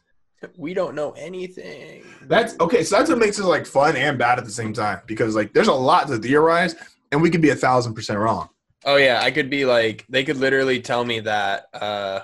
[0.57, 2.03] We don't know anything.
[2.23, 2.83] that's okay.
[2.83, 5.53] So that's what makes it like fun and bad at the same time because like
[5.53, 6.75] there's a lot to theorize,
[7.11, 8.49] and we could be a thousand percent wrong.
[8.85, 12.21] Oh yeah, I could be like they could literally tell me that uh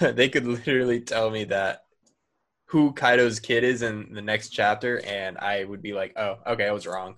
[0.00, 1.84] they could literally tell me that
[2.66, 6.66] who Kaido's kid is in the next chapter and I would be like, "Oh, okay,
[6.66, 7.16] I was wrong."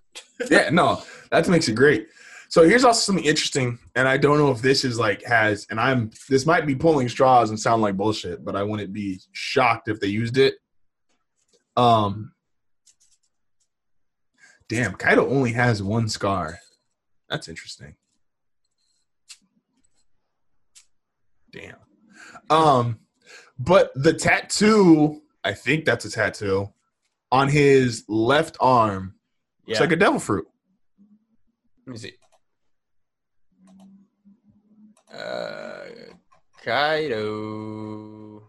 [0.51, 2.09] yeah, no, that makes it great.
[2.51, 5.79] So here's also something interesting, and I don't know if this is like has, and
[5.79, 9.89] I'm this might be pulling straws and sound like bullshit, but I wouldn't be shocked
[9.89, 10.55] if they used it.
[11.77, 12.33] Um,
[14.69, 16.59] damn, Kaido only has one scar.
[17.29, 17.97] That's interesting.
[21.53, 21.77] Damn.
[22.49, 23.01] Um,
[23.59, 26.73] but the tattoo, I think that's a tattoo
[27.31, 29.17] on his left arm.
[29.67, 29.73] Yeah.
[29.73, 30.47] It's like a devil fruit.
[31.87, 32.13] Let me see.
[35.19, 35.85] Uh,
[36.65, 38.43] Kaido.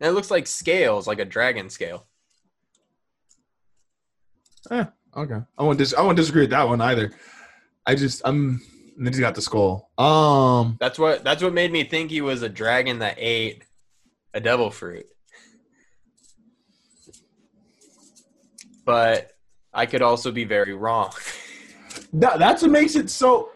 [0.00, 2.06] And it looks like scales, like a dragon scale.
[4.70, 5.40] Yeah, okay.
[5.56, 7.12] I won't dis- I won't disagree with that one either.
[7.86, 8.60] I just I'm
[8.98, 9.90] then he's got the skull.
[9.96, 13.62] Um That's what that's what made me think he was a dragon that ate
[14.34, 15.06] a devil fruit.
[18.84, 19.32] But
[19.72, 21.12] I could also be very wrong.
[22.14, 23.50] that, that's what makes it so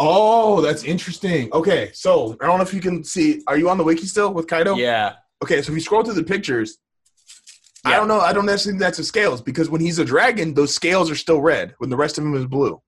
[0.00, 1.52] Oh, that's interesting.
[1.52, 3.42] Okay, so I don't know if you can see.
[3.48, 4.76] Are you on the wiki still with Kaido?
[4.76, 5.14] yeah.
[5.42, 6.78] Okay, so if you scroll through the pictures,
[7.84, 8.20] I don't know.
[8.20, 11.16] I don't necessarily think that's the scales because when he's a dragon, those scales are
[11.16, 12.80] still red when the rest of him is blue.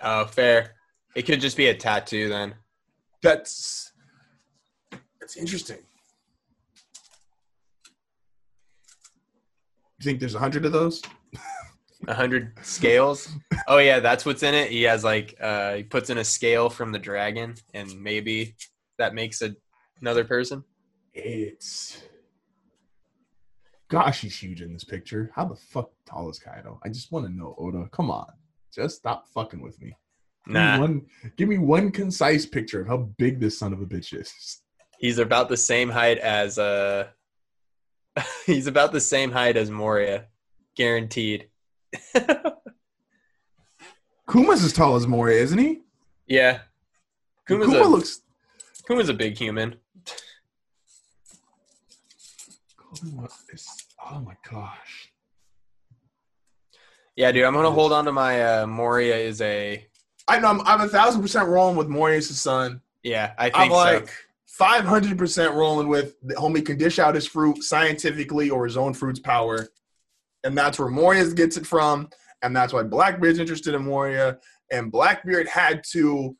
[0.00, 0.74] Oh, fair.
[1.14, 2.54] It could just be a tattoo then.
[3.22, 3.92] That's
[5.20, 5.78] that's interesting.
[10.00, 11.02] You think there's a hundred of those?
[12.06, 13.28] A hundred scales.
[13.66, 14.70] Oh yeah, that's what's in it.
[14.70, 18.54] He has like uh he puts in a scale from the dragon, and maybe
[18.98, 19.54] that makes a,
[20.00, 20.62] another person.
[21.12, 22.00] It's
[23.88, 25.32] gosh, he's huge in this picture.
[25.34, 26.78] How the fuck tall is Kaido?
[26.84, 27.88] I just want to know, Oda.
[27.90, 28.26] Come on,
[28.72, 29.96] just stop fucking with me.
[30.46, 31.06] Give me Nah, one,
[31.36, 34.62] give me one concise picture of how big this son of a bitch is.
[35.00, 37.08] he's about the same height as uh.
[38.46, 40.26] he's about the same height as Moria,
[40.76, 41.48] guaranteed.
[44.28, 45.80] Kuma's as tall as Moria, isn't he?
[46.26, 46.60] yeah,
[47.46, 48.20] Kuma's Kuma a, looks.
[48.86, 49.76] Kuma's a big human.
[52.94, 53.66] Kuma is,
[54.10, 55.12] oh my gosh.
[57.16, 59.88] Yeah, dude, I'm gonna hold on to my uh, Moria is a
[60.28, 62.82] I know I'm, I'm a thousand percent rolling with Moria's son.
[63.02, 63.32] yeah.
[63.38, 63.76] I think I'm so.
[63.76, 64.10] like
[64.58, 68.76] five hundred percent rolling with the homie can dish out his fruit scientifically or his
[68.76, 69.68] own fruit's power,
[70.44, 72.08] and that's where Moria gets it from,
[72.42, 74.38] and that's why Blackbeard's interested in Moria,
[74.70, 76.36] and Blackbeard had to.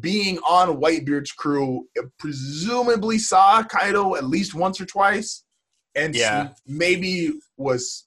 [0.00, 1.86] Being on Whitebeard's crew,
[2.18, 5.44] presumably saw Kaido at least once or twice,
[5.94, 6.54] and Yeah.
[6.66, 8.06] maybe was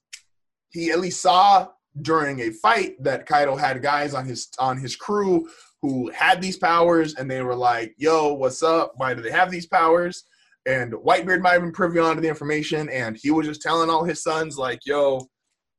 [0.70, 1.68] he at least saw
[2.02, 5.48] during a fight that Kaido had guys on his on his crew
[5.82, 8.92] who had these powers and they were like, yo, what's up?
[8.96, 10.24] Why do they have these powers?
[10.66, 14.04] And Whitebeard might have been privy onto the information and he was just telling all
[14.04, 15.26] his sons, like, yo,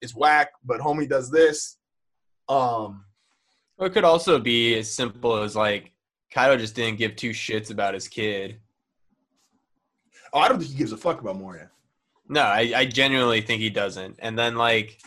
[0.01, 1.77] it's whack, but homie does this.
[2.47, 3.03] Um
[3.79, 5.91] it could also be as simple as like
[6.31, 8.59] Kaido just didn't give two shits about his kid.
[10.33, 11.69] oh, I don't think he gives a fuck about Moria.
[12.27, 14.17] No, I, I genuinely think he doesn't.
[14.19, 14.99] And then like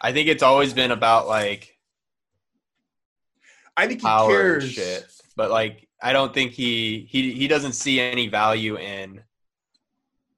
[0.00, 1.73] I think it's always been about like
[3.76, 4.70] I think he cares.
[4.70, 5.06] shit.
[5.36, 9.22] But like I don't think he he he doesn't see any value in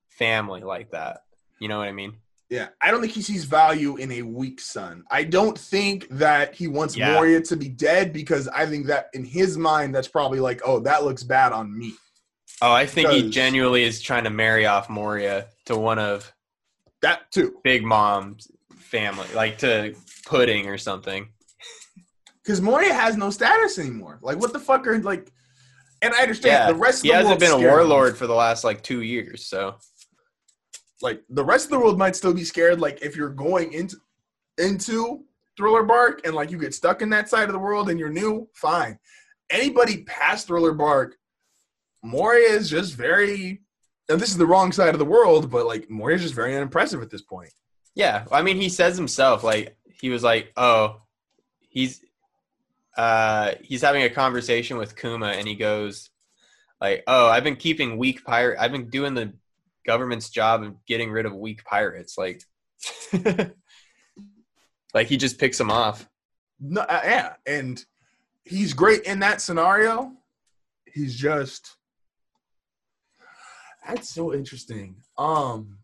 [0.08, 1.24] family like that.
[1.58, 2.14] You know what I mean?
[2.48, 5.02] Yeah, I don't think he sees value in a weak son.
[5.10, 7.14] I don't think that he wants Yeah.
[7.14, 10.78] Moria to be dead because I think that in his mind, that's probably like, oh,
[10.80, 11.94] that looks bad on me.
[12.62, 16.32] Oh, I think he genuinely is trying to marry off Moria to one of
[17.02, 17.58] That too.
[17.64, 19.94] Big Mom's family, like to
[20.24, 21.28] Pudding or something.
[22.46, 24.20] Because Moria has no status anymore.
[24.22, 25.32] Like, what the fuck are like?
[26.00, 28.28] And I understand Yeah, the rest of he the hasn't world been a warlord for
[28.28, 29.74] the last like two years, so
[31.02, 32.80] Like the rest of the world might still be scared.
[32.80, 33.96] Like if you're going into
[34.58, 35.24] into
[35.56, 38.10] Thriller Bark and like you get stuck in that side of the world and you're
[38.10, 38.98] new, fine.
[39.50, 41.16] Anybody past Thriller Bark,
[42.04, 43.62] Moria is just very.
[44.08, 46.54] And this is the wrong side of the world, but like Moria is just very
[46.54, 47.50] unimpressive at this point.
[47.96, 51.00] Yeah, I mean, he says himself like he was like, oh,
[51.68, 52.05] he's
[52.96, 56.10] uh he's having a conversation with Kuma, and he goes
[56.80, 58.58] like, oh, I've been keeping weak pirate.
[58.60, 59.32] I've been doing the
[59.86, 62.18] government's job of getting rid of weak pirates.
[62.18, 62.42] Like,
[64.94, 66.08] like he just picks them off.
[66.60, 67.82] No, uh, yeah, and
[68.44, 70.12] he's great in that scenario.
[70.84, 71.76] He's just
[73.86, 74.96] that's so interesting.
[75.16, 75.75] Um,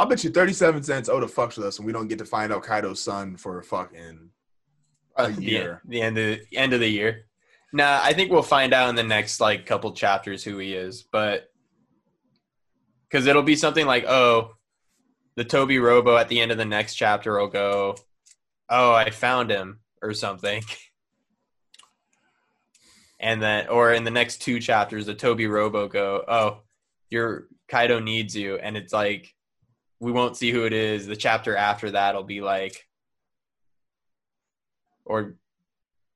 [0.00, 2.24] I'll bet you thirty-seven cents Oh, Oda fucks with us, and we don't get to
[2.24, 4.30] find out Kaido's son for fucking
[5.16, 5.82] a the, year.
[5.86, 7.26] the end of the end of the year.
[7.74, 11.02] Nah, I think we'll find out in the next like couple chapters who he is,
[11.02, 11.50] but
[13.10, 14.54] because it'll be something like, oh,
[15.36, 17.94] the Tobi Roppo at the end of the next chapter will go,
[18.70, 20.62] oh, I found him or something,
[23.20, 26.62] and then or in the next two chapters, the Tobi Roppo go, oh,
[27.10, 29.34] your Kaido needs you, and it's like
[30.00, 31.06] we won't see who it is.
[31.06, 32.88] The chapter after that'll be like,
[35.04, 35.36] or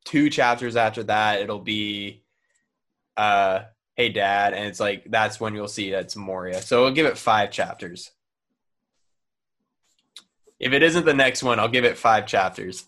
[0.05, 2.23] two chapters after that, it'll be,
[3.17, 3.61] uh,
[3.95, 6.61] hey dad, and it's like that's when you'll see that's Moria.
[6.63, 8.11] So I'll give it five chapters.
[10.59, 12.87] If it isn't the next one, I'll give it five chapters.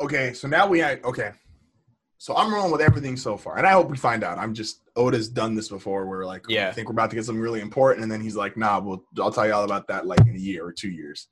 [0.00, 1.32] Okay, so now we had okay.
[2.18, 4.38] So I'm rolling with everything so far, and I hope we find out.
[4.38, 6.06] I'm just Oda's done this before.
[6.06, 6.68] We're like, Yeah.
[6.68, 9.04] I think we're about to get something really important, and then he's like, Nah, well,
[9.20, 11.28] I'll tell you all about that like in a year or two years.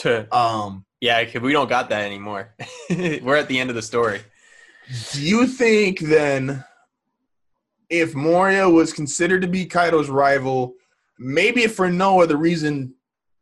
[0.00, 2.54] To Um, yeah, we don't got that anymore.
[2.90, 4.20] We're at the end of the story.
[5.12, 6.64] do you think then,
[7.88, 10.74] if Moria was considered to be Kaido's rival,
[11.18, 12.94] maybe if for no other reason,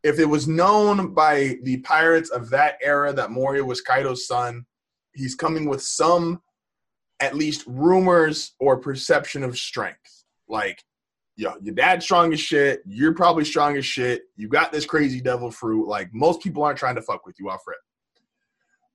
[0.03, 4.65] if it was known by the pirates of that era that Moria was Kaido's son,
[5.13, 6.41] he's coming with some,
[7.19, 10.23] at least rumors or perception of strength.
[10.47, 10.83] Like,
[11.35, 12.81] yo, your dad's strong as shit.
[12.85, 14.23] You're probably strong as shit.
[14.35, 15.87] You got this crazy devil fruit.
[15.87, 17.77] Like, most people aren't trying to fuck with you off rip.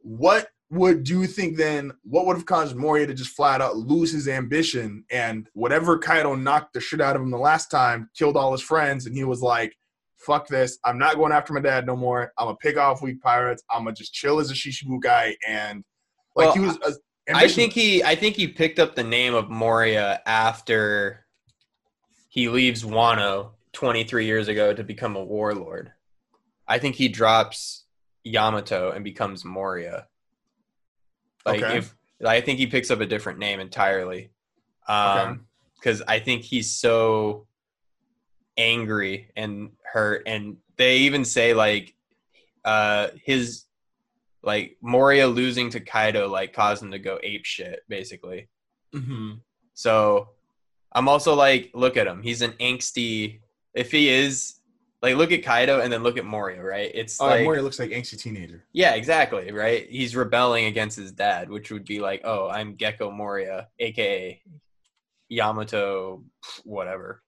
[0.03, 1.93] What would do you think then?
[2.05, 6.35] What would have caused Moria to just flat out lose his ambition and whatever Kaido
[6.37, 9.25] knocked the shit out of him the last time, killed all his friends, and he
[9.25, 9.77] was like,
[10.17, 10.79] "Fuck this!
[10.85, 12.33] I'm not going after my dad no more.
[12.39, 13.65] I'm gonna pick off weak pirates.
[13.69, 15.85] I'm gonna just chill as a Shichibukai." And
[16.37, 16.93] like Well, he was, uh,
[17.37, 21.27] I think he I think he picked up the name of Moria after
[22.29, 25.93] he leaves Wano 23 years ago to become a warlord.
[26.67, 27.85] I think he drops
[28.25, 30.07] Yamato and becomes Moria.
[31.45, 31.79] Like Okay.
[31.79, 31.95] if
[32.25, 34.31] I think he picks up a different name entirely.
[34.89, 34.95] Okay.
[35.21, 35.47] Um
[35.83, 37.47] cuz I think he's so
[38.57, 41.95] angry and hurt and they even say like
[42.65, 43.65] uh his
[44.43, 48.49] like Moria losing to Kaido like caused him to go ape shit basically.
[48.95, 49.41] Mhm.
[49.75, 50.31] So
[50.93, 52.23] I'm also like, look at him.
[52.23, 53.41] He's an angsty.
[53.75, 54.57] If he is
[55.03, 56.91] like, look at Kaido and then look at Moria, right?
[56.93, 58.65] It's Oh, like, Moria looks like angsty teenager.
[58.73, 59.89] yeah, exactly, right?
[59.89, 64.43] He's rebelling against his dad, which would be like, oh, I'm Gecko Moria, aka
[65.29, 66.25] Yamato,
[66.65, 67.23] whatever,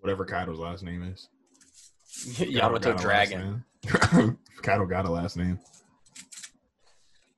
[0.00, 1.28] Whatever Kaido's last name is.
[2.38, 3.64] Yamato Dragon.
[4.66, 5.60] Kaido got a last name.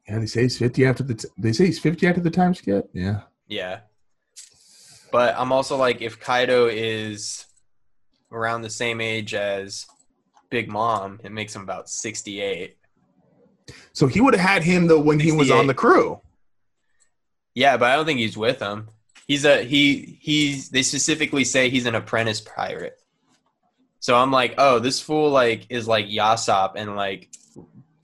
[0.09, 1.15] Yeah, they say he's fifty after the.
[1.15, 2.89] T- they say he's fifty after the time skip.
[2.95, 3.21] Yeah.
[3.47, 3.81] Yeah.
[5.13, 7.45] But I'm also like, if Kaido is
[8.33, 9.87] around the same age as
[10.51, 12.77] Big Mom, it makes him about 68.
[13.93, 16.21] So he would have had him though when he was on the crew.
[17.55, 18.89] Yeah, but I don't think he's with them.
[19.27, 22.99] He's a he he's they specifically say he's an apprentice pirate.
[24.01, 27.29] So I'm like, oh, this fool like is like Yasopp and like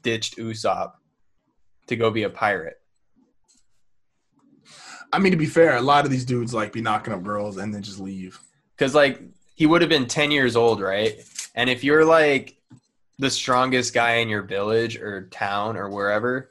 [0.02, 0.92] ditched Usopp
[1.86, 2.80] to go be a pirate.
[5.12, 7.56] I mean, to be fair, a lot of these dudes like be knocking up girls
[7.56, 8.40] and then just leave.
[8.76, 9.22] Cause like
[9.54, 11.20] he would have been ten years old, right?
[11.54, 12.56] And if you're like
[13.20, 16.50] the strongest guy in your village or town or wherever,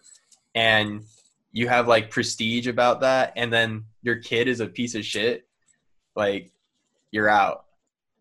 [0.56, 1.04] and
[1.52, 5.46] you have like prestige about that, and then your kid is a piece of shit,
[6.16, 6.52] like
[7.12, 7.66] you're out.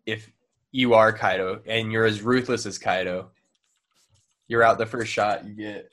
[0.05, 0.29] If
[0.73, 3.29] you are Kaido and you're as ruthless as Kaido,
[4.47, 5.91] you're out the first shot you get.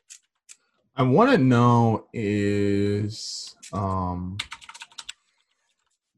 [0.96, 4.38] I want to know is um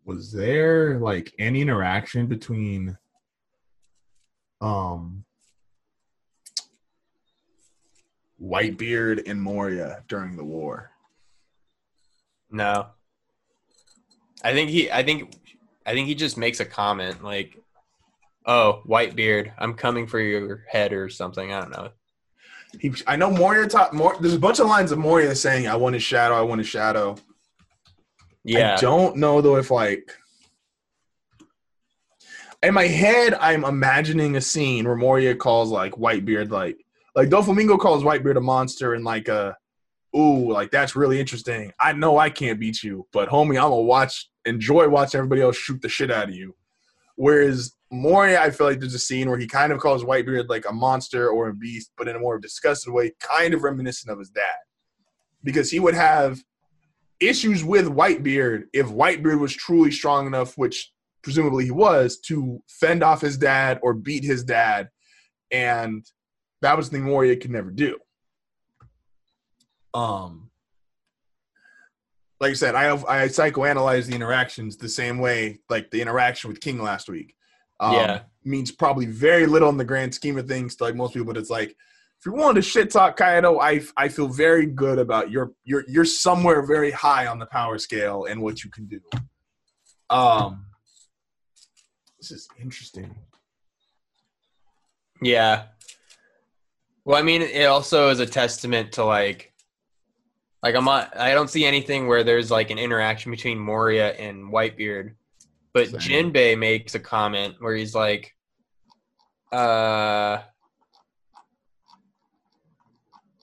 [0.05, 2.97] was there like any interaction between
[4.61, 5.25] um
[8.41, 10.93] Whitebeard and Moria during the war?
[12.51, 12.87] No.
[14.45, 15.35] I think he I think
[15.85, 17.59] I think he just makes a comment like,
[18.47, 21.91] "Oh, Whitebeard, I'm coming for your head or something." I don't know.
[22.81, 23.93] He, I know Moria top.
[23.93, 26.35] More, there's a bunch of lines of Moria saying, "I want his shadow.
[26.35, 27.17] I want his shadow."
[28.45, 28.75] Yeah.
[28.75, 30.13] I don't know though if like
[32.63, 36.79] in my head I'm imagining a scene where Moria calls like Whitebeard like
[37.15, 39.57] like Doflamingo calls Whitebeard a monster and like a
[40.17, 41.73] ooh like that's really interesting.
[41.79, 45.57] I know I can't beat you, but homie, I'm gonna watch enjoy watching everybody else
[45.57, 46.55] shoot the shit out of you.
[47.17, 50.65] Whereas Moria, I feel like there's a scene where he kind of calls Whitebeard like
[50.69, 54.19] a monster or a beast, but in a more disgusted way, kind of reminiscent of
[54.19, 54.57] his dad.
[55.45, 56.43] Because he would have
[57.21, 60.91] issues with Whitebeard if Whitebeard was truly strong enough, which
[61.23, 64.89] presumably he was, to fend off his dad or beat his dad.
[65.51, 66.05] And
[66.63, 67.99] that was the thing Moria could never do.
[69.93, 70.51] Um,
[72.41, 76.49] like I said, I have, I psychoanalyze the interactions the same way, like the interaction
[76.49, 77.35] with King last week.
[77.83, 78.21] Um, Yeah.
[78.45, 81.37] means probably very little in the grand scheme of things to like most people, but
[81.37, 85.31] it's like if you're willing to shit talk Kaido, I I feel very good about
[85.31, 89.01] your you're you're somewhere very high on the power scale and what you can do.
[90.09, 90.67] Um,
[92.19, 93.13] this is interesting.
[95.21, 95.65] Yeah.
[97.05, 99.53] Well, I mean, it also is a testament to like,
[100.63, 101.17] like I'm not.
[101.17, 105.15] I don't see anything where there's like an interaction between Moria and Whitebeard,
[105.75, 106.33] but Same.
[106.33, 108.35] Jinbei makes a comment where he's like,
[109.51, 110.43] "Uh,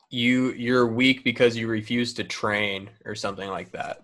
[0.10, 4.04] you you're weak because you refuse to train or something like that."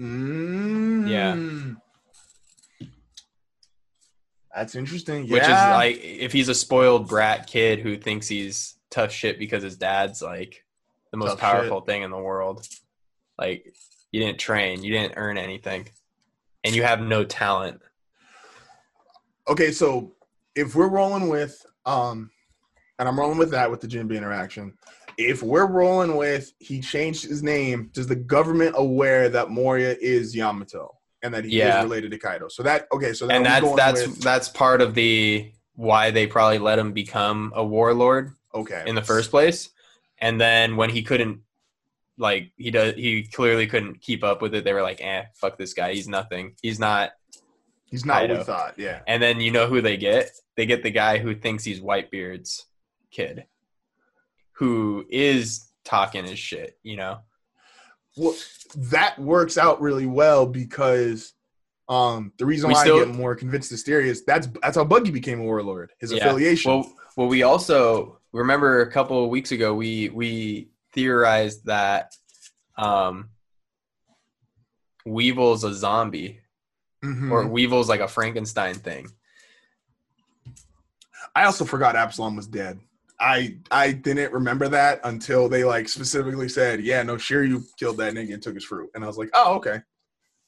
[0.00, 1.38] Mm, Yeah.
[4.54, 5.28] that's interesting.
[5.28, 9.62] Which is like, if he's a spoiled brat kid who thinks he's tough shit because
[9.62, 10.64] his dad's like
[11.10, 12.66] the most Tough powerful thing in the world.
[13.36, 13.74] Like,
[14.12, 15.88] you didn't train, you didn't earn anything,
[16.64, 17.80] and you have no talent.
[19.48, 20.12] okay, so
[20.54, 22.30] if we're rolling with um
[22.98, 24.72] and I'm rolling with that with the Jinbei interaction.
[25.18, 30.34] If we're rolling with he changed his name, does the government aware that Moria is
[30.34, 31.78] Yamato and that he Yeah.
[31.78, 32.48] is related to Kaido?
[32.48, 36.26] So that okay, so that and that's that's with- that's part of the why they
[36.26, 39.70] probably let him become a warlord okay in the first place.
[40.18, 41.40] And then when he couldn't,
[42.18, 44.64] like he does, he clearly couldn't keep up with it.
[44.64, 45.92] They were like, "Eh, fuck this guy.
[45.94, 46.54] He's nothing.
[46.62, 47.10] He's not."
[47.86, 48.74] He's not what we thought.
[48.76, 49.02] Yeah.
[49.06, 50.28] And then you know who they get?
[50.56, 52.66] They get the guy who thinks he's Whitebeard's
[53.12, 53.44] kid,
[54.52, 56.76] who is talking his shit.
[56.82, 57.18] You know?
[58.16, 58.34] Well,
[58.76, 61.34] that works out really well because
[61.88, 65.10] um the reason We why still- I get more convinced is that's that's how Buggy
[65.12, 65.92] became a warlord.
[66.00, 66.26] His Yeah.
[66.26, 66.72] affiliation.
[66.72, 72.14] Well, well, we also remember a couple of weeks ago we we theorized that
[72.78, 73.30] um,
[75.06, 76.40] Weevil's a zombie
[77.04, 77.30] Mhm.
[77.30, 79.08] or Weevil's like a Frankenstein thing.
[81.36, 82.78] I also forgot Absalom was dead.
[83.20, 87.98] I I didn't remember that until they like specifically said, "Yeah, no, sure, you killed
[87.98, 89.80] that nigga and took his fruit," and I was like, "Oh, okay."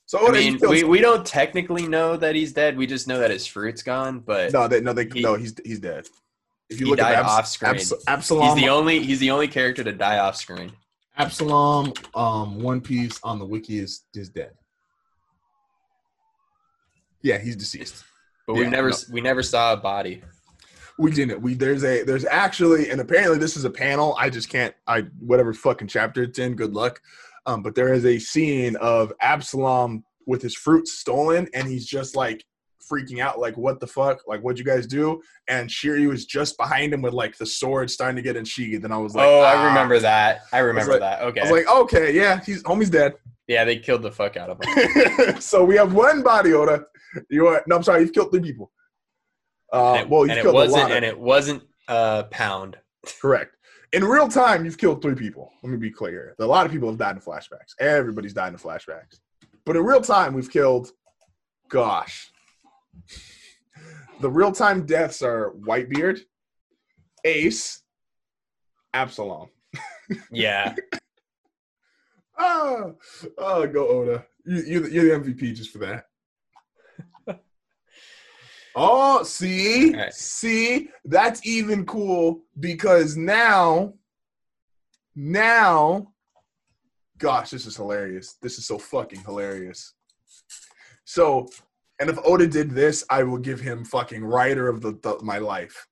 [0.07, 2.77] So I mean, we, we don't technically know that he's dead.
[2.77, 4.21] We just know that his fruit's gone.
[4.21, 6.09] But no, they, no, they, he- no, he's he's dead.
[6.69, 7.75] If you he look at Abs- off screen.
[7.75, 10.73] Abs- Absalom, he's the only he's the only character to die off screen.
[11.17, 14.53] Absalom, um, One Piece on the wiki is is dead.
[17.23, 18.05] Yeah, he's deceased.
[18.47, 18.97] But we never no.
[19.11, 20.23] we never saw a body.
[20.99, 21.41] We didn't.
[21.41, 24.17] We there's a there's actually and apparently this is a panel.
[24.19, 24.75] I just can't.
[24.87, 26.55] I whatever fucking chapter it's in.
[26.55, 27.01] Good luck.
[27.47, 32.17] Um, but there is a scene of Absalom with his fruit stolen, and he's just
[32.17, 32.45] like
[32.91, 35.21] freaking out, like what the fuck, like what'd you guys do?
[35.49, 38.85] And Shiryu is just behind him with like the sword starting to get in unsheathed,
[38.85, 39.47] and I was like, oh, ah.
[39.47, 40.43] I remember that.
[40.53, 41.23] I remember like- that.
[41.23, 41.41] Okay.
[41.41, 43.15] I was like, okay, yeah, he's homie's dead.
[43.49, 45.41] yeah, they killed the fuck out of him.
[45.41, 46.85] so we have one body, Oda.
[47.31, 48.73] You are no, I'm sorry, you've killed three people.
[49.73, 52.25] Uh, and it, well, you've and killed a wasn't lot of- and it wasn't a
[52.31, 52.77] pound.
[53.21, 53.57] Correct.
[53.93, 55.53] In real time, you've killed three people.
[55.63, 56.35] Let me be clear.
[56.41, 57.75] A lot of people have died in flashbacks.
[57.81, 59.21] Everybody's died in flashbacks.
[59.65, 60.91] But in real time, we've killed,
[61.69, 62.31] gosh.
[64.21, 66.21] The real time deaths are Whitebeard,
[67.25, 67.83] Ace,
[68.95, 69.49] Absalom.
[70.31, 70.75] Yeah.
[72.39, 72.95] Oh,
[73.39, 74.27] oh go Oda.
[74.45, 76.05] You, you're, the, you're the MVP just for that.
[78.77, 79.95] oh, see?
[79.95, 80.13] Right.
[80.13, 80.89] See?
[81.05, 83.95] That's even cool because now,
[85.15, 86.13] now,
[87.19, 88.37] gosh, this is hilarious.
[88.41, 89.95] This is so fucking hilarious.
[91.05, 91.49] So,
[91.99, 95.39] and if Oda did this, I will give him fucking writer of the, the my
[95.39, 95.87] life.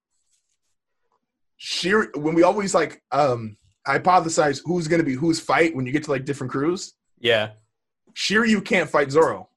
[1.56, 3.56] Sheer when we always like um
[3.86, 6.94] hypothesize who's gonna be whose fight when you get to like different crews.
[7.18, 7.50] Yeah.
[8.14, 9.48] Shiryu can't fight Zoro.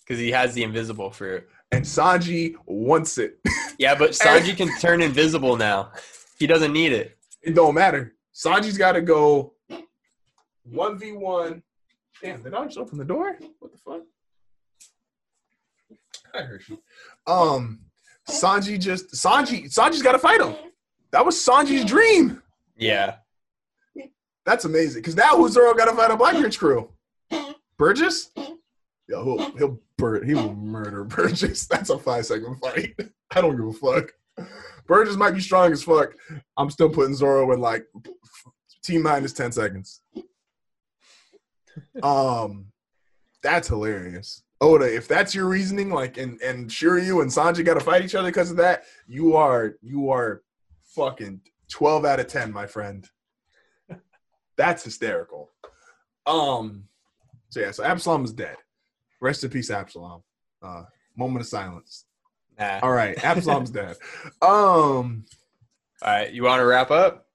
[0.00, 1.48] Because he has the invisible fruit.
[1.72, 3.38] and Sanji wants it.
[3.78, 5.92] Yeah, but Sanji can turn invisible now.
[6.38, 7.18] He doesn't need it.
[7.42, 8.14] it don't matter.
[8.34, 9.52] Sanji's got to go
[10.64, 11.62] one v one.
[12.22, 13.36] Damn, did I just open the door?
[13.58, 14.00] What the fuck?
[16.36, 16.82] I heard you.
[17.26, 17.80] Um,
[18.28, 20.54] Sanji just Sanji Sanji's got to fight him.
[21.12, 22.42] That was Sanji's dream.
[22.76, 23.16] Yeah.
[24.44, 25.02] That's amazing.
[25.02, 26.90] Because now who's Zoro got to fight a Blackbeard's crew?
[27.78, 28.30] Burgess?
[29.08, 31.66] Yo, he'll he'll bur- he will murder Burgess.
[31.70, 32.94] That's a five second fight.
[33.34, 34.12] I don't give a fuck.
[34.86, 36.14] Burgess might be strong as fuck.
[36.56, 37.86] I'm still putting Zoro in like
[38.84, 40.00] T minus ten seconds.
[42.02, 42.66] Um,
[43.42, 44.42] that's hilarious.
[44.60, 48.14] Oda, if that's your reasoning, like, and and Shiryu and Sanji got to fight each
[48.14, 50.42] other because of that, you are you are
[50.84, 53.08] fucking twelve out of ten, my friend.
[54.56, 55.50] That's hysterical.
[56.26, 56.84] Um,
[57.50, 58.56] so yeah, so Absalom is dead.
[59.20, 60.22] Rest in peace, Absalom.
[60.62, 60.84] Uh,
[61.16, 62.06] moment of silence.
[62.58, 62.80] Nah.
[62.82, 63.96] All right, Absalom's dead.
[64.40, 65.26] Um,
[66.02, 66.32] All right.
[66.32, 67.26] You want to wrap up?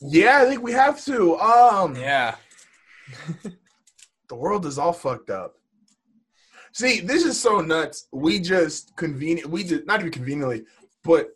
[0.00, 1.36] yeah, I think we have to.
[1.38, 2.36] Um, Yeah.
[4.30, 5.56] the world is all fucked up.
[6.72, 8.06] See, this is so nuts.
[8.12, 9.50] We just convenient.
[9.50, 10.62] We just not even conveniently,
[11.04, 11.30] but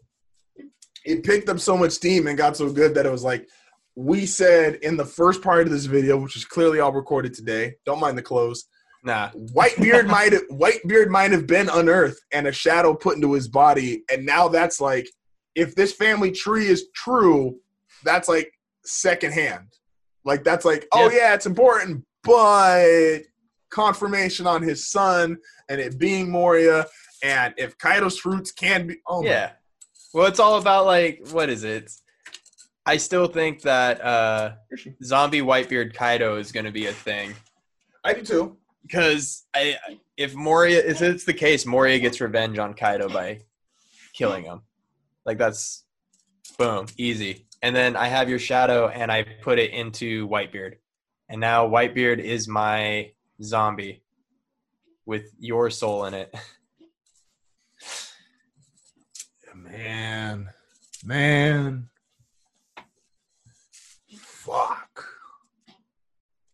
[1.05, 3.49] it picked up so much steam and got so good that it was like
[3.97, 7.75] we said in the first part of this video, which is clearly all recorded today.
[7.85, 8.67] Don't mind the clothes.
[9.03, 9.31] Nah.
[9.31, 14.05] Whitebeard might have Whitebeard might have been unearthed and a shadow put into his body,
[14.11, 15.09] and now that's like
[15.57, 17.57] if this family tree is true,
[18.05, 18.53] that's like
[18.85, 19.67] secondhand.
[20.25, 21.17] Like that's like, oh Yeah.
[21.17, 23.21] yeah, it's important, but
[23.71, 25.37] confirmation on his son
[25.69, 26.87] and it being Moria,
[27.23, 29.51] and if Kaido's fruits can be, oh my- Yeah.
[30.13, 31.91] Well, it's all about like what is it?
[32.87, 34.53] I still think that uh,
[35.03, 37.35] zombie Whitebeard Kaido is going to be a thing
[38.05, 38.57] I do too.
[38.83, 39.77] because I,
[40.17, 43.41] if Moria, if it's the case, Moria gets revenge on Kaido by
[44.13, 44.61] killing him.
[45.27, 45.85] Like that's
[46.59, 47.47] boom, easy.
[47.63, 50.75] And then I have your shadow, and I put it into Whitebeard,
[51.35, 53.11] and now Whitebeard is my
[53.43, 54.05] zombie
[55.05, 56.33] with your soul in it.
[59.53, 60.49] Man,
[61.05, 61.89] man,
[64.17, 65.09] fuck,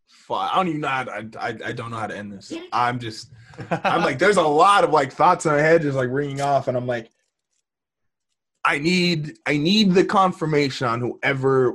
[0.07, 0.51] fuck.
[0.51, 2.51] I don't even know how to, I, I, I don't know how to end this.
[2.73, 3.33] I'm just,
[3.71, 6.69] I'm like, there's a lot of like thoughts in my head just like ringing off,
[6.69, 7.11] and I'm like,
[8.65, 11.75] I need, I need the confirmation on whoever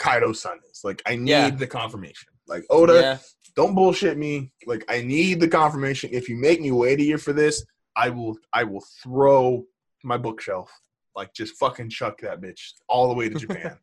[0.00, 0.80] Kaido's son is.
[0.82, 1.50] Like, I need Yeah.
[1.50, 2.32] the confirmation.
[2.48, 3.18] Like Oda, yeah.
[3.54, 4.52] don't bullshit me.
[4.66, 6.10] Like, I need the confirmation.
[6.12, 7.64] If you make me wait a year for this,
[7.94, 9.64] I will, I will throw
[10.02, 10.72] my bookshelf.
[11.14, 13.78] Like, just fucking chuck that bitch all the way to Japan.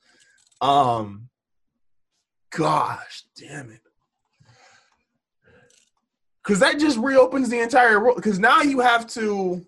[0.60, 1.28] um,
[2.50, 3.80] gosh, damn it.
[6.42, 8.16] Because that just reopens the entire world.
[8.16, 9.64] Because now you have to.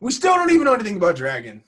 [0.00, 1.62] We still don't even know anything about Dragon.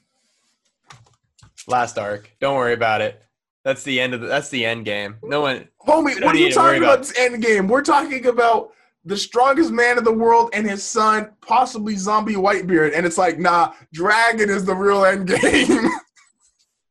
[1.69, 2.31] Last arc.
[2.41, 3.23] Don't worry about it.
[3.65, 5.17] That's the end of the, that's the end game.
[5.23, 7.69] No one Homie, what are you talking about about- this end game?
[7.69, 8.71] We're talking about
[9.05, 12.97] the strongest man in the world and his son, possibly zombie Whitebeard.
[12.97, 15.89] And it's like, nah, Dragon is the real end game.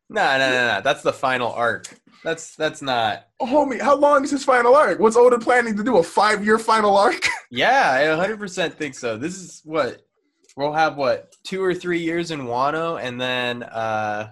[0.10, 0.82] No, no, no, no.
[0.84, 1.88] That's the final arc.
[2.24, 3.28] That's that's not.
[3.42, 5.00] Homie, how long is his final arc?
[5.00, 5.98] What's Oda planning to do?
[5.98, 7.28] A five year final arc?
[7.50, 9.16] Yeah, I 100% think so.
[9.18, 10.02] This is what
[10.58, 14.32] we'll have what two or three years in Wano, and then uh,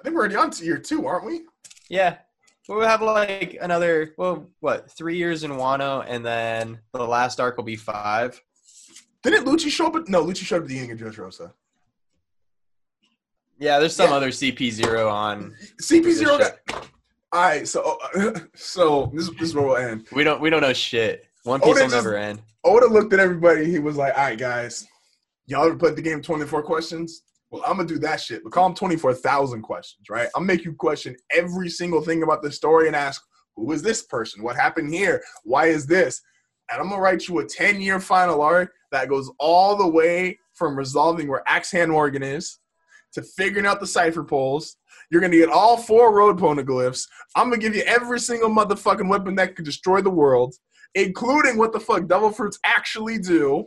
[0.00, 1.42] I think we're already on to year two, aren't we?
[1.90, 2.16] yeah,
[2.68, 7.56] we'll have like another well, what three years in Wano, and then the last arc
[7.58, 8.40] will be five.
[9.22, 9.96] Didn't Lucci show up?
[9.96, 11.52] At, no, Lucci showed up at the beginning of Dressrosa.
[13.58, 14.16] Yeah, there's some Yeah.
[14.16, 15.54] other CP zero on.
[15.82, 16.38] CP zero.
[16.38, 16.58] Got,
[17.32, 20.06] all right, so uh, so this, this is where we'll end.
[20.12, 21.26] We don't we don't know shit.
[21.44, 22.40] One Piece they will never end.
[22.64, 23.70] Oda looked at everybody.
[23.70, 24.86] He was like, "All right, guys,
[25.46, 27.22] y'all ever played the game Twenty Four Questions?
[27.50, 30.28] Well, I'm gonna do that shit, but call them Twenty Four Thousand Questions, right?
[30.34, 33.22] I'll make you question every single thing about the story and ask,
[33.56, 34.42] who is this person?
[34.42, 35.22] What happened here?
[35.44, 36.20] Why is this?
[36.70, 40.38] And I'm gonna write you a ten year final arc that goes all the way
[40.54, 42.58] from resolving where Axe Hand Morgan is
[43.12, 44.76] to figuring out the cipher poles.
[45.10, 47.06] You're gonna get all four road poneglyphs.
[47.34, 50.54] I'm gonna give you every single motherfucking weapon that could destroy the world
[50.94, 53.66] including what the fuck devil fruits actually do.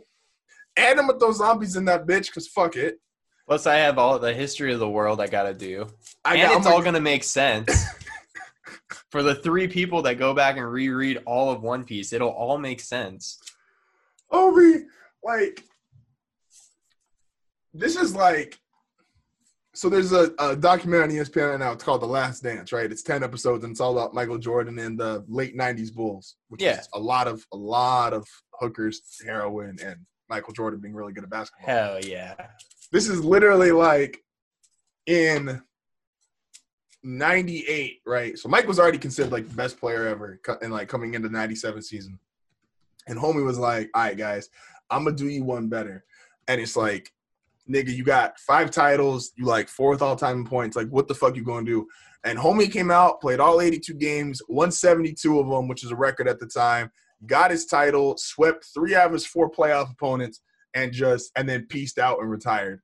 [0.76, 2.98] And I'm gonna throw zombies in that bitch because fuck it.
[3.46, 5.86] Plus, I have all the history of the world I gotta do,
[6.24, 7.70] I and got, it's I'm all like, gonna make sense.
[9.10, 12.58] For the three people that go back and reread all of One Piece, it'll all
[12.58, 13.38] make sense.
[14.30, 14.86] Oh, Obi,
[15.22, 15.62] like,
[17.72, 18.58] this is like,
[19.74, 21.72] so there's a, a documentary on ESPN right now.
[21.72, 22.90] It's called The Last Dance, right?
[22.90, 26.62] It's ten episodes and it's all about Michael Jordan and the late '90s Bulls, which
[26.62, 26.80] Yeah.
[26.80, 28.26] is a lot of a lot of
[28.60, 29.96] hookers, heroin, and
[30.28, 31.66] Michael Jordan being really good at basketball.
[31.66, 32.34] Hell yeah.
[32.92, 34.22] This is literally like
[35.06, 35.62] in
[37.02, 38.38] '98, right?
[38.38, 41.82] So Mike was already considered like the best player ever, and like coming into '97
[41.82, 42.18] season,
[43.06, 44.48] and homie was like, "All right, guys,
[44.90, 46.04] I'm gonna do you one better,"
[46.48, 47.12] and it's like
[47.68, 50.76] nigga, you got five titles, you like fourth all time points.
[50.76, 51.86] Like, what the fuck you gonna do?
[52.24, 55.96] And homie came out, played all 82 games, won 72 of them, which is a
[55.96, 56.90] record at the time.
[57.26, 60.40] Got his title, swept three out of his four playoff opponents,
[60.74, 62.80] and just and then pieced out and retired.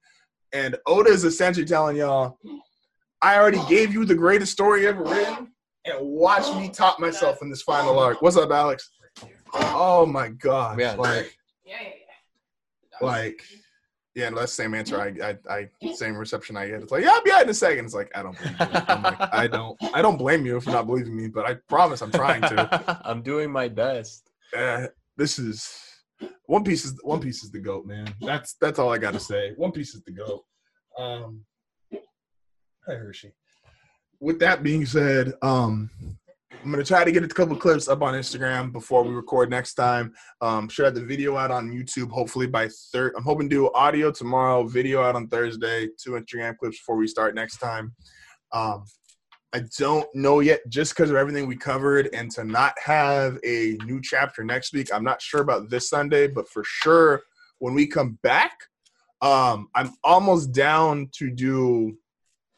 [0.53, 2.39] And Oda is essentially telling y'all,
[3.23, 5.53] I already gave you the greatest story ever written,
[5.85, 8.23] and watch me top myself in this final arc.
[8.23, 8.91] What's up, Alex?
[9.55, 10.79] Oh my god!
[10.79, 10.95] Yeah.
[10.95, 11.89] like, Yeah, yeah,
[13.01, 13.07] yeah.
[13.07, 13.43] like
[14.15, 15.01] yeah, no, that's the same answer.
[15.01, 16.83] I, I, I, same reception I get.
[16.83, 17.85] It's like, yeah, I'll be out in a second.
[17.85, 18.67] It's like, I don't believe you.
[18.89, 22.03] I'm like, I don't, I don't blame you for not believing me, but I promise
[22.03, 23.01] I'm trying to.
[23.05, 24.29] I'm doing my best.
[24.57, 25.90] Uh, this is
[26.47, 28.13] One Piece is One Piece is the goat, man.
[28.21, 29.53] That's that's all I got to say.
[29.57, 30.45] One Piece is the goat.
[30.99, 31.45] Um,
[31.93, 33.33] hi Hershey.
[34.21, 35.89] With that being said, um,
[36.63, 39.75] I'm gonna try to get a couple clips up on Instagram before we record next
[39.75, 40.13] time.
[40.41, 43.15] Um, should have the video out on YouTube hopefully by third.
[43.17, 47.07] I'm hoping to do audio tomorrow, video out on Thursday, two Instagram clips before we
[47.07, 47.95] start next time.
[48.53, 48.85] Um,
[49.53, 53.77] I don't know yet, just because of everything we covered, and to not have a
[53.85, 54.89] new chapter next week.
[54.95, 57.23] I'm not sure about this Sunday, but for sure
[57.59, 58.53] when we come back,
[59.23, 61.97] um, I'm almost down to do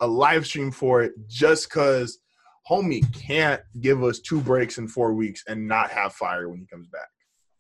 [0.01, 2.19] a live stream for it, just because
[2.71, 6.67] homie can't give us two breaks in four weeks and not have fire when he
[6.67, 7.09] comes back.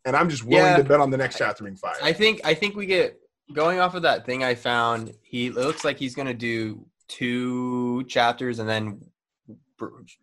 [0.04, 0.76] And I'm just willing Yeah.
[0.78, 1.96] to bet on the next chapter being fire.
[2.02, 3.18] I think I think we get
[3.52, 5.14] going off of that thing I found.
[5.22, 9.00] He it looks like he's gonna do two chapters and then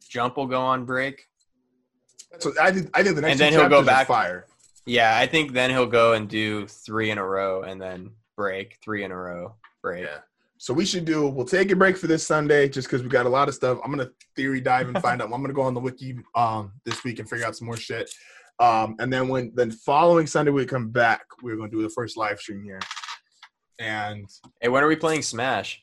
[0.09, 1.25] jump will go on break.
[2.39, 4.45] so I think I think the next And then he'll go back- fire.
[4.85, 8.77] Yeah, I think then he'll go and do three in a row and then break
[8.83, 10.03] three in a row break.
[10.05, 10.19] Yeah.
[10.57, 11.27] So we should do.
[11.27, 13.79] We'll take a break for this Sunday, just because we got a lot of stuff.
[13.83, 15.25] I'm gonna theory dive and find out.
[15.31, 18.09] I'm gonna go on the wiki um this week and figure out some more shit.
[18.59, 22.17] Um, and then when then following Sunday we come back, we're gonna do the first
[22.17, 22.79] live stream here.
[23.79, 24.27] And
[24.59, 25.81] Hey, when are we playing Smash?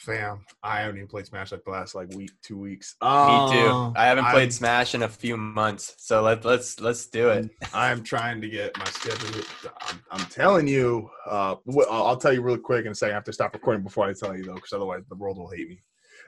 [0.00, 2.96] Fam, I haven't even played Smash like the last like week, two weeks.
[3.02, 3.92] Me Um, too.
[3.98, 7.50] I haven't played I'm- Smash in a few months, so let let's let's do it.
[7.74, 9.42] I'm trying to get my schedule.
[9.82, 11.08] I'm, I'm telling you.
[11.28, 11.56] Uh,
[11.90, 13.12] I'll I'll tell you real quick in a second.
[13.12, 15.50] I have to stop recording before I tell you though, because otherwise the world will
[15.50, 15.80] hate me.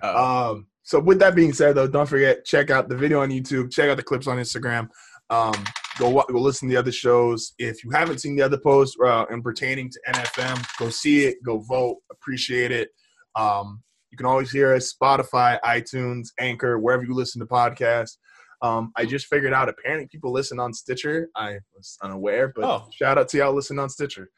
[0.02, 3.30] Uh, Um, so with that being said, though, don't forget check out the video on
[3.30, 4.88] YouTube, check out the clips on Instagram.
[5.30, 5.54] Um,
[5.98, 7.54] go go listen to the other shows.
[7.58, 11.36] If you haven't seen the other posts uh, in pertaining to NFM, go see it,
[11.44, 12.90] go vote, appreciate it.
[13.34, 18.16] Um, you can always hear us Spotify, iTunes, Anchor, wherever you listen to podcasts.
[18.60, 21.28] Um, I just figured out apparently people listen on Stitcher.
[21.34, 22.88] I was unaware, but Oh.
[22.92, 24.30] shout out to y'all listen on Stitcher.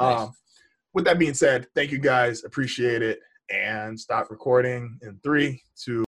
[0.00, 0.20] Nice.
[0.20, 0.32] Um,
[0.94, 3.18] with that being said, thank you guys, appreciate it,
[3.50, 6.00] and stop recording in three, two.